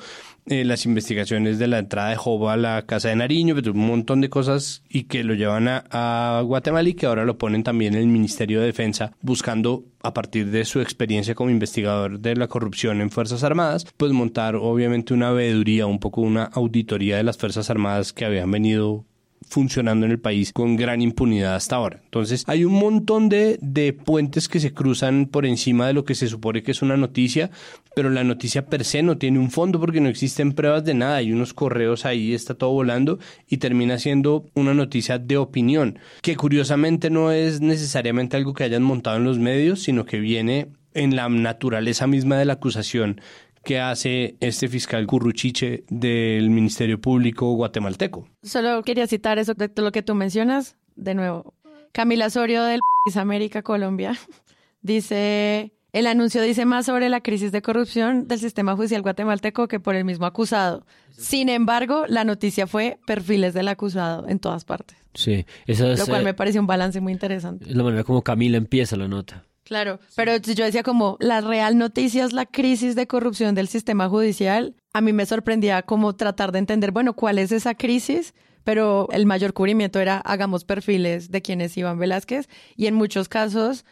eh, 0.47 0.65
las 0.65 0.85
investigaciones 0.85 1.59
de 1.59 1.67
la 1.67 1.79
entrada 1.79 2.09
de 2.09 2.15
Joba 2.15 2.53
a 2.53 2.57
la 2.57 2.81
Casa 2.85 3.09
de 3.09 3.15
Nariño, 3.15 3.53
pues, 3.53 3.67
un 3.67 3.85
montón 3.85 4.21
de 4.21 4.29
cosas 4.29 4.83
y 4.89 5.03
que 5.03 5.23
lo 5.23 5.35
llevan 5.35 5.67
a, 5.67 5.83
a 5.91 6.41
Guatemala 6.41 6.89
y 6.89 6.95
que 6.95 7.05
ahora 7.05 7.25
lo 7.25 7.37
ponen 7.37 7.63
también 7.63 7.93
en 7.93 8.01
el 8.01 8.07
Ministerio 8.07 8.59
de 8.59 8.65
Defensa 8.65 9.11
buscando 9.21 9.85
a 10.03 10.13
partir 10.13 10.49
de 10.49 10.65
su 10.65 10.81
experiencia 10.81 11.35
como 11.35 11.51
investigador 11.51 12.19
de 12.19 12.35
la 12.35 12.47
corrupción 12.47 13.01
en 13.01 13.11
Fuerzas 13.11 13.43
Armadas, 13.43 13.85
pues 13.97 14.11
montar 14.13 14.55
obviamente 14.55 15.13
una 15.13 15.31
veeduría, 15.31 15.85
un 15.85 15.99
poco 15.99 16.21
una 16.21 16.45
auditoría 16.45 17.17
de 17.17 17.23
las 17.23 17.37
Fuerzas 17.37 17.69
Armadas 17.69 18.13
que 18.13 18.25
habían 18.25 18.49
venido 18.49 19.05
funcionando 19.47 20.05
en 20.05 20.11
el 20.11 20.19
país 20.19 20.53
con 20.53 20.75
gran 20.75 21.01
impunidad 21.01 21.55
hasta 21.55 21.75
ahora. 21.75 22.01
Entonces, 22.03 22.43
hay 22.47 22.63
un 22.63 22.73
montón 22.73 23.29
de, 23.29 23.57
de 23.61 23.93
puentes 23.93 24.47
que 24.47 24.59
se 24.59 24.73
cruzan 24.73 25.25
por 25.25 25.45
encima 25.45 25.87
de 25.87 25.93
lo 25.93 26.05
que 26.05 26.15
se 26.15 26.27
supone 26.27 26.63
que 26.63 26.71
es 26.71 26.81
una 26.81 26.97
noticia, 26.97 27.51
pero 27.95 28.09
la 28.09 28.23
noticia 28.23 28.65
per 28.65 28.85
se 28.85 29.03
no 29.03 29.17
tiene 29.17 29.39
un 29.39 29.51
fondo 29.51 29.79
porque 29.79 29.99
no 29.99 30.09
existen 30.09 30.53
pruebas 30.53 30.85
de 30.85 30.93
nada. 30.93 31.17
Hay 31.17 31.31
unos 31.31 31.53
correos 31.53 32.05
ahí, 32.05 32.33
está 32.33 32.53
todo 32.53 32.71
volando 32.71 33.19
y 33.49 33.57
termina 33.57 33.97
siendo 33.97 34.45
una 34.53 34.73
noticia 34.73 35.19
de 35.19 35.37
opinión, 35.37 35.99
que 36.21 36.35
curiosamente 36.35 37.09
no 37.09 37.31
es 37.31 37.61
necesariamente 37.61 38.37
algo 38.37 38.53
que 38.53 38.63
hayan 38.63 38.83
montado 38.83 39.17
en 39.17 39.25
los 39.25 39.39
medios, 39.39 39.83
sino 39.83 40.05
que 40.05 40.19
viene 40.19 40.67
en 40.93 41.15
la 41.15 41.29
naturaleza 41.29 42.07
misma 42.07 42.37
de 42.37 42.45
la 42.45 42.53
acusación 42.53 43.21
que 43.63 43.79
hace 43.79 44.35
este 44.39 44.67
fiscal 44.67 45.05
Curruchiche 45.05 45.83
del 45.89 46.49
Ministerio 46.49 46.99
Público 46.99 47.53
guatemalteco. 47.53 48.27
Solo 48.43 48.81
quería 48.83 49.07
citar 49.07 49.37
eso 49.39 49.53
de 49.53 49.69
lo 49.75 49.91
que 49.91 50.01
tú 50.01 50.15
mencionas. 50.15 50.75
De 50.95 51.13
nuevo, 51.15 51.53
Camila 51.91 52.29
Sorio 52.29 52.63
del 52.63 52.79
País 53.05 53.17
América 53.17 53.61
Colombia 53.61 54.17
dice, 54.81 55.71
El 55.93 56.07
anuncio 56.07 56.41
dice 56.41 56.65
más 56.65 56.85
sobre 56.85 57.09
la 57.09 57.21
crisis 57.21 57.51
de 57.51 57.61
corrupción 57.61 58.27
del 58.27 58.39
sistema 58.39 58.75
judicial 58.75 59.01
guatemalteco 59.01 59.67
que 59.67 59.79
por 59.79 59.95
el 59.95 60.05
mismo 60.05 60.25
acusado. 60.25 60.85
Sin 61.11 61.49
embargo, 61.49 62.05
la 62.07 62.23
noticia 62.23 62.65
fue 62.65 62.97
perfiles 63.05 63.53
del 63.53 63.67
acusado 63.67 64.27
en 64.27 64.39
todas 64.39 64.65
partes. 64.65 64.97
Sí, 65.13 65.45
esa 65.67 65.91
es 65.91 65.99
Lo 65.99 66.05
cual 66.07 66.21
eh, 66.21 66.25
me 66.25 66.33
pareció 66.33 66.61
un 66.61 66.67
balance 66.67 67.01
muy 67.01 67.11
interesante. 67.13 67.65
es 67.69 67.75
la 67.75 67.83
manera 67.83 68.03
como 68.03 68.21
Camila 68.23 68.57
empieza 68.57 68.95
la 68.95 69.07
nota. 69.07 69.43
Claro, 69.71 70.01
pero 70.17 70.33
si 70.43 70.53
yo 70.53 70.65
decía 70.65 70.83
como 70.83 71.15
la 71.21 71.39
real 71.39 71.77
noticia 71.77 72.25
es 72.25 72.33
la 72.33 72.45
crisis 72.45 72.93
de 72.93 73.07
corrupción 73.07 73.55
del 73.55 73.69
sistema 73.69 74.09
judicial, 74.09 74.75
a 74.91 74.99
mí 74.99 75.13
me 75.13 75.25
sorprendía 75.25 75.81
como 75.83 76.13
tratar 76.13 76.51
de 76.51 76.59
entender, 76.59 76.91
bueno, 76.91 77.13
cuál 77.13 77.39
es 77.39 77.53
esa 77.53 77.73
crisis, 77.73 78.33
pero 78.65 79.07
el 79.13 79.25
mayor 79.25 79.53
cubrimiento 79.53 80.01
era 80.01 80.17
hagamos 80.17 80.65
perfiles 80.65 81.31
de 81.31 81.41
quién 81.41 81.61
es 81.61 81.77
Iván 81.77 81.99
Velázquez 81.99 82.49
y 82.75 82.87
en 82.87 82.95
muchos 82.95 83.29
casos 83.29 83.85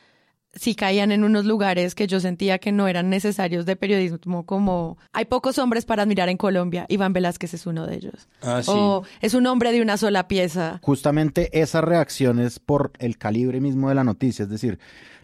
sí 0.53 0.75
caían 0.75 1.13
en 1.13 1.23
unos 1.23 1.45
lugares 1.45 1.95
que 1.95 2.07
yo 2.07 2.19
sentía 2.19 2.59
que 2.59 2.73
no 2.73 2.89
eran 2.89 3.09
necesarios 3.09 3.65
de 3.65 3.77
periodismo, 3.77 4.45
como 4.45 4.97
hay 5.13 5.23
pocos 5.23 5.59
hombres 5.59 5.85
para 5.85 6.03
admirar 6.03 6.27
en 6.27 6.35
Colombia, 6.35 6.87
Iván 6.89 7.13
Velázquez 7.13 7.53
es 7.53 7.65
uno 7.65 7.87
de 7.87 7.95
ellos. 7.95 8.27
Ah, 8.41 8.61
sí. 8.61 8.71
O 8.73 9.03
es 9.21 9.33
un 9.33 9.47
hombre 9.47 9.71
de 9.71 9.81
una 9.81 9.95
sola 9.95 10.27
pieza. 10.27 10.81
Justamente 10.83 11.61
esa 11.61 11.79
reacción 11.79 12.39
es 12.39 12.59
por 12.59 12.91
el 12.99 13.17
calibre 13.17 13.61
mismo 13.61 13.87
de 13.87 13.95
la 13.95 14.03
noticia, 14.03 14.43
es 14.43 14.49
decir, 14.49 14.77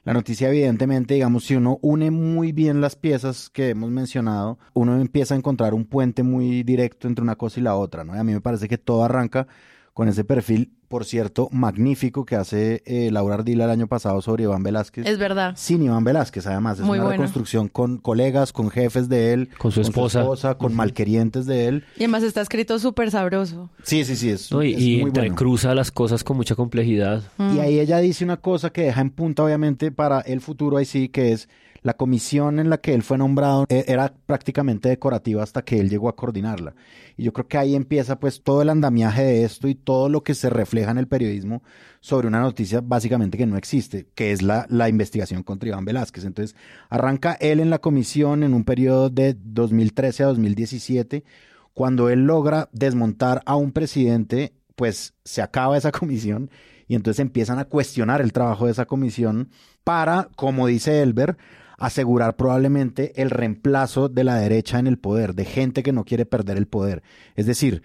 la 0.06 0.14
noticia 0.14 0.50
evidentemente, 0.50 1.16
digamos, 1.16 1.46
si 1.46 1.56
uno 1.56 1.80
une 1.82 2.12
muy 2.12 2.52
bien 2.52 2.80
las 2.80 2.96
piezas 2.96 3.50
que 3.50 3.70
hemos 3.72 3.90
mencionado, 3.90 4.60
uno 4.74 5.02
empieza 5.02 5.34
a 5.34 5.38
encontrar 5.38 5.74
un 5.74 5.86
puente 5.86 6.22
muy 6.22 6.62
directo 6.62 7.08
entre 7.08 7.24
una 7.24 7.36
cosa 7.36 7.60
y 7.60 7.64
la 7.64 7.76
otra, 7.76 8.04
¿no? 8.04 8.16
Y 8.16 8.20
a 8.20 8.24
mí 8.24 8.32
me 8.32 8.40
parece 8.40 8.68
que 8.68 8.78
todo 8.78 9.04
arranca 9.04 9.48
con 9.96 10.10
ese 10.10 10.26
perfil, 10.26 10.74
por 10.90 11.06
cierto, 11.06 11.48
magnífico 11.54 12.26
que 12.26 12.36
hace 12.36 12.84
eh, 12.86 13.10
Laura 13.12 13.36
Ardila 13.36 13.64
el 13.64 13.70
año 13.70 13.88
pasado 13.88 14.22
sobre 14.22 14.44
Iván 14.44 14.62
Velázquez. 14.62 15.08
Es 15.08 15.18
verdad. 15.18 15.54
Sin 15.56 15.82
Iván 15.82 16.04
Velázquez, 16.04 16.46
además, 16.48 16.80
es 16.80 16.86
Muy 16.86 16.98
una 16.98 17.06
bueno. 17.06 17.22
reconstrucción 17.22 17.70
con 17.70 18.00
colegas, 18.00 18.52
con 18.52 18.70
jefes 18.70 19.08
de 19.08 19.32
él, 19.32 19.50
Con 19.58 19.72
su 19.72 19.80
esposa. 19.80 20.58
con 20.58 20.76
malquerientes 20.76 21.46
de 21.46 21.68
él. 21.70 21.86
Y 21.96 22.04
además 22.04 22.24
está 22.24 22.42
escrito 22.42 22.78
súper 22.78 23.10
sabroso. 23.10 23.70
Sí, 23.84 24.04
sí, 24.04 24.18
sí, 24.18 24.32
es, 24.32 24.52
¿no? 24.52 24.62
Y, 24.64 24.74
es 24.74 24.82
y 24.82 24.98
muy 25.04 25.12
bueno. 25.12 25.34
cruza 25.34 25.74
las 25.74 25.92
cosas 25.92 26.26
con 26.26 26.36
mucha 26.36 26.56
complejidad. 26.56 27.24
Mm. 27.38 27.56
Y 27.56 27.60
ahí 27.62 27.80
ella 27.80 28.00
dice 28.00 28.26
una 28.26 28.36
cosa 28.36 28.72
que 28.72 28.82
deja 28.82 29.00
en 29.00 29.12
punta, 29.12 29.46
obviamente, 29.46 29.94
para 29.94 30.20
el 30.20 30.42
futuro 30.42 30.76
ahí 30.76 30.84
sí, 30.86 31.08
que 31.08 31.32
es 31.32 31.48
la 31.86 31.94
comisión 31.94 32.58
en 32.58 32.72
la 32.72 32.80
que 32.80 32.96
él 32.96 33.04
fue 33.04 33.20
nombrado 33.20 33.68
eh, 33.70 33.86
era 33.88 34.12
prácticamente 34.26 34.90
decorativa 34.90 35.44
hasta 35.44 35.62
que 35.62 35.80
él 35.80 35.88
llegó 35.88 36.10
a 36.10 36.16
coordinarla. 36.16 36.74
Y 37.16 37.22
yo 37.22 37.32
creo 37.32 37.48
que 37.48 37.60
ahí 37.60 37.76
empieza 37.76 38.20
pues 38.20 38.42
todo 38.42 38.64
el 38.64 38.70
andamiaje 38.70 39.24
de 39.24 39.44
esto 39.44 39.68
y 39.68 39.76
todo 39.76 40.10
lo 40.10 40.24
que 40.24 40.34
se 40.34 40.50
refleja 40.50 40.90
en 40.90 40.98
el 40.98 41.08
periodismo 41.08 41.62
sobre 42.00 42.28
una 42.28 42.40
noticia 42.40 42.82
básicamente 42.82 43.38
que 43.38 43.46
no 43.46 43.56
existe, 43.56 44.08
que 44.16 44.32
es 44.32 44.42
la, 44.42 44.66
la 44.68 44.90
investigación 44.90 45.44
contra 45.44 45.70
Iván 45.70 45.86
Velázquez. 45.86 46.26
Entonces 46.26 46.56
arranca 46.90 47.34
él 47.34 47.60
en 47.60 47.70
la 47.70 47.78
comisión 47.78 48.42
en 48.42 48.56
un 48.56 48.64
periodo 48.64 49.12
de 49.12 49.38
2013 49.40 50.24
a 50.24 50.28
2017. 50.28 51.24
Cuando 51.76 52.10
él 52.10 52.26
logra 52.26 52.68
desmontar 52.72 53.44
a 53.46 53.58
un 53.58 53.72
presidente, 53.72 54.54
pues 54.76 55.14
se 55.24 55.44
acaba 55.44 55.78
esa 55.78 55.92
comisión 56.00 56.50
y 56.88 56.96
entonces 56.96 57.20
empiezan 57.20 57.60
a 57.60 57.66
cuestionar 57.66 58.22
el 58.22 58.34
trabajo 58.34 58.66
de 58.66 58.72
esa 58.72 58.88
comisión 58.88 59.50
para, 59.84 60.30
como 60.36 60.66
dice 60.66 61.04
Elber, 61.04 61.38
asegurar 61.78 62.36
probablemente 62.36 63.22
el 63.22 63.30
reemplazo 63.30 64.10
de 64.10 64.24
la 64.24 64.36
derecha 64.36 64.80
en 64.80 64.88
el 64.88 64.98
poder, 64.98 65.36
de 65.36 65.46
gente 65.46 65.84
que 65.84 65.94
no 65.94 66.06
quiere 66.06 66.26
perder 66.26 66.58
el 66.58 66.68
poder. 66.68 67.04
Es 67.36 67.46
decir, 67.46 67.84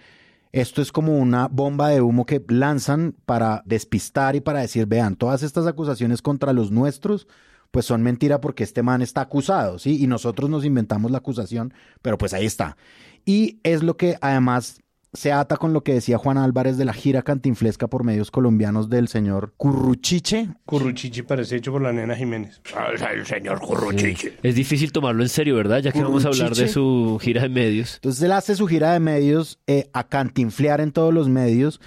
esto 0.52 0.82
es 0.82 0.90
como 0.90 1.16
una 1.16 1.46
bomba 1.48 1.88
de 1.88 2.00
humo 2.00 2.26
que 2.26 2.44
lanzan 2.48 3.14
para 3.24 3.62
despistar 3.66 4.34
y 4.34 4.40
para 4.40 4.60
decir, 4.60 4.86
vean, 4.86 5.16
todas 5.16 5.42
estas 5.42 5.66
acusaciones 5.66 6.22
contra 6.22 6.52
los 6.52 6.72
nuestros, 6.72 7.28
pues 7.70 7.86
son 7.86 8.02
mentira 8.02 8.40
porque 8.40 8.64
este 8.64 8.82
man 8.82 9.00
está 9.00 9.20
acusado, 9.20 9.78
¿sí? 9.78 10.02
Y 10.02 10.08
nosotros 10.08 10.50
nos 10.50 10.64
inventamos 10.64 11.10
la 11.10 11.18
acusación, 11.18 11.72
pero 12.02 12.18
pues 12.18 12.34
ahí 12.34 12.46
está. 12.46 12.76
Y 13.24 13.60
es 13.62 13.82
lo 13.82 13.96
que 13.96 14.16
además 14.20 14.79
se 15.12 15.32
ata 15.32 15.56
con 15.56 15.72
lo 15.72 15.82
que 15.82 15.94
decía 15.94 16.18
Juan 16.18 16.38
Álvarez 16.38 16.76
de 16.76 16.84
la 16.84 16.92
gira 16.92 17.22
cantinflesca 17.22 17.88
por 17.88 18.04
medios 18.04 18.30
colombianos 18.30 18.88
del 18.88 19.08
señor 19.08 19.54
Curruchiche. 19.56 20.48
Curruchichi 20.66 21.22
parece 21.22 21.56
hecho 21.56 21.72
por 21.72 21.82
la 21.82 21.92
nena 21.92 22.14
Jiménez. 22.14 22.60
El 23.12 23.26
señor 23.26 23.60
Curruchichi. 23.60 24.30
Es 24.42 24.54
difícil 24.54 24.92
tomarlo 24.92 25.22
en 25.22 25.28
serio, 25.28 25.56
¿verdad? 25.56 25.80
Ya 25.80 25.92
que 25.92 26.02
vamos 26.02 26.24
a 26.24 26.28
hablar 26.28 26.50
de 26.50 26.54
Curruchiche. 26.54 26.72
su 26.72 27.18
gira 27.20 27.42
de 27.42 27.48
medios. 27.48 27.94
Entonces 27.96 28.22
él 28.22 28.32
hace 28.32 28.54
su 28.54 28.66
gira 28.66 28.92
de 28.92 29.00
medios 29.00 29.58
eh, 29.66 29.90
a 29.92 30.06
cantinflear 30.06 30.80
en 30.80 30.92
todos 30.92 31.12
los 31.12 31.28
medios 31.28 31.80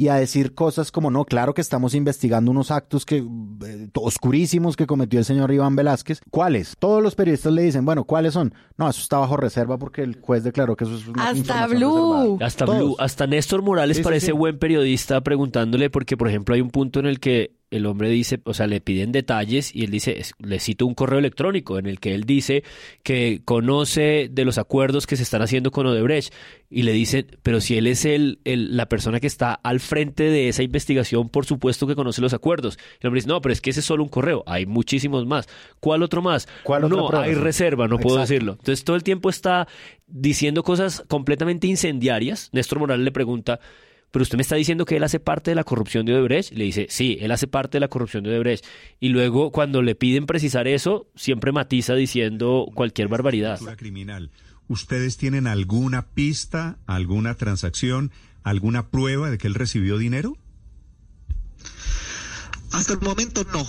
y 0.00 0.08
a 0.08 0.14
decir 0.14 0.54
cosas 0.54 0.92
como, 0.92 1.10
no, 1.10 1.24
claro 1.24 1.54
que 1.54 1.60
estamos 1.60 1.92
investigando 1.92 2.52
unos 2.52 2.70
actos 2.70 3.04
que 3.04 3.16
eh, 3.18 3.88
oscurísimos 3.94 4.76
que 4.76 4.86
cometió 4.86 5.18
el 5.18 5.24
señor 5.24 5.52
Iván 5.52 5.74
Velázquez. 5.74 6.20
¿Cuáles? 6.30 6.76
Todos 6.78 7.02
los 7.02 7.16
periodistas 7.16 7.52
le 7.52 7.62
dicen, 7.62 7.84
bueno, 7.84 8.04
¿cuáles 8.04 8.32
son? 8.32 8.54
No, 8.76 8.88
eso 8.88 9.00
está 9.02 9.18
bajo 9.18 9.36
reserva 9.36 9.76
porque 9.76 10.02
el 10.02 10.20
juez 10.20 10.44
declaró 10.44 10.76
que 10.76 10.84
eso 10.84 10.94
es 10.94 11.08
una 11.08 11.28
Hasta 11.28 11.66
Blue. 11.66 12.12
reservada. 12.14 12.46
Hasta 12.46 12.64
Todos. 12.64 12.78
Blue, 12.78 12.96
hasta 13.00 13.26
Néstor 13.26 13.62
Morales 13.62 13.96
Sí, 13.96 14.02
sí, 14.02 14.04
parece 14.04 14.26
sí. 14.26 14.32
buen 14.32 14.60
periodista 14.60 15.20
preguntándole 15.20 15.90
porque, 15.90 16.16
por 16.16 16.28
ejemplo, 16.28 16.54
hay 16.54 16.60
un 16.60 16.70
punto 16.70 17.00
en 17.00 17.06
el 17.06 17.18
que 17.18 17.57
el 17.70 17.86
hombre 17.86 18.08
dice, 18.08 18.40
o 18.44 18.54
sea, 18.54 18.66
le 18.66 18.80
piden 18.80 19.12
detalles 19.12 19.74
y 19.74 19.84
él 19.84 19.90
dice, 19.90 20.20
le 20.38 20.58
cito 20.60 20.86
un 20.86 20.94
correo 20.94 21.18
electrónico 21.18 21.78
en 21.78 21.86
el 21.86 22.00
que 22.00 22.14
él 22.14 22.24
dice 22.24 22.64
que 23.02 23.42
conoce 23.44 24.28
de 24.30 24.44
los 24.44 24.56
acuerdos 24.58 25.06
que 25.06 25.16
se 25.16 25.22
están 25.22 25.42
haciendo 25.42 25.70
con 25.70 25.86
Odebrecht 25.86 26.32
y 26.70 26.82
le 26.82 26.92
dicen, 26.92 27.26
pero 27.42 27.60
si 27.60 27.76
él 27.76 27.86
es 27.86 28.04
el, 28.04 28.38
el- 28.44 28.76
la 28.76 28.86
persona 28.88 29.20
que 29.20 29.26
está 29.26 29.52
al 29.54 29.80
frente 29.80 30.24
de 30.24 30.48
esa 30.48 30.62
investigación, 30.62 31.28
por 31.28 31.44
supuesto 31.46 31.86
que 31.86 31.94
conoce 31.94 32.20
los 32.20 32.34
acuerdos. 32.34 32.78
El 33.00 33.08
hombre 33.08 33.18
dice, 33.18 33.28
no, 33.28 33.40
pero 33.40 33.52
es 33.52 33.60
que 33.60 33.70
ese 33.70 33.80
es 33.80 33.86
solo 33.86 34.02
un 34.02 34.08
correo, 34.08 34.42
hay 34.46 34.66
muchísimos 34.66 35.26
más. 35.26 35.46
¿Cuál 35.80 36.02
otro 36.02 36.22
más? 36.22 36.48
¿Cuál 36.62 36.82
no, 36.88 37.08
hay 37.20 37.34
reserva, 37.34 37.86
no 37.88 37.98
puedo 37.98 38.16
decirlo. 38.18 38.52
Entonces 38.52 38.84
todo 38.84 38.96
el 38.96 39.02
tiempo 39.02 39.28
está 39.30 39.68
diciendo 40.06 40.62
cosas 40.62 41.04
completamente 41.08 41.66
incendiarias. 41.66 42.48
Néstor 42.52 42.78
Morales 42.78 43.04
le 43.04 43.12
pregunta, 43.12 43.60
pero 44.10 44.22
usted 44.22 44.36
me 44.36 44.42
está 44.42 44.56
diciendo 44.56 44.84
que 44.84 44.96
él 44.96 45.04
hace 45.04 45.20
parte 45.20 45.50
de 45.50 45.54
la 45.54 45.64
corrupción 45.64 46.06
de 46.06 46.14
Odebrecht. 46.14 46.52
Y 46.52 46.56
le 46.56 46.64
dice, 46.64 46.86
sí, 46.88 47.18
él 47.20 47.30
hace 47.30 47.46
parte 47.46 47.76
de 47.76 47.80
la 47.80 47.88
corrupción 47.88 48.24
de 48.24 48.30
Odebrecht. 48.30 48.64
Y 49.00 49.10
luego 49.10 49.52
cuando 49.52 49.82
le 49.82 49.94
piden 49.94 50.26
precisar 50.26 50.66
eso, 50.66 51.08
siempre 51.14 51.52
matiza 51.52 51.94
diciendo 51.94 52.66
cualquier 52.74 53.08
barbaridad. 53.08 53.58
criminal. 53.76 54.30
¿Ustedes 54.68 55.16
tienen 55.16 55.46
alguna 55.46 56.08
pista, 56.08 56.78
alguna 56.86 57.34
transacción, 57.34 58.12
alguna 58.42 58.88
prueba 58.88 59.30
de 59.30 59.38
que 59.38 59.46
él 59.46 59.54
recibió 59.54 59.98
dinero? 59.98 60.36
Hasta 62.72 62.92
el 62.92 63.00
momento 63.00 63.44
no, 63.52 63.66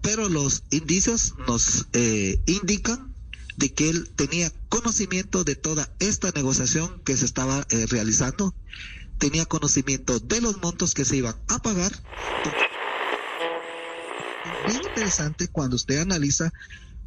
pero 0.00 0.28
los 0.28 0.62
indicios 0.70 1.34
nos 1.48 1.88
eh, 1.92 2.40
indican 2.46 3.12
de 3.56 3.72
que 3.72 3.90
él 3.90 4.08
tenía 4.14 4.52
conocimiento 4.68 5.42
de 5.42 5.56
toda 5.56 5.92
esta 5.98 6.30
negociación 6.30 7.00
que 7.04 7.16
se 7.16 7.24
estaba 7.24 7.66
eh, 7.70 7.86
realizando, 7.88 8.54
tenía 9.18 9.44
conocimiento 9.46 10.18
de 10.20 10.40
los 10.40 10.60
montos 10.62 10.94
que 10.94 11.04
se 11.04 11.16
iban 11.16 11.36
a 11.48 11.58
pagar. 11.58 11.92
Bien 14.66 14.80
interesante 14.82 15.48
cuando 15.48 15.76
usted 15.76 15.98
analiza 15.98 16.52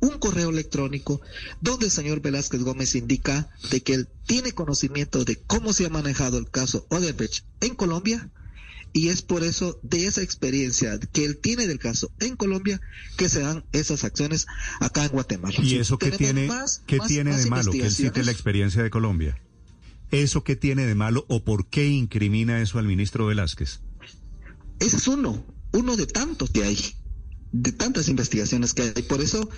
un 0.02 0.18
correo 0.18 0.50
electrónico 0.50 1.20
donde 1.60 1.86
el 1.88 1.92
señor 1.92 2.22
Velázquez 2.22 2.62
Gómez 2.62 2.96
indica 2.96 3.50
de 3.70 3.82
que 3.82 3.94
él 3.96 4.08
tiene 4.26 4.54
conocimiento 4.54 5.26
de 5.26 5.36
cómo 5.36 5.74
se 5.74 5.86
ha 5.86 5.90
manejado 5.90 6.38
el 6.38 6.50
caso 6.50 6.86
Odebrecht 6.90 7.44
en 7.60 7.76
Colombia 7.76 8.30
y 8.94 9.10
es 9.10 9.22
por 9.22 9.44
eso 9.44 9.78
de 9.84 10.06
esa 10.08 10.22
experiencia 10.22 10.98
que 11.12 11.26
él 11.26 11.38
tiene 11.38 11.68
del 11.68 11.80
caso 11.80 12.12
en 12.20 12.38
Colombia 12.38 12.80
que 13.18 13.28
se 13.30 13.42
dan 13.42 13.66
esas 13.74 14.04
acciones 14.06 14.48
acá 14.80 15.04
en 15.04 15.12
Guatemala. 15.12 15.56
¿Y 15.62 15.76
eso 15.78 15.98
qué 16.00 16.12
tiene, 16.12 16.48
más- 16.48 16.82
qué 16.88 16.98
más- 16.98 17.08
tiene 17.08 17.32
más 17.32 17.44
de 17.44 17.50
malo 17.50 17.72
que 17.72 17.86
él 17.86 17.92
cite 17.94 18.24
la 18.24 18.32
experiencia 18.32 18.82
de 18.82 18.90
Colombia? 18.90 19.38
¿Eso 20.12 20.44
qué 20.44 20.56
tiene 20.56 20.86
de 20.86 20.96
malo 20.96 21.26
o 21.30 21.44
por 21.44 21.68
qué 21.68 21.88
incrimina 21.88 22.62
eso 22.62 22.80
al 22.80 22.86
ministro 22.86 23.28
Velázquez? 23.28 23.82
Ese 24.80 24.98
es 24.98 25.08
uno, 25.08 25.46
uno 25.72 25.98
de 25.98 26.08
tantos 26.08 26.50
que 26.50 26.64
hay, 26.64 26.78
de 27.52 27.72
tantas 27.72 28.08
investigaciones 28.08 28.74
que 28.74 28.84
hay. 28.96 29.04
Por 29.04 29.22
eso 29.22 29.50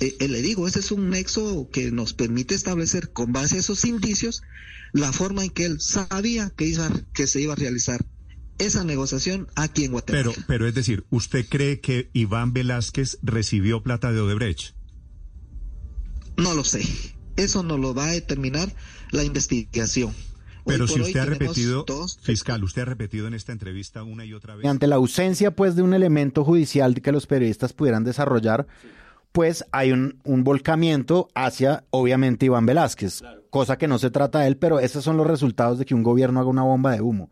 eh, 0.00 0.16
eh, 0.20 0.28
le 0.28 0.42
digo, 0.42 0.68
ese 0.68 0.80
es 0.80 0.92
un 0.92 1.10
nexo 1.10 1.68
que 1.72 1.90
nos 1.90 2.12
permite 2.12 2.54
establecer 2.54 3.12
con 3.12 3.32
base 3.32 3.56
a 3.56 3.60
esos 3.60 3.84
indicios 3.84 4.42
la 4.92 5.12
forma 5.12 5.44
en 5.44 5.50
que 5.50 5.64
él 5.64 5.80
sabía 5.80 6.50
que, 6.50 6.66
iba, 6.66 6.90
que 7.12 7.26
se 7.26 7.40
iba 7.40 7.54
a 7.54 7.56
realizar 7.56 8.04
esa 8.58 8.84
negociación 8.84 9.48
aquí 9.56 9.84
en 9.84 9.92
Guatemala. 9.92 10.30
Pero, 10.32 10.46
pero 10.46 10.68
es 10.68 10.74
decir, 10.74 11.04
¿usted 11.10 11.46
cree 11.48 11.80
que 11.80 12.10
Iván 12.12 12.52
Velázquez 12.52 13.18
recibió 13.22 13.82
plata 13.82 14.12
de 14.12 14.20
Odebrecht? 14.20 14.74
No 16.36 16.54
lo 16.54 16.64
sé. 16.64 16.82
Eso 17.36 17.62
no 17.62 17.78
lo 17.78 17.94
va 17.94 18.06
a 18.06 18.12
determinar 18.12 18.68
la 19.10 19.24
investigación. 19.24 20.12
Pero 20.66 20.88
si 20.88 21.00
usted 21.00 21.20
ha 21.20 21.26
repetido, 21.26 21.84
dos- 21.86 22.18
fiscal, 22.22 22.64
usted 22.64 22.82
ha 22.82 22.86
repetido 22.86 23.26
en 23.26 23.34
esta 23.34 23.52
entrevista 23.52 24.02
una 24.02 24.24
y 24.24 24.32
otra 24.32 24.54
vez. 24.54 24.64
Y 24.64 24.68
ante 24.68 24.86
la 24.86 24.96
ausencia 24.96 25.54
pues 25.54 25.76
de 25.76 25.82
un 25.82 25.92
elemento 25.92 26.42
judicial 26.44 26.94
que 27.02 27.12
los 27.12 27.26
periodistas 27.26 27.74
pudieran 27.74 28.02
desarrollar, 28.04 28.66
pues 29.32 29.64
hay 29.72 29.92
un, 29.92 30.20
un 30.24 30.42
volcamiento 30.44 31.28
hacia, 31.34 31.84
obviamente, 31.90 32.46
Iván 32.46 32.64
Velázquez, 32.66 33.22
cosa 33.50 33.76
que 33.76 33.88
no 33.88 33.98
se 33.98 34.10
trata 34.10 34.40
de 34.40 34.46
él, 34.46 34.56
pero 34.56 34.78
esos 34.80 35.04
son 35.04 35.16
los 35.18 35.26
resultados 35.26 35.78
de 35.78 35.84
que 35.84 35.94
un 35.94 36.02
gobierno 36.02 36.40
haga 36.40 36.48
una 36.48 36.62
bomba 36.62 36.92
de 36.92 37.02
humo, 37.02 37.30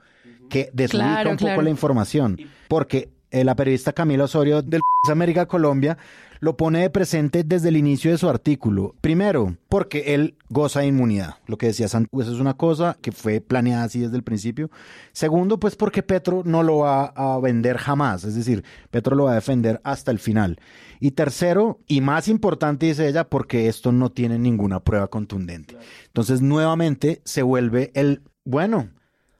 que 0.50 0.68
desubica 0.74 1.06
Claro, 1.14 1.30
un 1.30 1.36
poco 1.36 1.46
claro. 1.46 1.62
la 1.62 1.70
información, 1.70 2.38
porque 2.68 3.08
eh, 3.30 3.44
la 3.44 3.54
periodista 3.56 3.92
Camila 3.94 4.24
Osorio 4.24 4.60
del 4.60 4.82
País 4.82 5.10
América 5.10 5.46
Colombia 5.46 5.96
lo 6.42 6.56
pone 6.56 6.80
de 6.80 6.90
presente 6.90 7.44
desde 7.44 7.68
el 7.68 7.76
inicio 7.76 8.10
de 8.10 8.18
su 8.18 8.28
artículo. 8.28 8.96
Primero, 9.00 9.56
porque 9.68 10.12
él 10.14 10.36
goza 10.48 10.80
de 10.80 10.88
inmunidad. 10.88 11.36
Lo 11.46 11.56
que 11.56 11.66
decía 11.66 11.86
Santos 11.86 12.20
eso 12.20 12.32
es 12.32 12.40
una 12.40 12.54
cosa 12.54 12.98
que 13.00 13.12
fue 13.12 13.40
planeada 13.40 13.84
así 13.84 14.00
desde 14.00 14.16
el 14.16 14.24
principio. 14.24 14.68
Segundo, 15.12 15.60
pues 15.60 15.76
porque 15.76 16.02
Petro 16.02 16.42
no 16.44 16.64
lo 16.64 16.78
va 16.78 17.04
a 17.14 17.38
vender 17.38 17.76
jamás. 17.78 18.24
Es 18.24 18.34
decir, 18.34 18.64
Petro 18.90 19.14
lo 19.14 19.26
va 19.26 19.30
a 19.30 19.36
defender 19.36 19.80
hasta 19.84 20.10
el 20.10 20.18
final. 20.18 20.58
Y 20.98 21.12
tercero, 21.12 21.78
y 21.86 22.00
más 22.00 22.26
importante, 22.26 22.86
dice 22.86 23.06
ella, 23.06 23.22
porque 23.22 23.68
esto 23.68 23.92
no 23.92 24.10
tiene 24.10 24.36
ninguna 24.36 24.80
prueba 24.80 25.06
contundente. 25.06 25.76
Entonces, 26.06 26.42
nuevamente 26.42 27.22
se 27.24 27.42
vuelve 27.42 27.92
el, 27.94 28.20
bueno, 28.44 28.90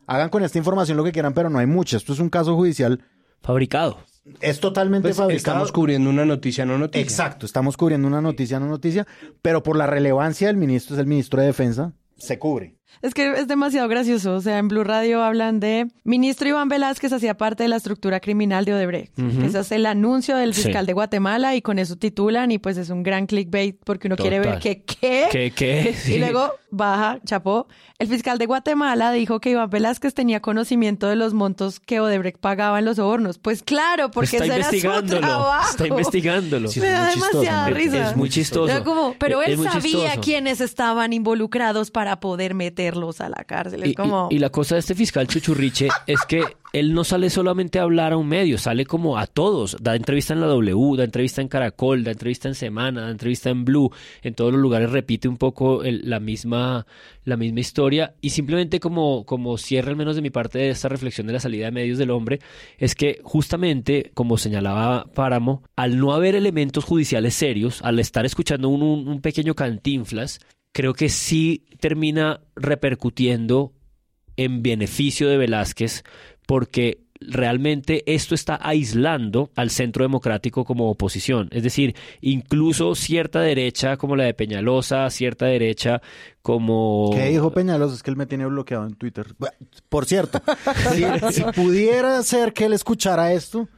hagan 0.06 0.28
con 0.28 0.44
esta 0.44 0.58
información 0.58 0.96
lo 0.96 1.02
que 1.02 1.10
quieran, 1.10 1.34
pero 1.34 1.50
no 1.50 1.58
hay 1.58 1.66
mucha. 1.66 1.96
Esto 1.96 2.12
es 2.12 2.20
un 2.20 2.30
caso 2.30 2.54
judicial 2.54 3.02
Fabricado. 3.42 3.98
Es 4.40 4.60
totalmente 4.60 5.08
Pues 5.08 5.16
fabricado. 5.16 5.36
estamos 5.36 5.72
cubriendo 5.72 6.10
una 6.10 6.24
noticia, 6.24 6.64
no 6.64 6.78
noticia. 6.78 7.02
Exacto, 7.02 7.46
estamos 7.46 7.76
cubriendo 7.76 8.06
una 8.08 8.20
noticia, 8.20 8.60
no 8.60 8.66
noticia, 8.66 9.06
pero 9.40 9.62
por 9.62 9.76
la 9.76 9.86
relevancia 9.86 10.46
del 10.46 10.56
ministro, 10.56 10.94
es 10.94 11.00
el 11.00 11.06
ministro 11.06 11.40
de 11.40 11.46
Defensa, 11.48 11.92
se 12.16 12.38
cubre. 12.38 12.76
Es 13.00 13.14
que 13.14 13.32
es 13.32 13.48
demasiado 13.48 13.88
gracioso. 13.88 14.34
O 14.34 14.40
sea, 14.40 14.58
en 14.58 14.68
Blue 14.68 14.84
Radio 14.84 15.22
hablan 15.24 15.58
de 15.60 15.88
ministro 16.04 16.48
Iván 16.48 16.68
Velázquez 16.68 17.12
hacía 17.12 17.36
parte 17.36 17.62
de 17.64 17.68
la 17.68 17.76
estructura 17.76 18.20
criminal 18.20 18.64
de 18.64 18.74
Odebrecht. 18.74 19.18
Ese 19.18 19.58
es 19.60 19.72
el 19.72 19.86
anuncio 19.86 20.36
del 20.36 20.54
Sí. 20.54 20.62
fiscal 20.64 20.86
de 20.86 20.92
Guatemala 20.92 21.56
y 21.56 21.62
con 21.62 21.78
eso 21.78 21.96
titulan 21.96 22.50
y 22.52 22.58
pues 22.58 22.76
es 22.76 22.90
un 22.90 23.02
gran 23.02 23.26
clickbait 23.26 23.76
porque 23.84 24.06
uno 24.08 24.16
quiere 24.16 24.38
ver 24.40 24.58
que 24.58 24.82
qué. 24.84 25.28
¿Qué, 25.30 25.50
qué? 25.56 25.94
Sí. 25.94 26.14
Y 26.14 26.18
luego 26.18 26.52
baja, 26.70 27.18
chapó. 27.24 27.66
El 27.98 28.08
fiscal 28.08 28.38
de 28.38 28.46
Guatemala 28.46 29.12
dijo 29.12 29.40
que 29.40 29.50
Iván 29.50 29.70
Velázquez 29.70 30.14
tenía 30.14 30.40
conocimiento 30.40 31.08
de 31.08 31.16
los 31.16 31.34
montos 31.34 31.80
que 31.80 32.00
Odebrecht 32.00 32.38
pagaba 32.38 32.78
en 32.78 32.84
los 32.84 32.96
sobornos. 32.96 33.38
Pues 33.38 33.62
claro, 33.62 34.10
porque 34.10 34.36
está 34.36 34.44
ese 34.44 34.54
era 34.54 34.64
su 34.68 34.74
investigándolo. 34.76 35.20
trabajo. 35.20 35.70
Está 35.70 35.86
investigándolo. 35.86 36.68
Sí, 36.68 36.80
Me 36.80 36.86
es 36.86 36.92
da 36.92 37.00
muy 37.04 37.12
chistoso, 37.14 37.38
demasiada 37.40 37.70
risa. 37.70 38.10
Es 38.10 38.16
muy 38.16 38.28
chistoso. 38.30 38.84
Como, 38.84 39.14
pero 39.18 39.42
Es 39.42 39.50
él 39.58 39.62
sabía 39.64 39.80
chistoso. 39.80 40.20
quiénes 40.22 40.60
estaban 40.60 41.12
involucrados 41.12 41.90
para 41.90 42.20
poder 42.20 42.54
meterlos 42.82 43.20
a 43.20 43.28
la 43.28 43.44
cárcel. 43.44 43.82
Es 43.82 43.90
Y, 43.90 43.94
como... 43.94 44.28
y- 44.30 44.36
y 44.36 44.38
la 44.38 44.50
cosa 44.50 44.74
de 44.74 44.80
este 44.80 44.94
fiscal 44.94 45.26
Chuchurriche 45.26 45.88
es 46.06 46.20
que 46.26 46.42
él 46.72 46.94
no 46.94 47.04
sale 47.04 47.28
solamente 47.28 47.78
a 47.78 47.82
hablar 47.82 48.12
a 48.12 48.16
un 48.16 48.26
medio, 48.28 48.56
sale 48.56 48.86
como 48.86 49.18
a 49.18 49.26
todos. 49.26 49.76
Da 49.82 49.94
entrevista 49.94 50.32
en 50.32 50.40
la 50.40 50.46
W, 50.46 50.96
da 50.96 51.04
entrevista 51.04 51.42
en 51.42 51.48
Caracol, 51.48 52.02
da 52.02 52.12
entrevista 52.12 52.48
en 52.48 52.54
Semana, 52.54 53.02
da 53.02 53.10
entrevista 53.10 53.50
en 53.50 53.64
Blue. 53.66 53.90
En 54.22 54.34
todos 54.34 54.52
los 54.52 54.60
lugares 54.62 54.90
repite 54.90 55.28
un 55.28 55.36
poco 55.36 55.82
el- 55.84 56.00
la, 56.08 56.18
misma, 56.18 56.86
la 57.24 57.36
misma 57.36 57.60
historia. 57.60 58.14
Y 58.22 58.30
simplemente 58.30 58.80
como, 58.80 59.26
como 59.26 59.58
cierre 59.58 59.90
al 59.90 59.96
menos 59.96 60.16
de 60.16 60.22
mi 60.22 60.30
parte 60.30 60.58
de 60.60 60.70
esta 60.70 60.88
reflexión 60.88 61.26
de 61.26 61.34
la 61.34 61.40
salida 61.40 61.66
de 61.66 61.72
medios 61.72 61.98
del 61.98 62.10
hombre, 62.10 62.40
es 62.78 62.94
que 62.94 63.20
justamente, 63.22 64.10
como 64.14 64.38
señalaba 64.38 65.04
Páramo, 65.14 65.62
al 65.76 65.98
no 65.98 66.14
haber 66.14 66.34
elementos 66.34 66.84
judiciales 66.84 67.34
serios, 67.34 67.82
al 67.82 67.98
estar 67.98 68.24
escuchando 68.24 68.70
un, 68.70 68.82
un- 68.82 69.08
un 69.08 69.20
pequeño 69.20 69.54
cantinflas, 69.54 70.40
creo 70.72 70.94
que 70.94 71.08
sí 71.08 71.64
termina 71.80 72.40
repercutiendo 72.56 73.72
en 74.36 74.62
beneficio 74.62 75.28
de 75.28 75.36
Velázquez 75.36 76.04
porque 76.46 77.02
realmente 77.20 78.02
esto 78.12 78.34
está 78.34 78.58
aislando 78.60 79.50
al 79.54 79.70
centro 79.70 80.04
democrático 80.04 80.64
como 80.64 80.90
oposición. 80.90 81.48
Es 81.52 81.62
decir, 81.62 81.94
incluso 82.20 82.94
cierta 82.94 83.40
derecha 83.40 83.96
como 83.96 84.16
la 84.16 84.24
de 84.24 84.34
Peñalosa, 84.34 85.08
cierta 85.10 85.46
derecha 85.46 86.02
como... 86.42 87.10
¿Qué 87.14 87.28
dijo 87.28 87.52
Peñalosa? 87.52 87.94
Es 87.94 88.02
que 88.02 88.10
él 88.10 88.16
me 88.16 88.26
tiene 88.26 88.46
bloqueado 88.46 88.86
en 88.86 88.94
Twitter. 88.94 89.26
Por 89.88 90.06
cierto, 90.06 90.42
si, 90.92 91.04
si 91.32 91.42
pudiera 91.52 92.20
ser 92.22 92.52
que 92.52 92.64
él 92.64 92.72
escuchara 92.72 93.32
esto, 93.32 93.68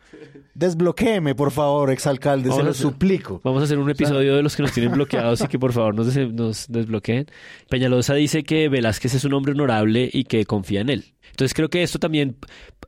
desbloquéeme, 0.54 1.34
por 1.34 1.50
favor, 1.50 1.90
exalcalde, 1.90 2.44
se 2.44 2.48
Vamos 2.50 2.62
a 2.62 2.64
lo 2.66 2.70
hacer- 2.70 2.82
suplico. 2.82 3.40
Vamos 3.44 3.62
a 3.62 3.64
hacer 3.64 3.78
un 3.78 3.90
episodio 3.90 4.36
de 4.36 4.42
los 4.42 4.56
que 4.56 4.62
nos 4.62 4.72
tienen 4.72 4.92
bloqueados 4.92 5.40
y 5.40 5.48
que 5.48 5.58
por 5.58 5.72
favor 5.72 5.94
nos, 5.94 6.12
des- 6.14 6.32
nos 6.32 6.66
desbloqueen. 6.68 7.26
Peñalosa 7.68 8.14
dice 8.14 8.44
que 8.44 8.68
Velázquez 8.68 9.14
es 9.14 9.24
un 9.24 9.34
hombre 9.34 9.52
honorable 9.52 10.08
y 10.12 10.24
que 10.24 10.44
confía 10.44 10.80
en 10.80 10.90
él. 10.90 11.04
Entonces 11.30 11.54
creo 11.54 11.68
que 11.68 11.82
esto 11.82 11.98
también 11.98 12.36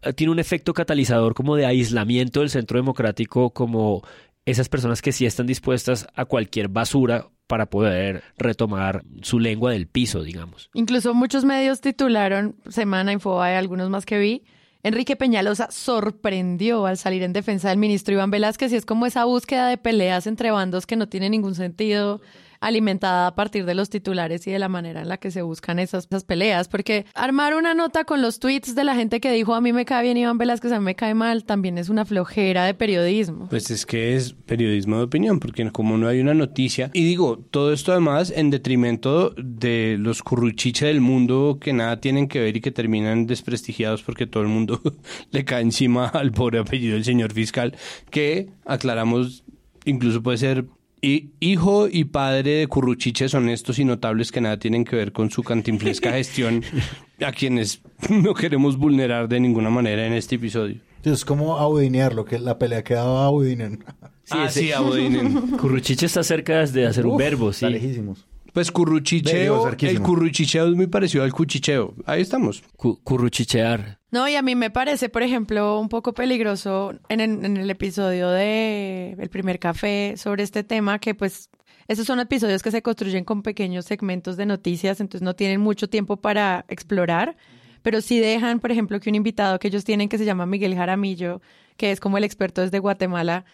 eh, 0.02 0.12
tiene 0.12 0.32
un 0.32 0.38
efecto 0.38 0.72
catalizador 0.74 1.34
como 1.34 1.56
de 1.56 1.66
aislamiento 1.66 2.40
del 2.40 2.50
centro 2.50 2.78
democrático, 2.78 3.50
como 3.50 4.02
esas 4.44 4.68
personas 4.68 5.02
que 5.02 5.10
sí 5.12 5.26
están 5.26 5.46
dispuestas 5.46 6.06
a 6.14 6.24
cualquier 6.24 6.68
basura 6.68 7.26
para 7.48 7.66
poder 7.66 8.22
retomar 8.38 9.02
su 9.22 9.38
lengua 9.40 9.72
del 9.72 9.86
piso, 9.88 10.22
digamos. 10.22 10.70
Incluso 10.74 11.14
muchos 11.14 11.44
medios 11.44 11.80
titularon, 11.80 12.56
Semana, 12.68 13.12
Infobae, 13.12 13.56
algunos 13.56 13.88
más 13.90 14.04
que 14.06 14.18
vi, 14.18 14.42
Enrique 14.86 15.16
Peñalosa 15.16 15.68
sorprendió 15.72 16.86
al 16.86 16.96
salir 16.96 17.24
en 17.24 17.32
defensa 17.32 17.70
del 17.70 17.78
ministro 17.78 18.14
Iván 18.14 18.30
Velázquez 18.30 18.72
y 18.72 18.76
es 18.76 18.86
como 18.86 19.04
esa 19.04 19.24
búsqueda 19.24 19.66
de 19.66 19.78
peleas 19.78 20.28
entre 20.28 20.52
bandos 20.52 20.86
que 20.86 20.94
no 20.94 21.08
tiene 21.08 21.28
ningún 21.28 21.56
sentido, 21.56 22.20
alimentada 22.60 23.26
a 23.28 23.34
partir 23.34 23.64
de 23.64 23.74
los 23.74 23.90
titulares 23.90 24.46
y 24.46 24.50
de 24.50 24.58
la 24.58 24.68
manera 24.68 25.02
en 25.02 25.08
la 25.08 25.16
que 25.18 25.30
se 25.30 25.42
buscan 25.42 25.78
esas, 25.78 26.06
esas 26.06 26.24
peleas, 26.24 26.68
porque 26.68 27.06
armar 27.14 27.54
una 27.54 27.74
nota 27.74 28.04
con 28.04 28.22
los 28.22 28.38
tweets 28.38 28.74
de 28.74 28.84
la 28.84 28.94
gente 28.94 29.20
que 29.20 29.30
dijo 29.32 29.54
a 29.54 29.60
mí 29.60 29.72
me 29.72 29.84
cae 29.84 30.02
bien 30.02 30.16
Iván 30.16 30.38
Velázquez, 30.38 30.72
a 30.72 30.78
mí 30.78 30.84
me 30.84 30.94
cae 30.94 31.14
mal, 31.14 31.44
también 31.44 31.78
es 31.78 31.88
una 31.88 32.04
flojera 32.04 32.64
de 32.64 32.74
periodismo. 32.74 33.48
Pues 33.48 33.70
es 33.70 33.86
que 33.86 34.14
es 34.14 34.32
periodismo 34.32 34.98
de 34.98 35.04
opinión, 35.04 35.40
porque 35.40 35.70
como 35.70 35.98
no 35.98 36.08
hay 36.08 36.20
una 36.20 36.34
noticia, 36.34 36.90
y 36.92 37.04
digo, 37.04 37.38
todo 37.50 37.72
esto 37.72 37.92
además 37.92 38.32
en 38.34 38.50
detrimento 38.50 39.34
de 39.36 39.96
los 39.98 40.22
curruchiche 40.22 40.86
del 40.86 41.00
mundo 41.00 41.58
que 41.60 41.72
nada 41.72 42.00
tienen 42.00 42.28
que 42.28 42.40
ver 42.40 42.56
y 42.56 42.60
que 42.60 42.70
terminan 42.70 43.26
desprestigiados 43.26 44.02
porque 44.02 44.26
todo 44.26 44.42
el 44.42 44.48
mundo 44.48 44.80
le 45.30 45.44
cae 45.44 45.62
encima 45.62 46.08
al 46.08 46.32
pobre 46.32 46.58
apellido 46.58 46.94
del 46.94 47.04
señor 47.04 47.32
fiscal, 47.32 47.76
que 48.10 48.48
aclaramos, 48.64 49.44
incluso 49.84 50.22
puede 50.22 50.38
ser 50.38 50.66
hi- 51.06 51.30
hijo 51.40 51.88
y 51.90 52.04
padre 52.04 52.50
de 52.56 52.66
curruchiches 52.66 53.34
honestos 53.34 53.78
y 53.78 53.84
notables 53.84 54.32
que 54.32 54.40
nada 54.40 54.58
tienen 54.58 54.84
que 54.84 54.96
ver 54.96 55.12
con 55.12 55.30
su 55.30 55.42
cantinflesca 55.42 56.12
gestión, 56.20 56.62
a 57.24 57.32
quienes 57.32 57.80
no 58.10 58.34
queremos 58.34 58.76
vulnerar 58.76 59.28
de 59.28 59.40
ninguna 59.40 59.70
manera 59.70 60.06
en 60.06 60.12
este 60.12 60.34
episodio. 60.36 60.80
Es 61.04 61.24
como 61.24 61.56
audinear, 61.56 62.14
lo 62.14 62.24
que 62.24 62.38
la 62.40 62.58
pelea 62.58 62.82
que 62.82 62.94
daba 62.94 63.24
Audinen. 63.26 63.84
Sí, 64.28 64.34
ah, 64.36 64.48
sí, 64.50 64.72
Abodinen. 64.72 65.52
Curruchiche 65.56 66.06
está 66.06 66.24
cerca 66.24 66.66
de 66.66 66.84
hacer 66.84 67.06
un 67.06 67.12
Uf, 67.12 67.18
verbo, 67.20 67.52
sí. 67.52 67.64
Está 67.64 67.70
lejísimos. 67.70 68.26
Pues 68.52 68.72
curruchicheo, 68.72 69.68
el 69.78 70.00
curruchicheo 70.00 70.66
es 70.68 70.74
muy 70.74 70.88
parecido 70.88 71.22
al 71.22 71.32
cuchicheo. 71.32 71.94
Ahí 72.06 72.22
estamos. 72.22 72.64
Cu- 72.76 72.98
curruchichear. 73.04 74.00
No, 74.16 74.26
y 74.26 74.34
a 74.34 74.40
mí 74.40 74.54
me 74.54 74.70
parece, 74.70 75.10
por 75.10 75.22
ejemplo, 75.22 75.78
un 75.78 75.90
poco 75.90 76.14
peligroso 76.14 76.94
en, 77.10 77.20
el 77.20 77.68
episodio 77.68 78.30
de 78.30 79.14
El 79.18 79.28
primer 79.28 79.58
café 79.58 80.14
sobre 80.16 80.42
este 80.42 80.64
tema, 80.64 80.98
que 80.98 81.14
pues 81.14 81.50
esos 81.86 82.06
son 82.06 82.18
episodios 82.20 82.62
que 82.62 82.70
se 82.70 82.80
construyen 82.80 83.24
con 83.26 83.42
pequeños 83.42 83.84
segmentos 83.84 84.38
de 84.38 84.46
noticias, 84.46 85.02
entonces 85.02 85.20
no 85.20 85.36
tienen 85.36 85.60
mucho 85.60 85.90
tiempo 85.90 86.16
para 86.16 86.64
explorar, 86.68 87.36
pero 87.82 88.00
sí 88.00 88.18
dejan, 88.18 88.58
por 88.58 88.72
ejemplo, 88.72 88.98
que 89.00 89.10
un 89.10 89.16
invitado 89.16 89.58
que 89.58 89.68
ellos 89.68 89.84
tienen 89.84 90.08
que 90.08 90.16
se 90.16 90.24
llama 90.24 90.46
Miguel 90.46 90.74
Jaramillo, 90.74 91.42
que 91.76 91.92
es 91.92 92.00
como 92.00 92.16
el 92.16 92.24
experto 92.24 92.62
desde 92.62 92.78
Guatemala, 92.78 93.44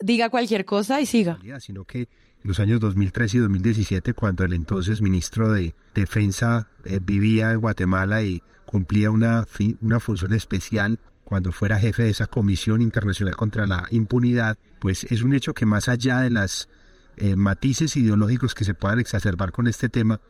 diga 0.00 0.28
cualquier 0.28 0.66
cosa 0.66 1.00
y 1.00 1.06
siga. 1.06 1.38
sino 1.60 1.86
que 1.86 2.00
en 2.00 2.08
los 2.42 2.60
años 2.60 2.78
2013 2.78 3.38
y 3.38 3.40
2017, 3.40 4.12
cuando 4.12 4.44
el 4.44 4.52
entonces 4.52 5.00
ministro 5.00 5.50
de 5.50 5.74
Defensa 5.94 6.68
eh, 6.84 7.00
vivía 7.02 7.52
en 7.52 7.60
Guatemala 7.62 8.22
y 8.22 8.42
cumplía 8.72 9.10
una, 9.10 9.46
una 9.82 10.00
función 10.00 10.32
especial 10.32 10.98
cuando 11.24 11.52
fuera 11.52 11.78
jefe 11.78 12.04
de 12.04 12.08
esa 12.08 12.26
Comisión 12.26 12.80
Internacional 12.80 13.36
contra 13.36 13.66
la 13.66 13.86
Impunidad, 13.90 14.56
pues 14.80 15.04
es 15.04 15.20
un 15.22 15.34
hecho 15.34 15.52
que 15.52 15.66
más 15.66 15.90
allá 15.90 16.20
de 16.20 16.30
las 16.30 16.70
eh, 17.18 17.36
matices 17.36 17.98
ideológicos 17.98 18.54
que 18.54 18.64
se 18.64 18.72
puedan 18.72 18.98
exacerbar 18.98 19.52
con 19.52 19.66
este 19.66 19.90
tema, 19.90 20.22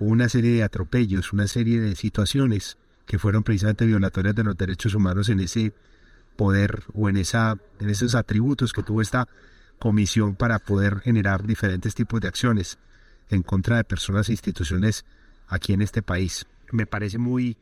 hubo 0.00 0.10
una 0.10 0.28
serie 0.28 0.50
de 0.50 0.64
atropellos, 0.64 1.32
una 1.32 1.46
serie 1.46 1.80
de 1.80 1.94
situaciones 1.94 2.76
que 3.06 3.20
fueron 3.20 3.44
precisamente 3.44 3.86
violatorias 3.86 4.34
de 4.34 4.42
los 4.42 4.56
derechos 4.56 4.92
humanos 4.96 5.28
en 5.28 5.38
ese 5.38 5.72
poder 6.34 6.82
o 6.92 7.08
en 7.08 7.18
esa 7.18 7.56
en 7.78 7.88
esos 7.88 8.16
atributos 8.16 8.72
que 8.72 8.82
tuvo 8.82 9.00
esta 9.00 9.28
comisión 9.78 10.34
para 10.34 10.58
poder 10.58 10.98
generar 11.00 11.46
diferentes 11.46 11.94
tipos 11.94 12.20
de 12.20 12.26
acciones 12.26 12.78
en 13.30 13.42
contra 13.42 13.76
de 13.76 13.84
personas 13.84 14.28
e 14.28 14.32
instituciones 14.32 15.04
aquí 15.46 15.72
en 15.72 15.82
este 15.82 16.02
país. 16.02 16.46
Me 16.72 16.84
parece 16.84 17.18
muy 17.18 17.56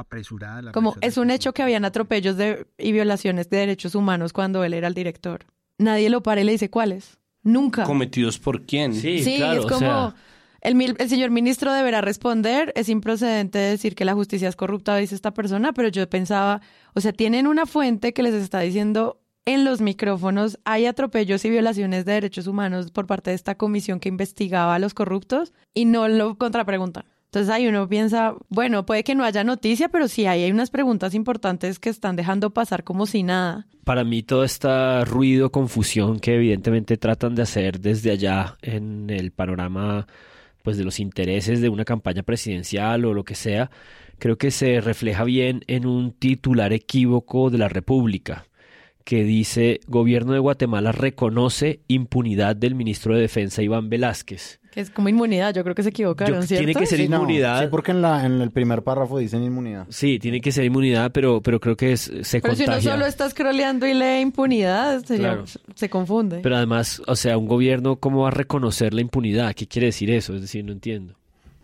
apresurada 0.00 0.62
la 0.62 0.72
Como 0.72 0.94
es 1.00 1.16
un 1.16 1.30
hecho 1.30 1.52
que 1.52 1.62
habían 1.62 1.84
atropellos 1.84 2.36
de, 2.36 2.66
y 2.78 2.92
violaciones 2.92 3.50
de 3.50 3.58
derechos 3.58 3.94
humanos 3.94 4.32
cuando 4.32 4.64
él 4.64 4.74
era 4.74 4.88
el 4.88 4.94
director. 4.94 5.46
Nadie 5.78 6.10
lo 6.10 6.22
para 6.22 6.40
y 6.40 6.44
le 6.44 6.52
dice 6.52 6.70
cuáles. 6.70 7.18
Nunca. 7.42 7.84
¿Cometidos 7.84 8.38
por 8.38 8.62
quién? 8.62 8.94
Sí, 8.94 9.22
Sí, 9.22 9.36
claro, 9.36 9.60
es 9.60 9.66
o 9.66 9.68
como 9.68 9.78
sea, 9.80 10.14
el, 10.60 10.96
el 10.98 11.08
señor 11.08 11.30
ministro 11.30 11.72
deberá 11.72 12.00
responder, 12.00 12.72
es 12.74 12.88
improcedente 12.88 13.58
decir 13.58 13.94
que 13.94 14.04
la 14.04 14.14
justicia 14.14 14.48
es 14.48 14.56
corrupta, 14.56 14.96
dice 14.96 15.14
esta 15.14 15.32
persona, 15.32 15.72
pero 15.72 15.88
yo 15.88 16.08
pensaba, 16.10 16.60
o 16.94 17.00
sea, 17.00 17.12
tienen 17.12 17.46
una 17.46 17.64
fuente 17.64 18.12
que 18.12 18.22
les 18.22 18.34
está 18.34 18.60
diciendo 18.60 19.20
en 19.48 19.64
los 19.64 19.80
micrófonos 19.80 20.58
hay 20.64 20.84
atropellos 20.84 21.42
y 21.46 21.48
violaciones 21.48 22.04
de 22.04 22.12
derechos 22.12 22.46
humanos 22.46 22.90
por 22.90 23.06
parte 23.06 23.30
de 23.30 23.36
esta 23.36 23.54
comisión 23.54 23.98
que 23.98 24.10
investigaba 24.10 24.74
a 24.74 24.78
los 24.78 24.92
corruptos 24.92 25.54
y 25.72 25.86
no 25.86 26.06
lo 26.06 26.36
contrapreguntan. 26.36 27.04
Entonces 27.28 27.50
ahí 27.50 27.68
uno 27.68 27.86
piensa, 27.86 28.34
bueno, 28.48 28.86
puede 28.86 29.04
que 29.04 29.14
no 29.14 29.22
haya 29.22 29.44
noticia, 29.44 29.90
pero 29.90 30.08
sí 30.08 30.24
hay 30.24 30.50
unas 30.50 30.70
preguntas 30.70 31.14
importantes 31.14 31.78
que 31.78 31.90
están 31.90 32.16
dejando 32.16 32.54
pasar 32.54 32.84
como 32.84 33.04
si 33.04 33.22
nada. 33.22 33.66
Para 33.84 34.02
mí 34.02 34.22
todo 34.22 34.44
este 34.44 35.04
ruido, 35.04 35.52
confusión 35.52 36.20
que 36.20 36.36
evidentemente 36.36 36.96
tratan 36.96 37.34
de 37.34 37.42
hacer 37.42 37.80
desde 37.80 38.12
allá 38.12 38.56
en 38.62 39.10
el 39.10 39.30
panorama 39.30 40.06
pues 40.62 40.78
de 40.78 40.84
los 40.84 41.00
intereses 41.00 41.60
de 41.60 41.68
una 41.68 41.84
campaña 41.84 42.22
presidencial 42.22 43.04
o 43.04 43.12
lo 43.12 43.24
que 43.24 43.34
sea, 43.34 43.70
creo 44.18 44.38
que 44.38 44.50
se 44.50 44.80
refleja 44.80 45.24
bien 45.24 45.64
en 45.66 45.84
un 45.84 46.12
titular 46.12 46.72
equívoco 46.72 47.50
de 47.50 47.58
la 47.58 47.68
República 47.68 48.47
que 49.08 49.24
dice 49.24 49.80
Gobierno 49.86 50.34
de 50.34 50.38
Guatemala 50.38 50.92
reconoce 50.92 51.80
impunidad 51.88 52.54
del 52.54 52.74
ministro 52.74 53.14
de 53.14 53.22
Defensa 53.22 53.62
Iván 53.62 53.88
Velázquez. 53.88 54.60
Que 54.70 54.82
es 54.82 54.90
como 54.90 55.08
inmunidad, 55.08 55.54
yo 55.54 55.62
creo 55.64 55.74
que 55.74 55.82
se 55.82 55.88
equivocaron, 55.88 56.42
¿cierto? 56.46 56.62
Tiene 56.66 56.78
que 56.78 56.84
ser 56.84 56.98
Sí, 56.98 57.08
no, 57.08 57.16
inmunidad. 57.16 57.62
sí, 57.62 57.68
porque 57.70 57.92
en, 57.92 58.02
la, 58.02 58.26
en 58.26 58.42
el 58.42 58.50
primer 58.50 58.82
párrafo 58.82 59.16
dicen 59.16 59.42
inmunidad. 59.42 59.86
Sí, 59.88 60.18
tiene 60.18 60.42
que 60.42 60.52
ser 60.52 60.66
inmunidad, 60.66 61.10
pero, 61.10 61.40
pero 61.40 61.58
creo 61.58 61.74
que 61.74 61.92
es, 61.92 62.02
se 62.20 62.42
Pero 62.42 62.54
si 62.54 62.64
uno 62.64 62.82
solo 62.82 63.06
está 63.06 63.30
scrolleando 63.30 63.86
y 63.86 63.94
lee 63.94 64.20
impunidad, 64.20 65.02
Claro. 65.06 65.44
se 65.74 65.88
confunde. 65.88 66.40
Pero 66.42 66.56
además, 66.56 67.00
o 67.06 67.16
sea, 67.16 67.38
un 67.38 67.46
gobierno, 67.48 67.96
¿cómo 67.96 68.24
va 68.24 68.28
a 68.28 68.32
reconocer 68.32 68.92
la 68.92 69.00
impunidad? 69.00 69.54
¿Qué 69.54 69.66
quiere 69.66 69.86
decir 69.86 70.10
eso? 70.10 70.34
Es 70.34 70.42
decir, 70.42 70.66
no 70.66 70.72
entiendo. 70.72 71.14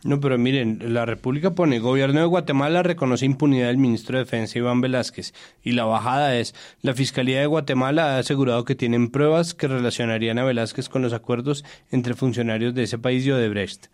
No, 0.05 0.21
pero 0.21 0.37
miren, 0.37 0.93
la 0.93 1.07
República 1.07 1.55
pone, 1.55 1.79
Gobierno 1.79 2.21
de 2.21 2.27
Guatemala 2.27 2.83
reconoce 2.83 3.25
impunidad 3.25 3.69
del 3.69 3.79
ministro 3.79 4.19
de 4.19 4.25
Defensa 4.25 4.59
Iván 4.59 4.83
Velázquez. 4.83 5.33
Y 5.63 5.73
la 5.73 5.87
bajada 5.87 6.37
es, 6.37 6.55
la 6.83 6.93
Fiscalía 6.93 7.41
de 7.41 7.47
Guatemala 7.47 8.15
ha 8.15 8.19
asegurado 8.19 8.67
que 8.67 8.75
tienen 8.75 9.11
pruebas 9.11 9.55
que 9.55 9.67
relacionarían 9.67 10.39
a 10.39 10.45
Velázquez 10.45 10.91
con 10.91 11.01
los 11.01 11.15
acuerdos 11.15 11.65
entre 11.91 12.13
funcionarios 12.13 12.75
de 12.75 12.83
ese 12.83 12.99
país 12.99 13.25
y 13.25 13.31
Odebrecht. 13.31 13.87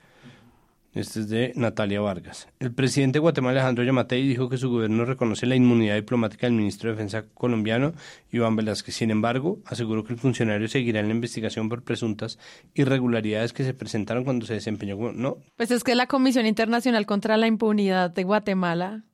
Este 0.93 1.21
es 1.21 1.29
de 1.29 1.53
Natalia 1.55 2.01
Vargas. 2.01 2.49
El 2.59 2.73
presidente 2.73 3.15
de 3.15 3.21
Guatemala, 3.21 3.61
Alejandro 3.61 3.85
Yamatei, 3.85 4.27
dijo 4.27 4.49
que 4.49 4.57
su 4.57 4.71
gobierno 4.71 5.05
reconoce 5.05 5.47
la 5.47 5.55
inmunidad 5.55 5.95
diplomática 5.95 6.49
del 6.49 6.57
ministro 6.57 6.91
de 6.91 6.97
Defensa 6.97 7.27
colombiano, 7.33 7.93
Iván 8.33 8.57
Velázquez. 8.57 8.97
Sin 8.97 9.13
embargo, 9.13 9.61
aseguró 9.67 10.03
que 10.03 10.13
el 10.13 10.19
funcionario 10.19 10.67
seguirá 10.67 10.99
en 10.99 11.07
la 11.07 11.15
investigación 11.15 11.69
por 11.69 11.85
presuntas 11.85 12.41
irregularidades 12.75 13.53
que 13.53 13.63
se 13.63 13.73
presentaron 13.73 14.25
cuando 14.25 14.47
se 14.47 14.55
desempeñó. 14.55 15.13
No, 15.13 15.39
Pues 15.57 15.71
es 15.71 15.85
que 15.85 15.95
la 15.95 16.07
Comisión 16.07 16.45
Internacional 16.45 17.07
contra 17.07 17.37
la 17.37 17.47
Impunidad 17.47 18.11
de 18.11 18.25
Guatemala, 18.25 19.05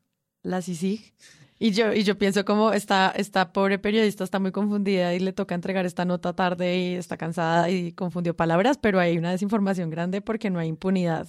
la 0.42 0.62
CICIG, 0.62 1.12
y 1.58 1.72
yo, 1.72 1.92
y 1.92 2.04
yo 2.04 2.16
pienso 2.16 2.44
como 2.46 2.72
esta, 2.72 3.12
esta 3.16 3.52
pobre 3.52 3.78
periodista 3.78 4.24
está 4.24 4.38
muy 4.38 4.52
confundida 4.52 5.14
y 5.14 5.20
le 5.20 5.32
toca 5.32 5.54
entregar 5.54 5.84
esta 5.86 6.04
nota 6.04 6.34
tarde 6.34 6.76
y 6.78 6.94
está 6.94 7.16
cansada 7.16 7.70
y 7.70 7.92
confundió 7.92 8.34
palabras, 8.34 8.78
pero 8.78 8.98
hay 8.98 9.16
una 9.16 9.30
desinformación 9.30 9.90
grande 9.90 10.20
porque 10.20 10.50
no 10.50 10.58
hay 10.58 10.68
impunidad 10.68 11.28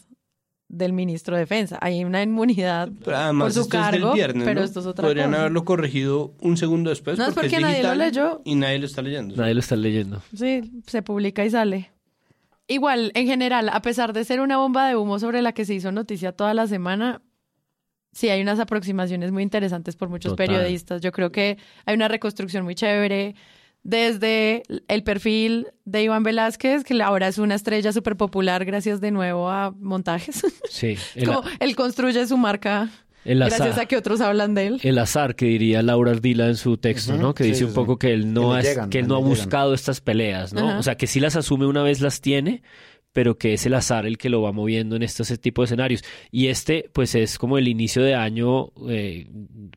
del 0.69 0.91
ministro 0.93 1.35
de 1.35 1.41
Defensa. 1.41 1.77
Hay 1.81 2.03
una 2.03 2.21
inmunidad 2.21 2.89
Pero 3.05 3.17
además, 3.17 3.45
por 3.45 3.53
su 3.53 3.61
esto 3.61 3.77
es 3.77 3.83
cargo, 3.83 4.07
del 4.07 4.15
viernes, 4.15 4.43
pero 4.43 4.59
¿no? 4.59 4.65
esto 4.65 4.79
es 4.81 4.85
otra 4.85 5.05
Podrían 5.07 5.29
cosa. 5.29 5.39
haberlo 5.41 5.63
corregido 5.65 6.33
un 6.41 6.57
segundo 6.57 6.89
después 6.89 7.17
No, 7.17 7.25
es 7.27 7.33
porque, 7.33 7.59
nadie 7.59 7.83
lo 7.83 7.95
leyó. 7.95 8.41
y 8.43 8.55
nadie 8.55 8.79
lo 8.79 8.85
está 8.85 9.01
leyendo. 9.01 9.35
Nadie 9.35 9.53
lo 9.53 9.59
está 9.61 9.75
leyendo. 9.75 10.21
Sí, 10.35 10.71
se 10.85 11.01
publica 11.01 11.45
y 11.45 11.49
sale. 11.49 11.91
Igual, 12.67 13.11
en 13.15 13.27
general, 13.27 13.69
a 13.69 13.81
pesar 13.81 14.11
de 14.11 14.25
ser 14.25 14.41
una 14.41 14.57
bomba 14.57 14.87
de 14.89 14.97
humo 14.97 15.19
sobre 15.19 15.41
la 15.41 15.53
que 15.53 15.63
se 15.63 15.73
hizo 15.73 15.91
noticia 15.93 16.33
toda 16.33 16.53
la 16.53 16.67
semana, 16.67 17.21
sí 18.11 18.27
hay 18.27 18.41
unas 18.41 18.59
aproximaciones 18.59 19.31
muy 19.31 19.43
interesantes 19.43 19.95
por 19.95 20.09
muchos 20.09 20.33
Total. 20.33 20.47
periodistas. 20.47 20.99
Yo 21.01 21.13
creo 21.13 21.31
que 21.31 21.57
hay 21.85 21.95
una 21.95 22.09
reconstrucción 22.09 22.65
muy 22.65 22.75
chévere 22.75 23.35
desde 23.87 24.63
el 24.89 25.01
perfil 25.03 25.67
de 25.85 26.03
Iván 26.03 26.21
Velázquez, 26.21 26.83
que 26.83 27.01
ahora 27.01 27.29
es 27.29 27.37
una 27.37 27.55
estrella 27.55 27.93
súper 27.93 28.17
popular 28.17 28.65
gracias 28.65 28.99
de 28.99 29.11
nuevo 29.11 29.49
a 29.49 29.71
montajes. 29.79 30.45
Sí. 30.69 30.97
El, 31.15 31.25
Como 31.25 31.43
él 31.59 31.75
construye 31.75 32.27
su 32.27 32.37
marca 32.37 32.89
el 33.23 33.39
gracias 33.39 33.77
a 33.77 33.85
que 33.85 33.95
otros 33.95 34.19
hablan 34.19 34.53
de 34.53 34.67
él. 34.67 34.79
el 34.83 34.97
azar 34.99 35.35
que 35.35 35.45
diría 35.45 35.81
Laura 35.81 36.11
Ardila 36.11 36.47
en 36.47 36.57
su 36.57 36.77
texto, 36.77 37.15
¿no? 37.17 37.33
Que 37.33 37.45
sí, 37.45 37.49
dice 37.51 37.63
un 37.65 37.71
sí. 37.71 37.75
poco 37.75 37.97
que 37.97 38.13
él 38.13 38.33
no, 38.33 38.51
Que 38.51 38.57
ha, 38.57 38.61
llegan, 38.61 38.89
que 38.89 38.99
él 38.99 39.07
no 39.07 39.15
ha 39.15 39.19
buscado 39.19 39.73
estas 39.73 40.01
peleas, 40.01 40.53
¿no? 40.53 40.77
O 40.77 40.83
sea, 40.83 40.95
que 40.95 41.07
sí 41.07 41.21
las 41.21 41.37
asume 41.37 41.65
una 41.65 41.81
vez 41.81 42.01
las 42.01 42.19
tiene, 42.19 42.63
pero 43.13 43.37
que 43.37 43.53
es 43.53 43.65
el 43.65 43.73
azar 43.73 44.05
el 44.05 44.17
que 44.17 44.29
lo 44.29 44.41
va 44.41 44.51
moviendo 44.51 44.97
en 44.97 45.03
este 45.03 45.37
tipo 45.37 45.61
de 45.61 45.65
escenarios. 45.65 46.03
Y 46.29 46.47
este, 46.47 46.89
pues, 46.93 47.15
es 47.15 47.37
como 47.37 47.57
el 47.57 47.69
inicio 47.69 48.03
de 48.03 48.15
año 48.15 48.71
eh, 48.89 49.27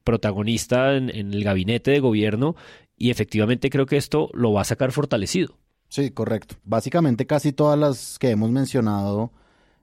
protagonista 0.02 0.96
en, 0.96 1.11
en 1.11 1.32
el 1.32 1.44
gabinete 1.44 1.92
de 1.92 2.00
gobierno 2.00 2.56
y 3.01 3.11
efectivamente 3.11 3.70
creo 3.70 3.86
que 3.86 3.96
esto 3.96 4.28
lo 4.34 4.53
va 4.53 4.61
a 4.61 4.64
sacar 4.64 4.92
fortalecido. 4.92 5.57
Sí, 5.88 6.11
correcto. 6.11 6.57
Básicamente 6.64 7.26
casi 7.26 7.51
todas 7.51 7.78
las 7.78 8.18
que 8.18 8.30
hemos 8.30 8.51
mencionado 8.51 9.32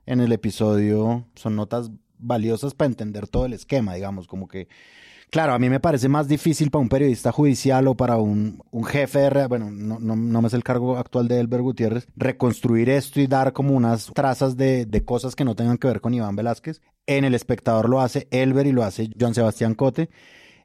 en 0.05 0.21
el 0.21 0.31
episodio 0.31 1.25
son 1.35 1.55
notas 1.55 1.89
valiosas 2.19 2.75
para 2.75 2.89
entender 2.89 3.27
todo 3.27 3.47
el 3.47 3.53
esquema, 3.53 3.95
digamos, 3.95 4.27
como 4.27 4.47
que, 4.47 4.67
claro, 5.31 5.53
a 5.53 5.59
mí 5.59 5.67
me 5.67 5.79
parece 5.79 6.07
más 6.09 6.27
difícil 6.27 6.69
para 6.69 6.83
un 6.83 6.89
periodista 6.89 7.31
judicial 7.31 7.87
o 7.87 7.95
para 7.95 8.17
un, 8.17 8.63
un 8.69 8.85
jefe 8.85 9.19
de, 9.19 9.47
bueno, 9.47 9.71
no, 9.71 9.97
no, 9.99 10.15
no 10.15 10.41
me 10.41 10.47
es 10.47 10.53
el 10.53 10.63
cargo 10.63 10.97
actual 10.97 11.27
de 11.27 11.39
Elber 11.39 11.63
Gutiérrez, 11.63 12.07
reconstruir 12.15 12.87
esto 12.87 13.19
y 13.19 13.25
dar 13.25 13.51
como 13.51 13.73
unas 13.73 14.11
trazas 14.13 14.55
de, 14.57 14.85
de 14.85 15.03
cosas 15.03 15.35
que 15.35 15.43
no 15.43 15.55
tengan 15.55 15.79
que 15.79 15.87
ver 15.87 16.01
con 16.01 16.13
Iván 16.13 16.35
Velázquez. 16.35 16.81
En 17.07 17.25
El 17.25 17.33
Espectador 17.33 17.89
lo 17.89 17.99
hace 17.99 18.27
Elber 18.29 18.67
y 18.67 18.73
lo 18.73 18.83
hace 18.83 19.09
Joan 19.19 19.33
Sebastián 19.33 19.73
Cote. 19.73 20.11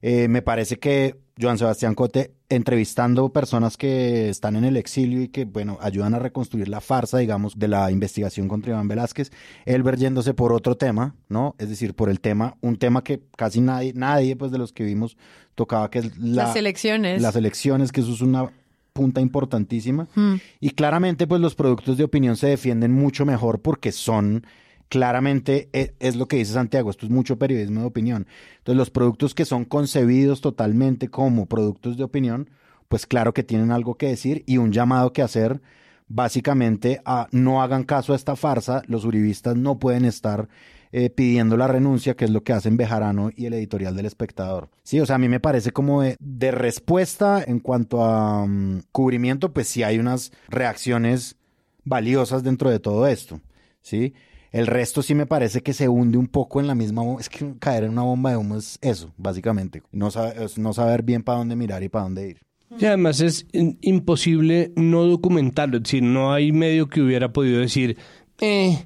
Eh, 0.02 0.28
me 0.28 0.42
parece 0.42 0.78
que 0.78 1.22
Joan 1.40 1.58
Sebastián 1.58 1.94
Cote 1.94 2.34
entrevistando 2.54 3.30
personas 3.32 3.76
que 3.76 4.28
están 4.28 4.56
en 4.56 4.64
el 4.64 4.76
exilio 4.76 5.22
y 5.22 5.28
que, 5.28 5.44
bueno, 5.44 5.78
ayudan 5.80 6.14
a 6.14 6.18
reconstruir 6.18 6.68
la 6.68 6.80
farsa, 6.80 7.18
digamos, 7.18 7.58
de 7.58 7.68
la 7.68 7.90
investigación 7.90 8.46
contra 8.48 8.72
Iván 8.72 8.88
Velázquez. 8.88 9.30
Elber 9.64 9.96
yéndose 9.96 10.34
por 10.34 10.52
otro 10.52 10.76
tema, 10.76 11.14
¿no? 11.28 11.54
Es 11.58 11.68
decir, 11.68 11.94
por 11.94 12.08
el 12.10 12.20
tema, 12.20 12.56
un 12.60 12.76
tema 12.76 13.02
que 13.02 13.22
casi 13.36 13.60
nadie, 13.60 13.92
nadie, 13.94 14.36
pues, 14.36 14.50
de 14.52 14.58
los 14.58 14.72
que 14.72 14.84
vimos 14.84 15.16
tocaba, 15.54 15.90
que 15.90 16.00
es 16.00 16.16
la- 16.18 16.44
Las 16.44 16.56
elecciones. 16.56 17.22
Las 17.22 17.36
elecciones, 17.36 17.90
que 17.92 18.00
eso 18.02 18.12
es 18.12 18.20
una 18.20 18.50
punta 18.92 19.20
importantísima. 19.22 20.06
Hmm. 20.14 20.34
Y 20.60 20.70
claramente, 20.70 21.26
pues 21.26 21.40
los 21.40 21.54
productos 21.54 21.96
de 21.96 22.04
opinión 22.04 22.36
se 22.36 22.48
defienden 22.48 22.92
mucho 22.92 23.24
mejor 23.24 23.60
porque 23.62 23.90
son, 23.92 24.44
claramente, 24.92 25.70
e- 25.72 25.94
es, 26.00 26.16
lo 26.16 26.28
que 26.28 26.36
dice 26.36 26.52
Santiago, 26.52 26.90
esto 26.90 27.06
es 27.06 27.10
mucho 27.10 27.38
periodismo 27.38 27.80
de 27.80 27.86
opinión. 27.86 28.26
Entonces, 28.58 28.76
los 28.76 28.90
productos 28.90 29.34
que 29.34 29.46
son 29.46 29.64
concebidos 29.64 30.42
totalmente 30.42 31.08
como 31.08 31.46
productos 31.46 31.96
de 31.96 32.04
opinión, 32.04 32.50
pues 32.90 33.06
claro 33.06 33.32
que 33.32 33.42
tienen 33.42 33.72
algo 33.72 33.94
que 33.94 34.08
decir 34.08 34.44
y 34.46 34.58
un 34.58 34.70
llamado 34.70 35.14
que 35.14 35.22
hacer 35.22 35.62
básicamente 36.08 37.00
a 37.06 37.26
no 37.30 37.62
hagan 37.62 37.84
caso 37.84 38.12
a 38.12 38.16
esta 38.16 38.36
farsa, 38.36 38.82
los 38.86 39.06
uribistas 39.06 39.56
no 39.56 39.78
pueden 39.78 40.04
estar 40.04 40.50
eh, 40.92 41.08
pidiendo 41.08 41.56
la 41.56 41.68
renuncia, 41.68 42.14
que 42.14 42.26
es 42.26 42.30
lo 42.30 42.42
que 42.42 42.52
hacen 42.52 42.76
Bejarano 42.76 43.30
y 43.34 43.46
el 43.46 43.54
editorial 43.54 43.96
del 43.96 44.04
espectador. 44.04 44.68
Sí, 44.82 45.00
o 45.00 45.06
sea, 45.06 45.16
a 45.16 45.18
mí 45.18 45.30
me 45.30 45.40
parece 45.40 45.70
como 45.70 46.02
de, 46.02 46.50
respuesta 46.50 47.42
en 47.42 47.60
cuanto 47.60 48.04
a 48.04 48.44
mm, 48.46 48.82
cubrimiento, 48.92 49.54
pues 49.54 49.68
sí 49.68 49.82
hay 49.82 49.98
unas 49.98 50.32
reacciones 50.50 51.36
valiosas 51.82 52.42
dentro 52.42 52.68
de 52.68 52.78
todo 52.78 53.06
esto, 53.06 53.40
¿sí? 53.80 54.12
El 54.52 54.66
resto 54.66 55.02
sí 55.02 55.14
me 55.14 55.26
parece 55.26 55.62
que 55.62 55.72
se 55.72 55.88
hunde 55.88 56.18
un 56.18 56.26
poco 56.28 56.60
en 56.60 56.66
la 56.66 56.74
misma 56.74 57.02
bomba. 57.02 57.20
Es 57.20 57.28
que 57.30 57.54
caer 57.58 57.84
en 57.84 57.90
una 57.92 58.02
bomba 58.02 58.30
de 58.30 58.36
humo 58.36 58.56
es 58.56 58.78
eso, 58.82 59.12
básicamente. 59.16 59.82
No, 59.92 60.10
sabe- 60.10 60.44
es 60.44 60.58
no 60.58 60.72
saber 60.74 61.02
bien 61.02 61.22
para 61.22 61.38
dónde 61.38 61.56
mirar 61.56 61.82
y 61.82 61.88
para 61.88 62.04
dónde 62.04 62.28
ir. 62.28 62.40
Y 62.78 62.84
además 62.86 63.20
es 63.20 63.46
imposible 63.80 64.72
no 64.76 65.04
documentarlo, 65.04 65.76
es 65.78 65.82
decir, 65.82 66.02
no 66.02 66.32
hay 66.32 66.52
medio 66.52 66.88
que 66.88 67.02
hubiera 67.02 67.30
podido 67.32 67.60
decir, 67.60 67.98
eh, 68.40 68.84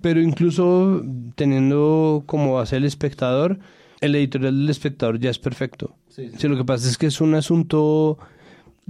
pero 0.00 0.20
incluso 0.20 1.02
teniendo 1.36 2.24
como 2.26 2.54
base 2.54 2.76
el 2.76 2.84
espectador, 2.84 3.58
el 4.00 4.14
editorial 4.16 4.56
del 4.58 4.70
espectador 4.70 5.18
ya 5.20 5.30
es 5.30 5.38
perfecto. 5.38 5.94
Sí, 6.08 6.48
lo 6.48 6.56
que 6.56 6.64
pasa 6.64 6.88
es 6.88 6.98
que 6.98 7.06
es 7.06 7.20
un 7.20 7.34
asunto 7.34 8.18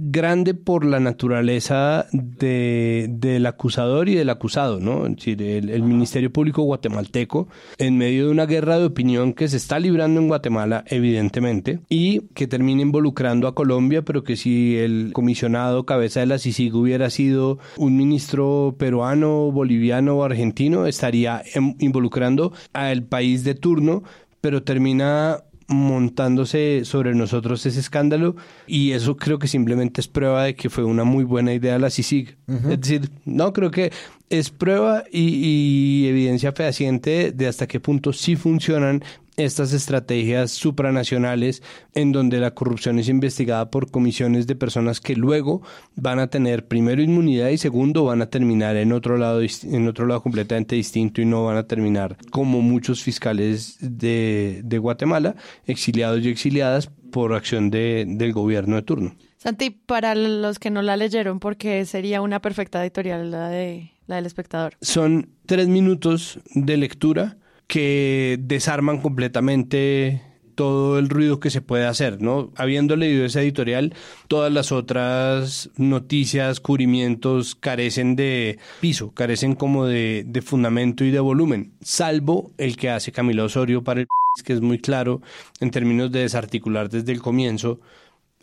grande 0.01 0.53
por 0.53 0.85
la 0.85 1.01
naturaleza 1.01 2.07
de, 2.13 3.07
del 3.09 3.45
acusador 3.45 4.07
y 4.07 4.15
del 4.15 4.29
acusado, 4.29 4.79
¿no? 4.79 5.05
Es 5.05 5.17
decir, 5.17 5.41
el, 5.43 5.69
el 5.69 5.83
Ministerio 5.83 6.31
Público 6.31 6.63
guatemalteco, 6.63 7.49
en 7.77 7.97
medio 7.97 8.25
de 8.25 8.31
una 8.31 8.45
guerra 8.45 8.79
de 8.79 8.85
opinión 8.85 9.33
que 9.33 9.49
se 9.49 9.57
está 9.57 9.77
librando 9.77 10.21
en 10.21 10.29
Guatemala, 10.29 10.85
evidentemente, 10.87 11.81
y 11.89 12.21
que 12.33 12.47
termina 12.47 12.81
involucrando 12.81 13.45
a 13.49 13.53
Colombia, 13.55 14.01
pero 14.03 14.23
que 14.23 14.37
si 14.37 14.77
el 14.77 15.11
comisionado 15.11 15.85
cabeza 15.85 16.21
de 16.21 16.27
la 16.27 16.39
CICIG 16.39 16.73
hubiera 16.75 17.09
sido 17.09 17.59
un 17.75 17.97
ministro 17.97 18.75
peruano, 18.79 19.51
boliviano 19.51 20.15
o 20.15 20.23
argentino, 20.23 20.87
estaría 20.87 21.43
em- 21.53 21.75
involucrando 21.79 22.53
al 22.71 23.03
país 23.03 23.43
de 23.43 23.53
turno, 23.53 24.03
pero 24.39 24.63
termina 24.63 25.43
montándose 25.69 26.81
sobre 26.83 27.13
nosotros 27.13 27.63
ese 27.65 27.79
escándalo 27.79 28.35
y 28.65 28.91
eso 28.91 29.17
creo 29.17 29.37
que 29.37 29.47
simplemente 29.47 30.01
es 30.01 30.07
prueba 30.07 30.43
de 30.45 30.55
que 30.55 30.69
fue 30.69 30.83
una 30.83 31.03
muy 31.03 31.23
buena 31.23 31.53
idea 31.53 31.77
la 31.77 31.91
CICIG. 31.91 32.37
Es 32.47 32.81
decir, 32.81 33.11
no, 33.23 33.53
creo 33.53 33.69
que 33.69 33.91
es 34.31 34.49
prueba 34.49 35.03
y, 35.11 36.03
y 36.03 36.07
evidencia 36.07 36.51
fehaciente 36.51 37.31
de 37.31 37.47
hasta 37.47 37.67
qué 37.67 37.79
punto 37.79 38.13
sí 38.13 38.35
funcionan 38.35 39.03
estas 39.39 39.73
estrategias 39.73 40.51
supranacionales 40.51 41.63
en 41.95 42.11
donde 42.11 42.39
la 42.39 42.53
corrupción 42.53 42.99
es 42.99 43.07
investigada 43.07 43.71
por 43.71 43.89
comisiones 43.89 44.47
de 44.47 44.55
personas 44.55 44.99
que 44.99 45.15
luego 45.15 45.61
van 45.95 46.19
a 46.19 46.27
tener 46.27 46.67
primero 46.67 47.01
inmunidad 47.01 47.49
y 47.49 47.57
segundo 47.57 48.03
van 48.03 48.21
a 48.21 48.29
terminar 48.29 48.75
en 48.75 48.91
otro 48.91 49.17
lado 49.17 49.41
en 49.41 49.87
otro 49.87 50.05
lado 50.05 50.21
completamente 50.21 50.75
distinto 50.75 51.21
y 51.21 51.25
no 51.25 51.45
van 51.45 51.57
a 51.57 51.67
terminar 51.67 52.17
como 52.31 52.61
muchos 52.61 53.01
fiscales 53.01 53.77
de, 53.79 54.61
de 54.63 54.77
Guatemala 54.77 55.35
exiliados 55.65 56.21
y 56.25 56.29
exiliadas 56.29 56.91
por 57.11 57.33
acción 57.33 57.69
de, 57.69 58.05
del 58.07 58.33
gobierno 58.33 58.75
de 58.75 58.81
turno. 58.81 59.15
Santi, 59.37 59.69
para 59.69 60.15
los 60.15 60.59
que 60.59 60.69
no 60.69 60.81
la 60.81 60.97
leyeron, 60.97 61.39
porque 61.39 61.85
sería 61.85 62.21
una 62.21 62.41
perfecta 62.41 62.83
editorial 62.83 63.31
la, 63.31 63.49
de, 63.49 63.93
la 64.05 64.17
del 64.17 64.25
espectador. 64.25 64.75
Son 64.81 65.29
tres 65.45 65.69
minutos 65.69 66.39
de 66.53 66.75
lectura 66.75 67.37
que 67.69 68.39
desarman 68.41 68.99
completamente 68.99 70.23
todo 70.55 70.97
el 70.97 71.07
ruido 71.07 71.39
que 71.39 71.51
se 71.51 71.61
puede 71.61 71.85
hacer, 71.85 72.19
¿no? 72.19 72.51
Habiendo 72.55 72.95
leído 72.95 73.23
esa 73.23 73.41
editorial, 73.41 73.93
todas 74.27 74.51
las 74.51 74.71
otras 74.71 75.69
noticias, 75.77 76.59
cubrimientos 76.59 77.53
carecen 77.53 78.15
de 78.15 78.57
piso, 78.81 79.11
carecen 79.11 79.53
como 79.53 79.85
de, 79.85 80.25
de 80.25 80.41
fundamento 80.41 81.05
y 81.05 81.11
de 81.11 81.19
volumen, 81.19 81.71
salvo 81.79 82.51
el 82.57 82.75
que 82.75 82.89
hace 82.89 83.11
Camila 83.11 83.43
Osorio 83.43 83.83
para 83.83 84.01
el 84.01 84.07
país, 84.07 84.43
que 84.43 84.53
es 84.53 84.61
muy 84.61 84.79
claro 84.79 85.21
en 85.61 85.69
términos 85.69 86.11
de 86.11 86.21
desarticular 86.21 86.89
desde 86.89 87.11
el 87.11 87.21
comienzo 87.21 87.79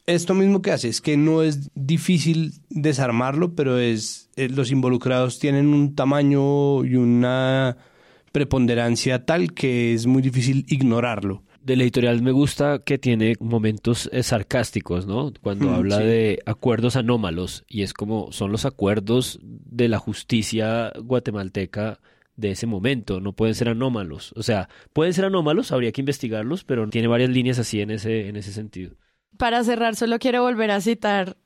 esto 0.06 0.34
mismo 0.34 0.62
que 0.62 0.70
hace 0.70 0.88
es 0.88 1.00
que 1.00 1.16
no 1.16 1.42
es 1.42 1.68
difícil 1.74 2.52
desarmarlo, 2.70 3.56
pero 3.56 3.76
es 3.76 4.30
eh, 4.36 4.48
los 4.48 4.70
involucrados 4.70 5.40
tienen 5.40 5.74
un 5.74 5.96
tamaño 5.96 6.84
y 6.84 6.94
una 6.94 7.76
preponderancia 8.36 9.24
tal 9.24 9.54
que 9.54 9.94
es 9.94 10.06
muy 10.06 10.20
difícil 10.20 10.66
ignorarlo. 10.68 11.42
Del 11.62 11.80
editorial 11.80 12.20
me 12.20 12.32
gusta 12.32 12.80
que 12.84 12.98
tiene 12.98 13.34
momentos 13.40 14.10
eh, 14.12 14.22
sarcásticos, 14.22 15.06
¿no? 15.06 15.32
Cuando 15.42 15.70
Mm, 15.70 15.74
habla 15.74 15.96
sí. 15.96 16.04
de 16.04 16.38
acuerdos 16.44 16.96
anómalos 16.96 17.64
y 17.66 17.80
es 17.80 17.94
como 17.94 18.30
son 18.32 18.52
los 18.52 18.66
acuerdos 18.66 19.38
de 19.42 19.88
la 19.88 19.98
justicia 19.98 20.92
guatemalteca 21.02 21.98
de 22.36 22.50
ese 22.50 22.66
momento, 22.66 23.20
no 23.22 23.32
pueden 23.32 23.54
ser 23.54 23.70
anómalos. 23.70 24.34
O 24.36 24.42
sea, 24.42 24.68
pueden 24.92 25.14
ser 25.14 25.24
anómalos, 25.24 25.72
habría 25.72 25.92
que 25.92 26.02
investigarlos, 26.02 26.62
pero 26.62 26.86
tiene 26.90 27.08
varias 27.08 27.30
líneas 27.30 27.58
así 27.58 27.80
en 27.80 27.90
ese 27.90 28.28
en 28.28 28.36
ese 28.36 28.52
sentido. 28.52 28.96
Para 29.38 29.64
cerrar, 29.64 29.96
solo 29.96 30.18
quiero 30.18 30.42
volver 30.42 30.70
a 30.70 30.82
citar 30.82 31.38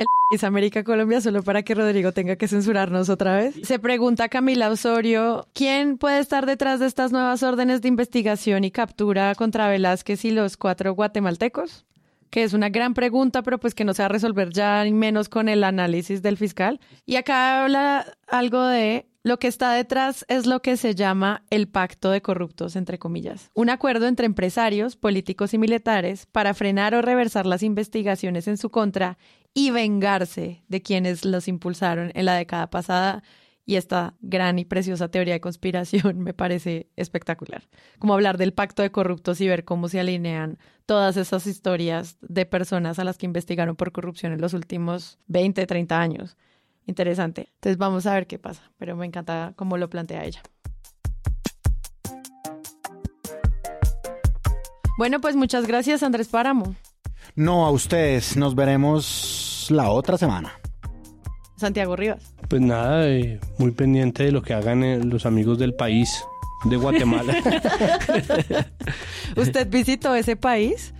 el 0.00 0.06
país 0.30 0.44
América 0.44 0.82
Colombia, 0.82 1.20
solo 1.20 1.42
para 1.42 1.62
que 1.62 1.74
Rodrigo 1.74 2.12
tenga 2.12 2.36
que 2.36 2.48
censurarnos 2.48 3.08
otra 3.08 3.36
vez. 3.36 3.54
Se 3.62 3.78
pregunta 3.78 4.28
Camila 4.28 4.70
Osorio, 4.70 5.46
¿quién 5.52 5.98
puede 5.98 6.20
estar 6.20 6.46
detrás 6.46 6.80
de 6.80 6.86
estas 6.86 7.12
nuevas 7.12 7.42
órdenes 7.42 7.82
de 7.82 7.88
investigación 7.88 8.64
y 8.64 8.70
captura 8.70 9.34
contra 9.34 9.68
Velázquez 9.68 10.24
y 10.24 10.30
los 10.30 10.56
cuatro 10.56 10.94
guatemaltecos? 10.94 11.86
Que 12.30 12.44
es 12.44 12.54
una 12.54 12.68
gran 12.68 12.94
pregunta, 12.94 13.42
pero 13.42 13.58
pues 13.58 13.74
que 13.74 13.84
no 13.84 13.92
se 13.92 14.02
va 14.02 14.06
a 14.06 14.10
resolver 14.10 14.50
ya, 14.50 14.82
ni 14.84 14.92
menos 14.92 15.28
con 15.28 15.48
el 15.48 15.64
análisis 15.64 16.22
del 16.22 16.36
fiscal. 16.36 16.80
Y 17.04 17.16
acá 17.16 17.62
habla 17.62 18.06
algo 18.28 18.64
de 18.64 19.06
lo 19.22 19.38
que 19.38 19.48
está 19.48 19.72
detrás 19.72 20.24
es 20.28 20.46
lo 20.46 20.62
que 20.62 20.78
se 20.78 20.94
llama 20.94 21.42
el 21.50 21.68
pacto 21.68 22.10
de 22.10 22.22
corruptos, 22.22 22.74
entre 22.74 22.98
comillas. 22.98 23.50
Un 23.52 23.68
acuerdo 23.68 24.06
entre 24.06 24.24
empresarios, 24.24 24.96
políticos 24.96 25.52
y 25.52 25.58
militares 25.58 26.24
para 26.24 26.54
frenar 26.54 26.94
o 26.94 27.02
reversar 27.02 27.44
las 27.44 27.62
investigaciones 27.62 28.48
en 28.48 28.56
su 28.56 28.70
contra 28.70 29.18
y 29.54 29.70
vengarse 29.70 30.62
de 30.68 30.82
quienes 30.82 31.24
los 31.24 31.48
impulsaron 31.48 32.12
en 32.14 32.24
la 32.24 32.34
década 32.34 32.70
pasada. 32.70 33.22
Y 33.66 33.76
esta 33.76 34.14
gran 34.20 34.58
y 34.58 34.64
preciosa 34.64 35.10
teoría 35.10 35.34
de 35.34 35.40
conspiración 35.40 36.18
me 36.24 36.34
parece 36.34 36.88
espectacular. 36.96 37.68
Como 37.98 38.14
hablar 38.14 38.36
del 38.36 38.52
pacto 38.52 38.82
de 38.82 38.90
corruptos 38.90 39.40
y 39.40 39.48
ver 39.48 39.64
cómo 39.64 39.88
se 39.88 40.00
alinean 40.00 40.58
todas 40.86 41.16
esas 41.16 41.46
historias 41.46 42.18
de 42.20 42.46
personas 42.46 42.98
a 42.98 43.04
las 43.04 43.16
que 43.16 43.26
investigaron 43.26 43.76
por 43.76 43.92
corrupción 43.92 44.32
en 44.32 44.40
los 44.40 44.54
últimos 44.54 45.18
20, 45.28 45.66
30 45.66 46.00
años. 46.00 46.36
Interesante. 46.86 47.52
Entonces 47.54 47.78
vamos 47.78 48.06
a 48.06 48.14
ver 48.14 48.26
qué 48.26 48.38
pasa, 48.38 48.72
pero 48.76 48.96
me 48.96 49.06
encanta 49.06 49.52
cómo 49.54 49.76
lo 49.76 49.88
plantea 49.88 50.24
ella. 50.24 50.42
Bueno, 54.98 55.20
pues 55.20 55.36
muchas 55.36 55.66
gracias 55.66 56.02
Andrés 56.02 56.28
Páramo. 56.28 56.74
No 57.36 57.64
a 57.66 57.70
ustedes, 57.70 58.36
nos 58.36 58.54
veremos 58.54 59.66
la 59.70 59.90
otra 59.90 60.18
semana. 60.18 60.52
Santiago 61.56 61.94
Rivas. 61.96 62.34
Pues 62.48 62.62
nada, 62.62 63.06
eh, 63.08 63.38
muy 63.58 63.70
pendiente 63.72 64.24
de 64.24 64.32
lo 64.32 64.42
que 64.42 64.54
hagan 64.54 64.82
eh, 64.82 64.98
los 65.04 65.26
amigos 65.26 65.58
del 65.58 65.74
país 65.74 66.24
de 66.64 66.76
Guatemala. 66.76 67.34
¿Usted 69.36 69.68
visitó 69.70 70.14
ese 70.14 70.36
país? 70.36 70.94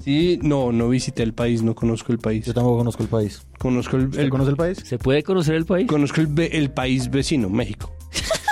sí, 0.00 0.38
no, 0.42 0.72
no 0.72 0.88
visité 0.88 1.22
el 1.22 1.34
país, 1.34 1.62
no 1.62 1.74
conozco 1.74 2.12
el 2.12 2.18
país. 2.18 2.46
Yo 2.46 2.54
tampoco 2.54 2.78
conozco 2.78 3.02
el 3.02 3.08
país. 3.10 3.42
Conozco 3.58 3.96
el, 3.96 4.06
¿Usted 4.06 4.20
el- 4.22 4.30
conoce 4.30 4.50
el 4.52 4.56
país? 4.56 4.78
¿Se 4.84 4.98
puede 4.98 5.22
conocer 5.22 5.54
el 5.56 5.66
país? 5.66 5.86
conozco 5.86 6.20
el, 6.22 6.38
el 6.40 6.70
país 6.70 7.10
vecino, 7.10 7.50
México. 7.50 7.92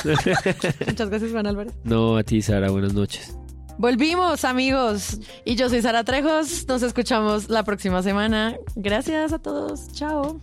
Muchas 0.86 1.08
gracias, 1.08 1.30
Juan 1.32 1.46
Álvarez. 1.46 1.72
No, 1.84 2.16
a 2.18 2.22
ti, 2.24 2.42
Sara, 2.42 2.70
buenas 2.70 2.92
noches. 2.92 3.36
Volvimos, 3.78 4.44
amigos. 4.44 5.20
Y 5.44 5.56
yo 5.56 5.68
soy 5.68 5.82
Sara 5.82 6.02
Trejos. 6.02 6.66
Nos 6.66 6.82
escuchamos 6.82 7.50
la 7.50 7.62
próxima 7.62 8.02
semana. 8.02 8.56
Gracias 8.74 9.32
a 9.32 9.38
todos. 9.38 9.92
Chao. 9.92 10.40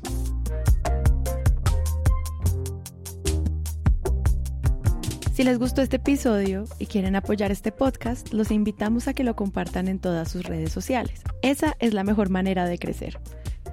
Si 5.33 5.43
les 5.43 5.57
gustó 5.57 5.81
este 5.81 5.95
episodio 5.95 6.65
y 6.77 6.85
quieren 6.85 7.15
apoyar 7.15 7.51
este 7.51 7.71
podcast, 7.71 8.31
los 8.33 8.51
invitamos 8.51 9.07
a 9.07 9.15
que 9.15 9.23
lo 9.23 9.35
compartan 9.35 9.87
en 9.87 9.97
todas 9.97 10.29
sus 10.29 10.43
redes 10.43 10.71
sociales. 10.71 11.21
Esa 11.41 11.75
es 11.79 11.95
la 11.95 12.03
mejor 12.03 12.29
manera 12.29 12.65
de 12.65 12.77
crecer. 12.77 13.19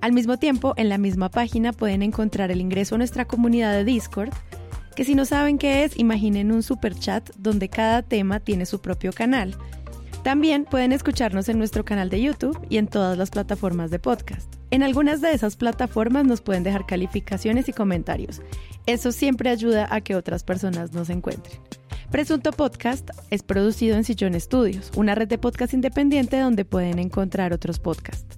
Al 0.00 0.12
mismo 0.12 0.36
tiempo, 0.36 0.74
en 0.76 0.88
la 0.88 0.98
misma 0.98 1.28
página 1.28 1.72
pueden 1.72 2.02
encontrar 2.02 2.52
el 2.52 2.60
ingreso 2.60 2.94
a 2.94 2.98
nuestra 2.98 3.24
comunidad 3.24 3.72
de 3.72 3.84
Discord, 3.84 4.30
que 4.94 5.04
si 5.04 5.14
no 5.14 5.24
saben 5.24 5.58
qué 5.58 5.84
es, 5.84 5.98
imaginen 5.98 6.52
un 6.52 6.62
super 6.62 6.94
chat 6.94 7.30
donde 7.36 7.68
cada 7.68 8.02
tema 8.02 8.38
tiene 8.38 8.64
su 8.64 8.80
propio 8.80 9.12
canal. 9.12 9.56
También 10.22 10.64
pueden 10.64 10.92
escucharnos 10.92 11.48
en 11.48 11.58
nuestro 11.58 11.84
canal 11.84 12.10
de 12.10 12.20
YouTube 12.20 12.58
y 12.68 12.76
en 12.76 12.86
todas 12.86 13.18
las 13.18 13.30
plataformas 13.30 13.90
de 13.90 13.98
podcast. 13.98 14.52
En 14.70 14.82
algunas 14.82 15.20
de 15.20 15.32
esas 15.32 15.56
plataformas 15.56 16.24
nos 16.24 16.42
pueden 16.42 16.62
dejar 16.62 16.86
calificaciones 16.86 17.68
y 17.68 17.72
comentarios. 17.72 18.40
Eso 18.86 19.10
siempre 19.10 19.50
ayuda 19.50 19.88
a 19.90 20.00
que 20.00 20.14
otras 20.14 20.44
personas 20.44 20.92
nos 20.92 21.10
encuentren. 21.10 21.58
Presunto 22.10 22.52
Podcast 22.52 23.10
es 23.30 23.42
producido 23.42 23.96
en 23.96 24.04
Sillón 24.04 24.38
Studios, 24.40 24.90
una 24.96 25.14
red 25.14 25.28
de 25.28 25.38
podcast 25.38 25.74
independiente 25.74 26.38
donde 26.38 26.64
pueden 26.64 26.98
encontrar 26.98 27.52
otros 27.52 27.78
podcasts. 27.78 28.37